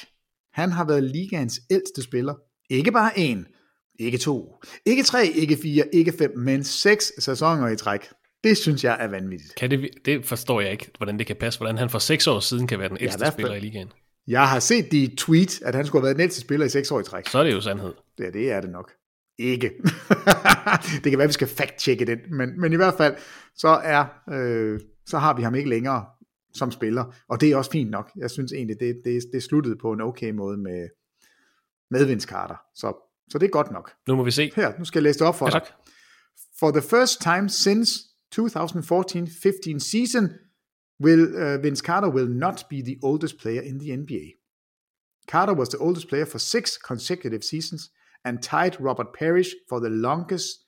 han 0.57 0.73
har 0.73 0.85
været 0.85 1.03
ligaens 1.05 1.61
ældste 1.71 2.03
spiller? 2.03 2.35
Ikke 2.71 2.93
bare 2.93 3.11
én, 3.11 3.39
ikke 3.99 4.19
to, 4.19 4.63
ikke 4.87 5.03
tre, 5.03 5.27
ikke 5.27 5.59
fire, 5.63 5.85
ikke 5.93 6.13
fem, 6.19 6.39
men 6.39 6.65
seks 6.65 7.13
sæsoner 7.19 7.69
i 7.69 7.77
træk. 7.77 8.09
Det 8.45 8.57
synes 8.57 8.85
jeg 8.85 8.97
er 9.01 9.09
vanvittigt. 9.09 9.55
Kan 9.55 9.71
det, 9.71 9.91
det 10.05 10.25
forstår 10.25 10.61
jeg 10.61 10.73
ikke, 10.73 10.91
hvordan 10.97 11.19
det 11.19 11.27
kan 11.27 11.37
passe. 11.37 11.59
Hvordan 11.59 11.79
han 11.79 11.91
for 11.91 11.99
seks 11.99 12.27
år 12.27 12.41
siden 12.41 12.67
kan 12.67 12.79
være 12.79 12.89
den 12.89 12.97
ældste 13.01 13.19
hvert 13.19 13.33
spiller 13.33 13.55
i 13.55 13.61
ligaen. 13.61 13.89
Jeg 14.29 14.49
har 14.49 14.61
set 14.61 14.93
de 14.93 15.15
tweet, 15.17 15.63
at 15.63 15.75
han 15.75 15.87
skulle 15.87 16.01
have 16.01 16.07
været 16.07 16.17
den 16.17 16.23
ældste 16.23 16.41
spiller 16.41 16.67
i 16.67 16.69
seks 16.69 16.91
år 16.91 17.01
i 17.01 17.05
træk. 17.05 17.29
Så 17.29 17.39
er 17.39 17.45
det 17.45 17.53
jo 17.53 17.61
sandhed. 17.61 17.93
Ja, 18.19 18.31
det 18.31 18.53
er 18.53 18.61
det 18.61 18.71
nok. 18.71 18.93
Ikke. 19.39 19.71
det 21.05 21.11
kan 21.11 21.19
være, 21.19 21.27
vi 21.27 21.33
skal 21.33 21.49
fact-checke 21.49 22.05
den, 22.05 22.19
men, 22.31 22.61
men 22.61 22.73
i 22.73 22.77
hvert 22.77 22.95
fald, 22.99 23.15
så 23.57 23.69
er 23.69 24.05
øh, 24.33 24.81
så 25.07 25.19
har 25.19 25.37
vi 25.37 25.43
ham 25.43 25.55
ikke 25.55 25.69
længere 25.69 26.05
som 26.57 26.71
spiller, 26.71 27.15
og 27.29 27.41
det 27.41 27.51
er 27.51 27.57
også 27.57 27.71
fint 27.71 27.91
nok. 27.91 28.11
Jeg 28.17 28.31
synes 28.31 28.53
egentlig, 28.53 28.81
det, 28.81 29.01
det, 29.05 29.23
det 29.33 29.43
sluttede 29.43 29.77
på 29.77 29.93
en 29.93 30.01
okay 30.01 30.31
måde 30.31 30.57
med, 30.59 30.89
med 31.91 32.05
Vince 32.05 32.29
Carter, 32.29 32.57
så, 32.75 33.13
så 33.31 33.39
det 33.39 33.47
er 33.47 33.51
godt 33.51 33.71
nok. 33.71 33.93
Nu 34.09 34.17
må 34.17 34.25
vi 34.25 34.31
se. 34.31 34.53
Her, 34.57 34.73
nu 34.79 34.85
skal 34.85 34.99
jeg 34.99 35.03
læse 35.03 35.19
det 35.19 35.27
op 35.27 35.35
for 35.35 35.47
Ja, 35.47 35.59
dig. 35.59 35.69
For 36.59 36.71
the 36.71 36.83
first 36.83 37.21
time 37.21 37.49
since 37.49 37.91
2014-15 38.35 39.79
season, 39.79 40.29
will 40.99 41.37
uh, 41.37 41.59
Vince 41.63 41.83
Carter 41.83 42.09
will 42.09 42.29
not 42.29 42.65
be 42.71 42.83
the 42.83 42.99
oldest 43.03 43.39
player 43.39 43.63
in 43.63 43.79
the 43.79 43.91
NBA. 43.91 44.35
Carter 45.29 45.55
was 45.55 45.69
the 45.69 45.79
oldest 45.79 46.09
player 46.09 46.25
for 46.25 46.39
six 46.39 46.79
consecutive 46.79 47.43
seasons 47.43 47.91
and 48.25 48.43
tied 48.43 48.81
Robert 48.81 49.13
Parrish 49.13 49.55
for 49.69 49.81
the 49.81 49.91
longest 49.91 50.65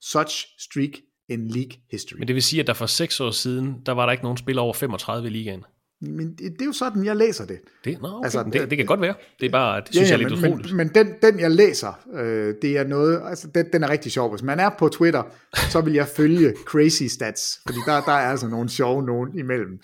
such 0.00 0.54
streak 0.58 1.04
in 1.28 1.48
league 1.48 1.72
history. 1.90 2.18
Men 2.18 2.28
det 2.28 2.34
vil 2.34 2.42
sige, 2.42 2.60
at 2.60 2.66
der 2.66 2.72
for 2.74 2.86
seks 2.86 3.20
år 3.20 3.30
siden, 3.30 3.76
der 3.86 3.92
var 3.92 4.04
der 4.06 4.12
ikke 4.12 4.24
nogen 4.24 4.36
spiller 4.38 4.62
over 4.62 4.72
35 4.74 5.26
i 5.28 5.30
ligaen. 5.30 5.64
Men 6.00 6.30
det, 6.30 6.38
det 6.38 6.60
er 6.60 6.66
jo 6.66 6.72
sådan, 6.72 7.04
jeg 7.04 7.16
læser 7.16 7.46
det. 7.46 7.58
Det, 7.84 8.02
no, 8.02 8.08
okay. 8.08 8.24
Altså, 8.24 8.44
det, 8.52 8.70
det 8.70 8.78
kan 8.78 8.86
godt 8.86 9.00
være. 9.00 9.14
Det 9.40 9.46
er 9.46 9.50
bare, 9.50 9.80
det 9.80 9.86
Ja, 9.86 9.90
synes 9.92 10.10
ja, 10.10 10.16
jeg 10.16 10.24
er 10.24 10.28
lidt 10.28 10.40
men, 10.40 10.50
utroligt. 10.52 10.74
men, 10.76 10.90
men 10.94 11.06
den, 11.06 11.14
den, 11.22 11.40
jeg 11.40 11.50
læser, 11.50 12.00
øh, 12.14 12.54
det 12.62 12.76
er 12.78 12.84
noget, 12.84 13.22
altså 13.28 13.48
den, 13.54 13.66
den 13.72 13.84
er 13.84 13.88
rigtig 13.90 14.12
sjov. 14.12 14.30
Hvis 14.30 14.42
man 14.42 14.60
er 14.60 14.70
på 14.78 14.88
Twitter, 14.88 15.22
så 15.70 15.80
vil 15.80 15.92
jeg 15.94 16.06
følge 16.08 16.54
Crazy 16.64 17.02
Stats, 17.02 17.60
fordi 17.66 17.78
der, 17.86 17.92
der 18.00 18.12
er 18.12 18.30
altså 18.30 18.48
nogle 18.48 18.68
sjove 18.68 19.02
nogen 19.02 19.38
imellem. 19.38 19.80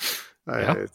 Ja. 0.48 0.70
Øh, 0.80 0.88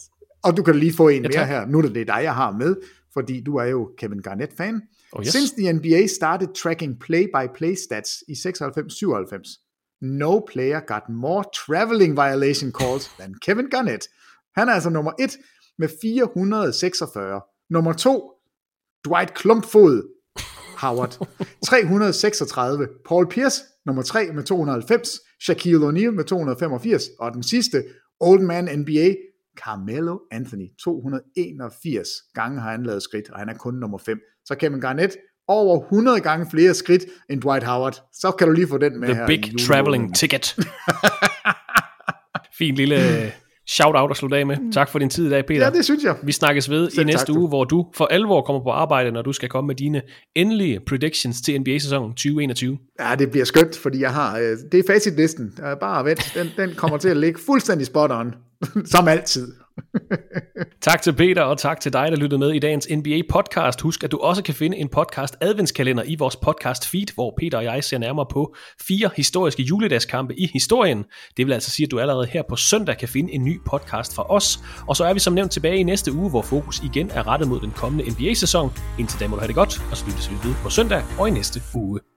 og 0.43 0.57
du 0.57 0.63
kan 0.63 0.75
lige 0.75 0.93
få 0.93 1.07
en 1.09 1.23
Ja, 1.23 1.29
mere 1.39 1.47
her. 1.47 1.65
Nu 1.65 1.77
er 1.77 1.81
det 1.81 2.07
dig, 2.07 2.19
jeg 2.23 2.35
har 2.35 2.51
med, 2.51 2.75
fordi 3.13 3.41
du 3.41 3.55
er 3.55 3.65
jo 3.65 3.91
Kevin 3.97 4.19
Garnett-fan. 4.21 4.81
Oh, 5.11 5.21
yes. 5.23 5.31
Since 5.33 5.53
the 5.57 5.73
NBA 5.73 6.07
started 6.07 6.47
tracking 6.63 6.99
play-by-play 6.99 7.75
stats 7.75 8.23
i 8.27 8.31
96-97, 8.33 9.66
no 10.01 10.39
player 10.39 10.79
got 10.79 11.09
more 11.09 11.43
traveling 11.65 12.15
violation 12.15 12.71
calls 12.71 13.09
than 13.19 13.35
Kevin 13.45 13.69
Garnett. 13.69 14.07
Han 14.55 14.69
er 14.69 14.73
altså 14.73 14.89
nummer 14.89 15.11
1 15.19 15.37
med 15.77 15.89
446. 16.01 17.41
Nummer 17.69 17.93
2, 17.93 18.31
Dwight 19.05 19.33
Klumpfod 19.33 20.03
Howard. 20.77 21.27
336. 21.65 22.87
Paul 23.05 23.27
Pierce, 23.29 23.63
nummer 23.85 24.03
3 24.03 24.31
med 24.31 24.43
290. 24.43 25.09
Shaquille 25.41 25.87
O'Neal 25.87 26.11
med 26.11 26.23
285. 26.23 27.03
Og 27.19 27.33
den 27.33 27.43
sidste, 27.43 27.83
Old 28.19 28.41
Man 28.41 28.79
NBA, 28.79 29.15
Carmelo 29.57 30.19
Anthony. 30.31 30.67
281 30.83 32.07
gange 32.33 32.59
har 32.61 32.71
han 32.71 32.83
lavet 32.83 33.03
skridt, 33.03 33.29
og 33.29 33.39
han 33.39 33.49
er 33.49 33.53
kun 33.53 33.73
nummer 33.73 33.97
5. 33.97 34.19
Så 34.45 34.55
Kevin 34.55 34.81
Garnett 34.81 35.17
over 35.47 35.81
100 35.83 36.19
gange 36.19 36.45
flere 36.51 36.73
skridt 36.73 37.05
end 37.29 37.41
Dwight 37.41 37.63
Howard. 37.63 38.01
Så 38.13 38.31
kan 38.31 38.47
du 38.47 38.53
lige 38.53 38.67
få 38.67 38.77
den 38.77 38.99
med 38.99 39.07
her. 39.07 39.25
The 39.25 39.33
i 39.35 39.37
Big. 39.37 39.59
Traveling 39.67 40.15
Ticket. 40.15 40.55
fin 42.59 42.75
lille 42.75 43.31
shout-out 43.67 44.11
at 44.11 44.17
slutte 44.17 44.37
af 44.37 44.45
med. 44.45 44.73
Tak 44.73 44.89
for 44.89 44.99
din 44.99 45.09
tid 45.09 45.27
i 45.27 45.29
dag, 45.29 45.45
Peter. 45.45 45.63
Ja, 45.65 45.69
det 45.69 45.85
synes 45.85 46.03
jeg. 46.03 46.15
Vi 46.23 46.31
snakkes 46.31 46.69
ved 46.69 46.89
Selv 46.89 47.01
i 47.01 47.11
næste 47.11 47.25
tak, 47.25 47.37
uge, 47.37 47.47
hvor 47.47 47.63
du 47.63 47.85
for 47.95 48.05
alvor 48.05 48.41
kommer 48.41 48.63
på 48.63 48.69
arbejde, 48.69 49.11
når 49.11 49.21
du 49.21 49.33
skal 49.33 49.49
komme 49.49 49.67
med 49.67 49.75
dine 49.75 50.01
endelige 50.35 50.79
predictions 50.87 51.41
til 51.41 51.61
NBA-sæsonen 51.61 52.09
2021. 52.11 52.77
Ja, 52.99 53.15
det 53.15 53.31
bliver 53.31 53.45
skønt, 53.45 53.77
fordi 53.77 54.01
jeg 54.01 54.13
har, 54.13 54.37
øh, 54.37 54.57
det 54.71 54.79
er 54.79 54.83
facitlisten. 54.93 55.53
Øh, 55.59 55.77
Bare 55.79 56.05
vent, 56.05 56.31
den, 56.35 56.47
den 56.57 56.75
kommer 56.75 56.97
til 56.97 57.09
at 57.09 57.17
ligge 57.17 57.39
fuldstændig 57.45 57.87
spot 57.87 58.11
on, 58.11 58.33
som 58.93 59.07
altid. 59.07 59.53
Tak 60.81 61.01
til 61.01 61.13
Peter, 61.13 61.41
og 61.41 61.57
tak 61.57 61.79
til 61.79 61.93
dig, 61.93 62.11
der 62.11 62.17
lyttede 62.17 62.39
med 62.39 62.51
i 62.51 62.59
dagens 62.59 62.87
NBA-podcast. 62.87 63.81
Husk, 63.81 64.03
at 64.03 64.11
du 64.11 64.17
også 64.17 64.43
kan 64.43 64.53
finde 64.53 64.77
en 64.77 64.89
podcast-adventskalender 64.89 66.03
i 66.03 66.15
vores 66.15 66.35
podcast-feed, 66.35 67.13
hvor 67.13 67.33
Peter 67.39 67.57
og 67.57 67.63
jeg 67.63 67.83
ser 67.83 67.97
nærmere 67.97 68.25
på 68.31 68.55
fire 68.87 69.09
historiske 69.15 69.63
juledagskampe 69.63 70.39
i 70.39 70.49
historien. 70.53 71.05
Det 71.37 71.45
vil 71.45 71.53
altså 71.53 71.71
sige, 71.71 71.85
at 71.85 71.91
du 71.91 71.99
allerede 71.99 72.27
her 72.27 72.43
på 72.49 72.55
søndag 72.55 72.97
kan 72.97 73.07
finde 73.07 73.33
en 73.33 73.45
ny 73.45 73.59
podcast 73.65 74.15
fra 74.15 74.31
os. 74.31 74.59
Og 74.87 74.95
så 74.95 75.05
er 75.05 75.13
vi 75.13 75.19
som 75.19 75.33
nævnt 75.33 75.51
tilbage 75.51 75.77
i 75.77 75.83
næste 75.83 76.13
uge, 76.13 76.29
hvor 76.29 76.41
fokus 76.41 76.79
igen 76.83 77.11
er 77.11 77.27
rettet 77.27 77.47
mod 77.47 77.59
den 77.59 77.71
kommende 77.71 78.11
NBA-sæson. 78.11 78.71
Indtil 78.99 79.19
da 79.19 79.27
må 79.27 79.35
du 79.35 79.39
have 79.39 79.47
det 79.47 79.55
godt, 79.55 79.81
og 79.91 79.97
så 79.97 80.05
lyttes 80.05 80.31
vi 80.31 80.35
ved 80.49 80.55
på 80.63 80.69
søndag 80.69 81.01
og 81.19 81.27
i 81.27 81.31
næste 81.31 81.61
uge. 81.75 82.16